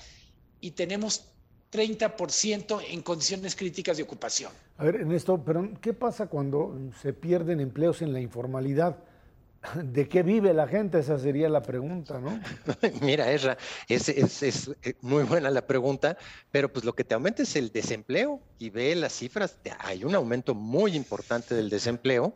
y 0.61 0.71
tenemos 0.71 1.25
30% 1.73 2.85
en 2.89 3.01
condiciones 3.01 3.53
críticas 3.53 3.97
de 3.97 4.03
ocupación. 4.03 4.49
A 4.77 4.85
ver, 4.85 4.95
en 5.01 5.11
esto, 5.11 5.43
pero 5.43 5.69
¿qué 5.81 5.91
pasa 5.91 6.27
cuando 6.27 6.73
se 7.01 7.11
pierden 7.11 7.59
empleos 7.59 8.01
en 8.01 8.13
la 8.13 8.21
informalidad? 8.21 8.95
¿De 9.83 10.07
qué 10.07 10.23
vive 10.23 10.53
la 10.53 10.69
gente? 10.69 10.99
Esa 10.99 11.19
sería 11.19 11.49
la 11.49 11.63
pregunta, 11.63 12.17
¿no? 12.21 12.39
Mira, 13.01 13.29
Esra, 13.29 13.57
es, 13.89 14.07
es, 14.07 14.71
eh, 14.83 14.93
muy 15.01 15.23
buena 15.23 15.49
la 15.49 15.67
pregunta, 15.67 16.17
pero 16.49 16.71
pues 16.71 16.85
lo 16.85 16.95
que 16.95 17.03
te 17.03 17.13
aumenta 17.13 17.43
es 17.43 17.57
el 17.57 17.73
desempleo 17.73 18.39
y 18.57 18.69
ve 18.69 18.95
las 18.95 19.11
cifras, 19.11 19.57
hay 19.79 20.05
un 20.05 20.15
aumento 20.15 20.55
muy 20.55 20.95
importante 20.95 21.55
del 21.55 21.69
desempleo. 21.69 22.35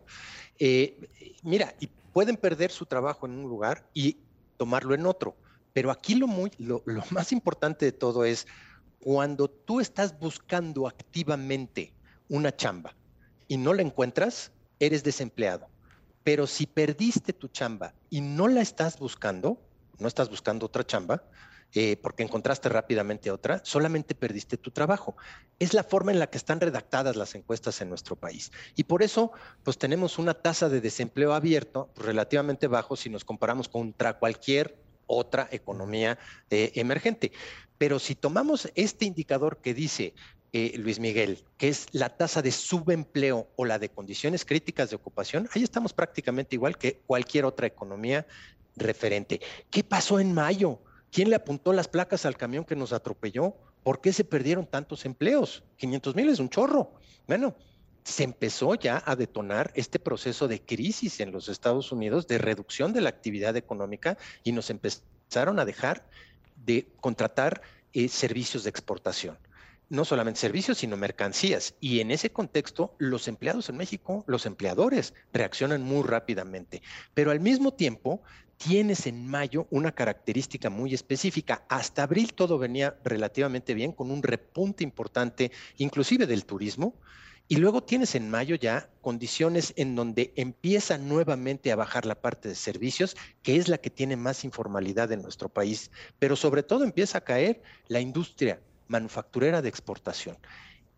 Eh, 0.60 1.00
mira, 1.44 1.74
y 1.80 1.88
pueden 2.14 2.38
perder 2.38 2.72
su 2.72 2.86
trabajo 2.86 3.26
en 3.26 3.34
un 3.34 3.44
lugar 3.44 3.88
y 3.94 4.18
tomarlo 4.58 4.94
en 4.94 5.06
otro. 5.06 5.36
Pero 5.74 5.92
aquí 5.92 6.16
lo, 6.16 6.28
muy, 6.28 6.52
lo, 6.58 6.84
más 7.12 7.32
importante 7.32 7.86
de 7.86 7.92
todo 7.92 8.26
es 8.26 8.48
cuando 9.00 9.50
tú 9.50 9.80
estás 9.80 10.20
buscando 10.20 10.88
activamente 10.88 11.94
una 12.30 12.56
chamba 12.56 12.96
y 13.48 13.58
no 13.58 13.74
la 13.74 13.82
encuentras, 13.82 14.52
eres 14.80 15.04
desempleado. 15.04 15.68
Pero 16.24 16.46
si 16.46 16.68
perdiste 16.68 17.34
tu 17.34 17.48
chamba 17.48 17.94
y 18.10 18.22
no 18.22 18.48
la 18.48 18.62
estás 18.62 19.00
buscando, 19.00 19.60
no 20.00 20.08
estás 20.08 20.30
buscando 20.30 20.66
otra 20.66 20.86
chamba, 20.86 21.24
eh, 21.74 21.98
porque 22.02 22.24
encontraste 22.24 22.68
rápidamente 22.70 23.32
otra, 23.32 23.62
solamente 23.64 24.14
perdiste 24.14 24.58
tu 24.58 24.72
trabajo. 24.72 25.16
Es 25.60 25.74
la 25.74 25.84
forma 25.84 26.12
en 26.12 26.20
la 26.20 26.28
que 26.28 26.38
están 26.38 26.60
redactadas 26.60 27.16
las 27.16 27.34
encuestas 27.36 27.80
en 27.82 27.90
nuestro 27.90 28.16
país. 28.16 28.52
Y 28.76 28.84
por 28.84 29.04
eso, 29.04 29.32
pues 29.64 29.78
tenemos 29.78 30.20
una 30.20 30.34
tasa 30.34 30.68
de 30.68 30.82
desempleo 30.82 31.34
abierto 31.34 31.90
relativamente 31.96 32.68
bajo 32.68 32.96
si 32.96 33.10
nos 33.10 33.24
comparamos 33.24 33.70
contra 33.70 34.20
cualquier 34.20 34.78
otra 35.08 35.48
economía 35.52 36.18
eh, 36.50 36.72
emergente. 36.76 37.32
Pero 37.78 38.00
si 38.00 38.16
tomamos 38.16 38.70
este 38.76 39.06
indicador 39.06 39.58
que 39.58 39.74
dice 39.74 40.14
eh, 40.54 40.74
Luis 40.78 41.00
Miguel, 41.00 41.46
que 41.58 41.70
es 41.70 41.88
la 41.94 42.10
tasa 42.10 42.42
de 42.42 42.52
subempleo 42.52 43.48
o 43.56 43.64
la 43.64 43.80
de 43.80 43.90
condiciones 43.90 44.44
críticas 44.44 44.90
de 44.90 44.98
ocupación, 44.98 45.50
ahí 45.54 45.64
estamos 45.64 45.94
prácticamente 45.94 46.56
igual 46.56 46.78
que 46.78 47.00
cualquier 47.08 47.46
otra 47.46 47.68
economía 47.68 48.28
referente. 48.76 49.40
¿Qué 49.70 49.84
pasó 49.84 50.20
en 50.20 50.34
mayo? 50.34 50.80
¿Quién 51.12 51.30
le 51.30 51.36
apuntó 51.36 51.74
las 51.74 51.90
placas 51.90 52.26
al 52.26 52.38
camión 52.38 52.64
que 52.64 52.76
nos 52.76 52.94
atropelló? 52.94 53.54
¿Por 53.84 54.00
qué 54.00 54.14
se 54.14 54.24
perdieron 54.24 54.66
tantos 54.66 55.06
empleos? 55.06 55.64
500 55.76 56.16
mil 56.16 56.30
es 56.30 56.40
un 56.40 56.50
chorro. 56.50 56.94
Bueno, 57.28 57.54
se 58.04 58.24
empezó 58.24 58.76
ya 58.76 59.04
a 59.06 59.16
detonar 59.18 59.72
este 59.76 60.00
proceso 60.00 60.48
de 60.48 60.62
crisis 60.62 61.20
en 61.20 61.34
los 61.34 61.50
Estados 61.50 61.92
Unidos, 61.92 62.28
de 62.28 62.38
reducción 62.38 62.94
de 62.94 63.02
la 63.02 63.10
actividad 63.10 63.58
económica 63.58 64.18
y 64.44 64.54
nos 64.54 64.70
empezaron 64.70 65.60
a 65.60 65.66
dejar 65.66 66.08
de 66.66 66.88
contratar 67.02 67.62
eh, 67.92 68.08
servicios 68.08 68.64
de 68.64 68.70
exportación. 68.70 69.38
No 69.92 70.06
solamente 70.06 70.40
servicios, 70.40 70.78
sino 70.78 70.96
mercancías. 70.96 71.76
Y 71.82 72.00
en 72.00 72.12
ese 72.12 72.32
contexto, 72.32 72.96
los 72.98 73.28
empleados 73.28 73.68
en 73.68 73.76
México, 73.76 74.24
los 74.26 74.46
empleadores, 74.46 75.14
reaccionan 75.34 75.82
muy 75.82 76.08
rápidamente. 76.08 76.82
Pero 77.14 77.30
al 77.30 77.42
mismo 77.42 77.74
tiempo, 77.74 78.22
tienes 78.56 79.06
en 79.06 79.28
mayo 79.28 79.68
una 79.70 79.92
característica 79.92 80.70
muy 80.70 80.94
específica. 80.94 81.66
Hasta 81.68 82.04
abril 82.04 82.34
todo 82.34 82.58
venía 82.58 82.96
relativamente 83.04 83.74
bien, 83.74 83.92
con 83.92 84.12
un 84.12 84.24
repunte 84.24 84.86
importante, 84.86 85.52
inclusive 85.76 86.26
del 86.26 86.46
turismo. 86.46 86.96
Y 87.50 87.58
luego 87.58 87.84
tienes 87.84 88.16
en 88.16 88.30
mayo 88.30 88.56
ya 88.56 88.90
condiciones 89.02 89.74
en 89.76 89.98
donde 89.98 90.32
empieza 90.38 90.98
nuevamente 90.98 91.70
a 91.70 91.76
bajar 91.76 92.06
la 92.06 92.16
parte 92.16 92.48
de 92.48 92.56
servicios, 92.56 93.18
que 93.44 93.58
es 93.58 93.68
la 93.68 93.78
que 93.78 93.90
tiene 93.90 94.16
más 94.16 94.46
informalidad 94.46 95.12
en 95.12 95.22
nuestro 95.22 95.50
país, 95.50 95.92
pero 96.18 96.38
sobre 96.38 96.64
todo 96.64 96.86
empieza 96.86 97.18
a 97.18 97.26
caer 97.26 97.62
la 97.90 98.00
industria 98.00 98.62
manufacturera 98.92 99.62
de 99.62 99.70
exportación. 99.70 100.38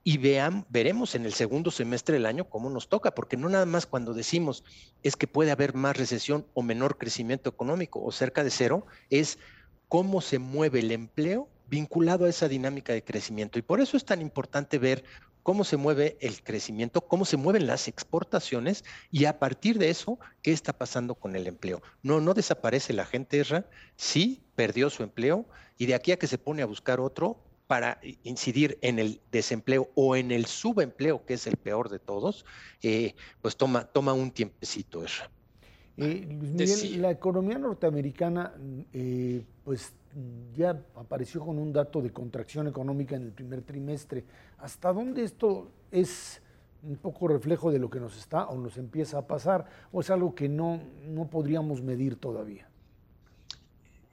Y 0.03 0.17
vean, 0.17 0.65
veremos 0.69 1.15
en 1.15 1.25
el 1.25 1.33
segundo 1.33 1.71
semestre 1.71 2.15
del 2.15 2.25
año 2.25 2.49
cómo 2.49 2.69
nos 2.69 2.89
toca, 2.89 3.15
porque 3.15 3.37
no 3.37 3.47
nada 3.47 3.65
más 3.65 3.85
cuando 3.85 4.13
decimos 4.13 4.65
es 5.01 5.15
que 5.15 5.27
puede 5.27 5.51
haber 5.51 5.75
más 5.75 5.95
recesión 5.95 6.45
o 6.53 6.61
menor 6.61 6.97
crecimiento 6.97 7.49
económico 7.49 8.03
o 8.03 8.11
cerca 8.11 8.43
de 8.43 8.49
cero, 8.49 8.85
es 9.09 9.39
cómo 9.87 10.19
se 10.19 10.39
mueve 10.39 10.79
el 10.79 10.91
empleo 10.91 11.47
vinculado 11.67 12.25
a 12.25 12.29
esa 12.29 12.49
dinámica 12.49 12.91
de 12.91 13.03
crecimiento. 13.03 13.59
Y 13.59 13.61
por 13.61 13.79
eso 13.79 13.95
es 13.95 14.03
tan 14.03 14.21
importante 14.21 14.77
ver 14.77 15.05
cómo 15.41 15.63
se 15.63 15.77
mueve 15.77 16.17
el 16.19 16.43
crecimiento, 16.43 17.01
cómo 17.01 17.25
se 17.25 17.37
mueven 17.37 17.67
las 17.67 17.87
exportaciones 17.87 18.83
y 19.11 19.25
a 19.25 19.39
partir 19.39 19.77
de 19.77 19.89
eso, 19.89 20.19
qué 20.41 20.51
está 20.51 20.73
pasando 20.73 21.15
con 21.15 21.35
el 21.35 21.47
empleo. 21.47 21.81
No, 22.01 22.19
no 22.19 22.33
desaparece 22.33 22.93
la 22.93 23.05
gente, 23.05 23.39
Erra, 23.39 23.65
sí 23.95 24.43
perdió 24.55 24.89
su 24.89 25.03
empleo 25.03 25.45
y 25.77 25.85
de 25.85 25.95
aquí 25.95 26.11
a 26.11 26.17
que 26.17 26.27
se 26.27 26.37
pone 26.37 26.61
a 26.61 26.65
buscar 26.65 26.99
otro 26.99 27.37
para 27.67 27.99
incidir 28.23 28.77
en 28.81 28.99
el 28.99 29.21
desempleo 29.31 29.89
o 29.95 30.15
en 30.15 30.31
el 30.31 30.45
subempleo, 30.45 31.25
que 31.25 31.35
es 31.35 31.47
el 31.47 31.57
peor 31.57 31.89
de 31.89 31.99
todos, 31.99 32.45
eh, 32.81 33.15
pues 33.41 33.55
toma, 33.55 33.85
toma 33.85 34.13
un 34.13 34.31
tiempecito, 34.31 35.03
Erra. 35.03 35.29
Eh, 35.97 36.25
Miguel, 36.25 37.01
la 37.01 37.11
economía 37.11 37.57
norteamericana, 37.57 38.53
eh, 38.91 39.43
pues 39.63 39.93
ya 40.55 40.81
apareció 40.95 41.41
con 41.41 41.57
un 41.59 41.71
dato 41.71 42.01
de 42.01 42.11
contracción 42.11 42.67
económica 42.67 43.15
en 43.15 43.23
el 43.23 43.31
primer 43.31 43.61
trimestre. 43.61 44.23
¿Hasta 44.57 44.91
dónde 44.91 45.23
esto 45.23 45.71
es 45.91 46.41
un 46.83 46.97
poco 46.97 47.27
reflejo 47.27 47.71
de 47.71 47.79
lo 47.79 47.89
que 47.89 47.99
nos 47.99 48.17
está 48.17 48.47
o 48.47 48.57
nos 48.57 48.77
empieza 48.77 49.19
a 49.19 49.27
pasar 49.27 49.65
o 49.91 50.01
es 50.01 50.09
algo 50.09 50.35
que 50.35 50.49
no, 50.49 50.81
no 51.07 51.29
podríamos 51.29 51.81
medir 51.81 52.17
todavía? 52.17 52.67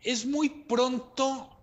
Es 0.03 0.25
muy 0.25 0.49
pronto. 0.49 1.60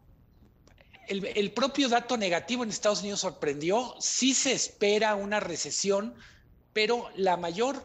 El, 1.08 1.52
propio 1.54 1.88
dato 1.88 2.18
negativo 2.18 2.64
en 2.64 2.70
Estados 2.70 3.00
Unidos 3.00 3.22
sorprendió. 3.22 3.96
Sí 4.00 4.34
se 4.34 4.52
espera 4.52 5.16
una 5.16 5.40
recesión, 5.40 6.14
pero 6.74 7.10
la 7.16 7.38
mayor 7.38 7.82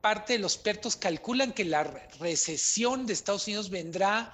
parte 0.00 0.34
de 0.34 0.38
los 0.38 0.54
expertos 0.54 0.94
calculan 0.94 1.52
que 1.52 1.64
la 1.64 1.82
recesión 2.20 3.04
de 3.04 3.14
Estados 3.14 3.48
Unidos 3.48 3.70
vendrá 3.70 4.32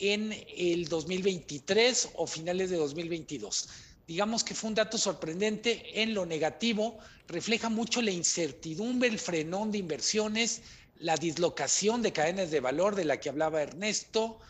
en 0.00 0.34
el 0.56 0.88
2023 0.88 2.10
o 2.14 2.26
finales 2.26 2.70
de 2.70 2.76
2022. 2.76 3.68
Digamos 4.08 4.42
que 4.42 4.54
fue 4.54 4.68
un 4.68 4.74
dato 4.74 4.98
sorprendente 4.98 6.02
en 6.02 6.14
lo 6.14 6.26
negativo, 6.26 6.98
refleja 7.28 7.68
mucho 7.68 8.02
la 8.02 8.10
incertidumbre, 8.10 9.08
el 9.08 9.18
frenón 9.18 9.70
de 9.70 9.78
inversiones, 9.78 10.62
la 10.96 11.16
dislocación 11.16 12.02
de 12.02 12.12
cadenas 12.12 12.50
de 12.50 12.60
valor 12.60 12.96
de 12.96 13.04
la 13.04 13.20
que 13.20 13.28
hablaba 13.28 13.62
Ernesto, 13.62 14.40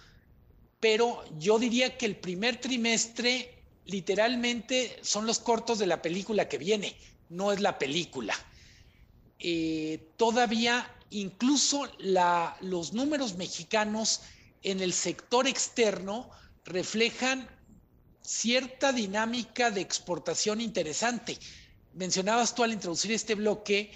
pero 0.81 1.25
yo 1.39 1.59
diría 1.59 1.97
que 1.97 2.07
el 2.07 2.17
primer 2.17 2.61
trimestre 2.61 3.63
literalmente 3.85 4.99
son 5.03 5.27
los 5.27 5.39
cortos 5.39 5.79
de 5.79 5.87
la 5.87 6.03
película 6.03 6.49
que 6.49 6.59
viene, 6.59 6.97
no 7.29 7.53
es 7.53 7.61
la 7.61 7.79
película. 7.79 8.35
Eh, 9.39 10.13
todavía 10.17 10.95
incluso 11.11 11.89
los 12.61 12.93
números 12.93 13.37
mexicanos 13.37 14.21
en 14.63 14.81
el 14.81 14.93
sector 14.93 15.47
externo 15.47 16.31
reflejan 16.65 17.49
cierta 18.23 18.93
dinámica 18.93 19.71
de 19.71 19.81
exportación 19.81 20.61
interesante. 20.61 21.39
Mencionabas 21.95 22.55
tú 22.55 22.63
al 22.63 22.73
introducir 22.73 23.13
este 23.13 23.35
bloque 23.35 23.91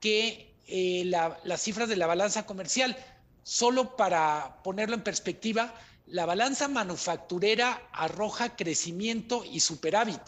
que 0.00 0.54
eh, 0.66 1.02
las 1.04 1.62
cifras 1.62 1.88
de 1.88 1.96
la 1.96 2.06
balanza 2.06 2.46
comercial, 2.46 2.96
solo 3.42 3.96
para 3.96 4.62
ponerlo 4.62 4.94
en 4.94 5.02
perspectiva, 5.02 5.74
la 6.06 6.26
balanza 6.26 6.68
manufacturera 6.68 7.88
arroja 7.92 8.56
crecimiento 8.56 9.44
y 9.44 9.60
superávit. 9.60 10.20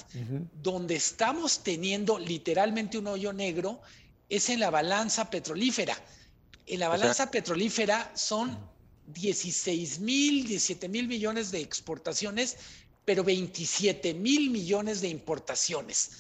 Donde 0.63 0.97
estamos 0.97 1.63
teniendo 1.63 2.19
literalmente 2.19 2.99
un 2.99 3.09
hoyo 3.09 3.33
negro 3.33 3.81
es 4.29 4.49
en 4.49 4.61
la 4.61 4.71
balanza 4.71 5.31
petrolífera. 5.31 5.97
En 6.67 6.81
la 6.81 6.89
balanza 6.89 7.31
petrolífera 7.31 8.11
son 8.17 8.59
16 9.09 10.01
mil, 10.01 10.47
17 10.47 10.89
mil 10.89 11.07
millones 11.07 11.51
de 11.51 11.61
exportaciones, 11.61 12.57
pero 13.05 13.23
27 13.23 14.15
mil 14.15 14.51
millones 14.51 15.01
de 15.01 15.09
importaciones. 15.09 16.11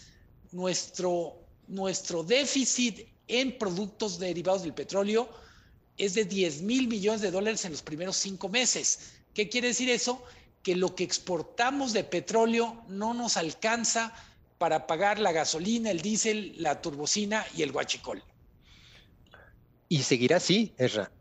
Nuestro, 0.52 1.34
nuestro 1.66 2.22
déficit 2.22 3.09
en 3.26 3.59
productos 3.59 4.18
derivados 4.18 4.62
del 4.62 4.74
petróleo 4.74 5.28
es 5.98 6.14
de 6.14 6.24
10 6.26 6.62
mil 6.62 6.88
millones 6.88 7.22
de 7.22 7.30
dólares 7.30 7.64
en 7.64 7.72
los 7.72 7.82
primeros 7.82 8.16
cinco 8.16 8.48
meses. 8.48 9.16
¿Qué 9.37 9.51
quiere 9.51 9.68
decir 9.68 9.91
eso? 9.91 10.24
Que 10.62 10.74
lo 10.74 10.95
que 10.95 11.05
exportamos 11.05 11.93
de 11.93 12.05
petróleo 12.05 12.82
no 12.89 13.12
nos 13.12 13.37
alcanza 13.37 14.14
para 14.57 14.87
pagar 14.87 15.18
la 15.18 15.32
gasolina, 15.32 15.91
el 15.91 16.01
diésel, 16.01 16.55
la 16.57 16.80
turbocina 16.80 17.45
y 17.55 17.61
el 17.61 17.70
guachicol. 17.70 18.24
Y 19.91 20.05
seguirá 20.05 20.39
así, 20.39 20.72
Ezra 20.78 21.12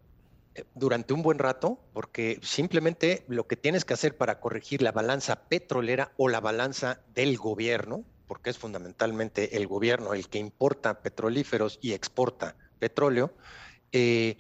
durante 0.74 1.14
un 1.14 1.22
buen 1.22 1.40
rato, 1.40 1.78
porque 1.92 2.40
simplemente 2.42 3.26
lo 3.28 3.46
que 3.46 3.58
tienes 3.58 3.84
que 3.84 3.94
hacer 3.94 4.16
para 4.16 4.40
corregir 4.40 4.82
la 4.82 4.94
balanza 4.94 5.48
petrolera 5.50 6.14
o 6.16 6.30
la 6.30 6.40
balanza 6.40 7.02
del 7.14 7.38
gobierno, 7.38 8.06
porque 8.28 8.50
es 8.50 8.58
fundamentalmente 8.58 9.58
el 9.58 9.68
gobierno 9.68 10.14
el 10.14 10.30
que 10.30 10.40
importa 10.40 11.02
petrolíferos 11.02 11.78
y 11.82 11.92
exporta 11.92 12.56
petróleo, 12.80 13.34
eh, 13.92 14.38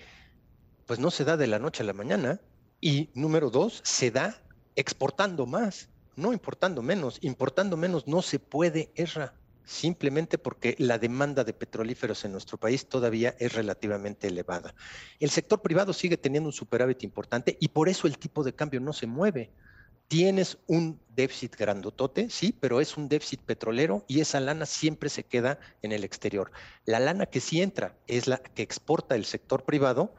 pues 0.85 0.99
no 0.99 1.11
se 1.11 1.25
da 1.25 1.35
de 1.35 1.47
la 1.47 1.59
noche 1.59 1.83
a 1.83 1.85
la 1.85 1.93
mañana. 1.93 2.39
Y 2.81 3.09
número 3.13 3.49
dos, 3.49 3.81
se 3.83 4.11
da 4.11 4.41
exportando 4.75 5.45
más, 5.45 5.89
no 6.15 6.33
importando 6.33 6.81
menos. 6.81 7.17
Importando 7.21 7.77
menos 7.77 8.07
no 8.07 8.21
se 8.21 8.39
puede, 8.39 8.91
erra 8.95 9.33
simplemente 9.65 10.37
porque 10.37 10.75
la 10.77 10.97
demanda 10.97 11.43
de 11.43 11.53
petrolíferos 11.53 12.23
en 12.23 12.31
nuestro 12.31 12.57
país 12.57 12.87
todavía 12.87 13.35
es 13.39 13.53
relativamente 13.53 14.27
elevada. 14.27 14.75
El 15.19 15.29
sector 15.29 15.61
privado 15.61 15.93
sigue 15.93 16.17
teniendo 16.17 16.49
un 16.49 16.53
superávit 16.53 17.03
importante 17.03 17.57
y 17.59 17.69
por 17.69 17.89
eso 17.89 18.07
el 18.07 18.17
tipo 18.17 18.43
de 18.43 18.53
cambio 18.53 18.79
no 18.79 18.93
se 18.93 19.07
mueve. 19.07 19.51
Tienes 20.07 20.59
un 20.67 20.99
déficit 21.15 21.55
grandotote, 21.55 22.29
sí, 22.29 22.55
pero 22.59 22.79
es 22.79 22.95
un 22.95 23.09
déficit 23.09 23.41
petrolero 23.41 24.05
y 24.07 24.19
esa 24.19 24.39
lana 24.39 24.67
siempre 24.67 25.09
se 25.09 25.23
queda 25.23 25.59
en 25.81 25.91
el 25.91 26.03
exterior. 26.03 26.51
La 26.85 26.99
lana 26.99 27.25
que 27.25 27.41
sí 27.41 27.61
entra 27.61 27.97
es 28.05 28.27
la 28.27 28.37
que 28.37 28.61
exporta 28.61 29.15
el 29.15 29.25
sector 29.25 29.63
privado 29.63 30.13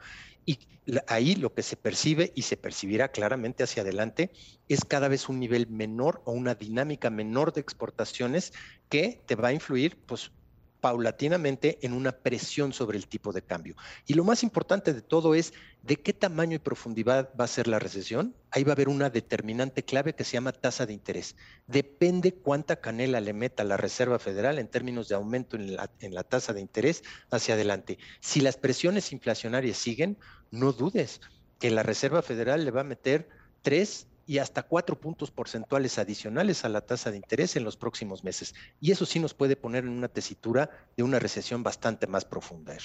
y 0.47 0.59
ahí 1.07 1.35
lo 1.35 1.53
que 1.53 1.61
se 1.61 1.75
percibe 1.75 2.31
y 2.33 2.43
se 2.43 2.55
percibirá 2.55 3.09
claramente 3.09 3.63
hacia 3.63 3.83
adelante 3.83 4.31
es 4.69 4.85
cada 4.85 5.09
vez 5.09 5.27
un 5.27 5.39
nivel 5.39 5.67
menor 5.67 6.21
o 6.25 6.31
una 6.31 6.55
dinámica 6.55 7.09
menor 7.09 7.51
de 7.51 7.59
exportaciones 7.59 8.53
que 8.87 9.21
te 9.25 9.35
va 9.35 9.49
a 9.49 9.53
influir, 9.53 9.97
pues 10.05 10.31
paulatinamente 10.79 11.79
en 11.81 11.93
una 11.93 12.11
presión 12.11 12.71
sobre 12.71 12.97
el 12.97 13.07
tipo 13.07 13.33
de 13.33 13.41
cambio. 13.41 13.75
Y 14.05 14.13
lo 14.13 14.23
más 14.23 14.43
importante 14.43 14.93
de 14.93 15.01
todo 15.01 15.35
es 15.35 15.53
de 15.81 15.97
qué 15.97 16.13
tamaño 16.13 16.55
y 16.55 16.59
profundidad 16.59 17.29
va 17.39 17.45
a 17.45 17.47
ser 17.47 17.67
la 17.67 17.79
recesión. 17.79 18.35
Ahí 18.51 18.63
va 18.63 18.71
a 18.71 18.73
haber 18.75 18.87
una 18.87 19.09
determinante 19.09 19.83
clave 19.83 20.13
que 20.13 20.23
se 20.23 20.33
llama 20.33 20.51
tasa 20.51 20.85
de 20.85 20.93
interés. 20.93 21.35
Depende 21.65 22.33
cuánta 22.33 22.77
canela 22.77 23.19
le 23.21 23.33
meta 23.33 23.63
la 23.63 23.77
Reserva 23.77 24.19
Federal 24.19 24.59
en 24.59 24.67
términos 24.67 25.07
de 25.09 25.15
aumento 25.15 25.55
en 25.55 25.75
la, 25.75 25.89
en 25.99 26.13
la 26.13 26.23
tasa 26.23 26.53
de 26.53 26.61
interés 26.61 27.03
hacia 27.31 27.55
adelante. 27.55 27.97
Si 28.19 28.41
las 28.41 28.57
presiones 28.57 29.11
inflacionarias 29.11 29.77
siguen, 29.77 30.17
no 30.51 30.73
dudes 30.73 31.21
que 31.59 31.71
la 31.71 31.83
Reserva 31.83 32.21
Federal 32.21 32.65
le 32.65 32.71
va 32.71 32.81
a 32.81 32.85
meter 32.85 33.27
tres 33.61 34.07
y 34.25 34.39
hasta 34.39 34.63
cuatro 34.63 34.99
puntos 34.99 35.31
porcentuales 35.31 35.97
adicionales 35.97 36.65
a 36.65 36.69
la 36.69 36.81
tasa 36.81 37.11
de 37.11 37.17
interés 37.17 37.55
en 37.55 37.63
los 37.63 37.77
próximos 37.77 38.23
meses. 38.23 38.53
Y 38.81 38.91
eso 38.91 39.05
sí 39.05 39.19
nos 39.19 39.33
puede 39.33 39.55
poner 39.55 39.85
en 39.85 39.89
una 39.89 40.09
tesitura 40.09 40.69
de 40.97 41.03
una 41.03 41.17
recesión 41.17 41.63
bastante 41.63 42.07
más 42.07 42.25
profunda. 42.25 42.75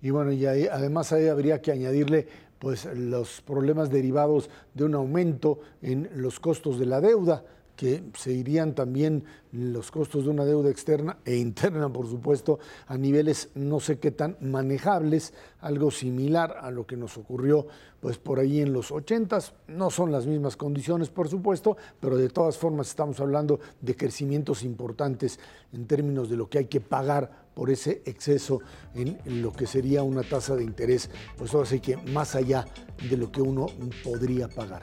Y 0.00 0.10
bueno, 0.10 0.32
y 0.32 0.46
además 0.46 1.12
ahí 1.12 1.26
habría 1.26 1.60
que 1.60 1.72
añadirle 1.72 2.28
pues 2.60 2.84
los 2.84 3.40
problemas 3.40 3.90
derivados 3.90 4.50
de 4.74 4.84
un 4.84 4.94
aumento 4.94 5.60
en 5.82 6.08
los 6.14 6.38
costos 6.38 6.78
de 6.78 6.86
la 6.86 7.00
deuda 7.00 7.44
que 7.78 8.02
se 8.14 8.32
irían 8.32 8.74
también 8.74 9.22
los 9.52 9.92
costos 9.92 10.24
de 10.24 10.30
una 10.30 10.44
deuda 10.44 10.68
externa 10.68 11.18
e 11.24 11.36
interna, 11.36 11.88
por 11.88 12.08
supuesto, 12.08 12.58
a 12.88 12.98
niveles 12.98 13.50
no 13.54 13.78
sé 13.78 14.00
qué 14.00 14.10
tan 14.10 14.36
manejables, 14.40 15.32
algo 15.60 15.92
similar 15.92 16.56
a 16.60 16.72
lo 16.72 16.88
que 16.88 16.96
nos 16.96 17.16
ocurrió 17.16 17.68
pues 18.00 18.18
por 18.18 18.40
ahí 18.40 18.60
en 18.60 18.72
los 18.72 18.90
80 18.90 19.38
no 19.68 19.90
son 19.90 20.10
las 20.10 20.26
mismas 20.26 20.56
condiciones, 20.56 21.08
por 21.08 21.28
supuesto, 21.28 21.76
pero 22.00 22.16
de 22.16 22.28
todas 22.28 22.58
formas 22.58 22.88
estamos 22.88 23.20
hablando 23.20 23.60
de 23.80 23.96
crecimientos 23.96 24.64
importantes 24.64 25.38
en 25.72 25.86
términos 25.86 26.28
de 26.28 26.36
lo 26.36 26.48
que 26.48 26.58
hay 26.58 26.66
que 26.66 26.80
pagar 26.80 27.48
por 27.54 27.70
ese 27.70 28.02
exceso 28.06 28.60
en, 28.94 29.18
lo 29.40 29.52
que 29.52 29.68
sería 29.68 30.02
una 30.02 30.24
tasa 30.24 30.56
de 30.56 30.64
interés, 30.64 31.10
pues 31.36 31.54
ahora 31.54 31.68
sí 31.68 31.78
que 31.78 31.96
más 31.96 32.34
allá 32.34 32.66
de 33.08 33.16
lo 33.16 33.30
que 33.30 33.40
uno 33.40 33.66
podría 34.02 34.48
pagar. 34.48 34.82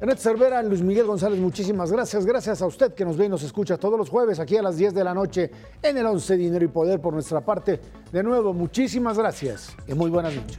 Ernesto 0.00 0.22
Cervera, 0.22 0.62
Luis 0.62 0.80
Miguel 0.80 1.06
González, 1.06 1.40
muchísimas 1.40 1.90
gracias. 1.90 2.24
Gracias 2.24 2.62
a 2.62 2.66
usted 2.66 2.94
que 2.94 3.04
nos 3.04 3.16
ve 3.16 3.24
y 3.24 3.28
nos 3.28 3.42
escucha 3.42 3.76
todos 3.76 3.98
los 3.98 4.08
jueves 4.08 4.38
aquí 4.38 4.56
a 4.56 4.62
las 4.62 4.76
10 4.76 4.94
de 4.94 5.02
la 5.02 5.12
noche 5.12 5.50
en 5.82 5.96
el 5.96 6.06
11 6.06 6.36
Dinero 6.36 6.64
y 6.64 6.68
Poder 6.68 7.00
por 7.00 7.12
nuestra 7.12 7.40
parte. 7.40 7.80
De 8.12 8.22
nuevo, 8.22 8.54
muchísimas 8.54 9.18
gracias 9.18 9.74
y 9.88 9.94
muy 9.94 10.08
buenas 10.08 10.34
noches. 10.36 10.58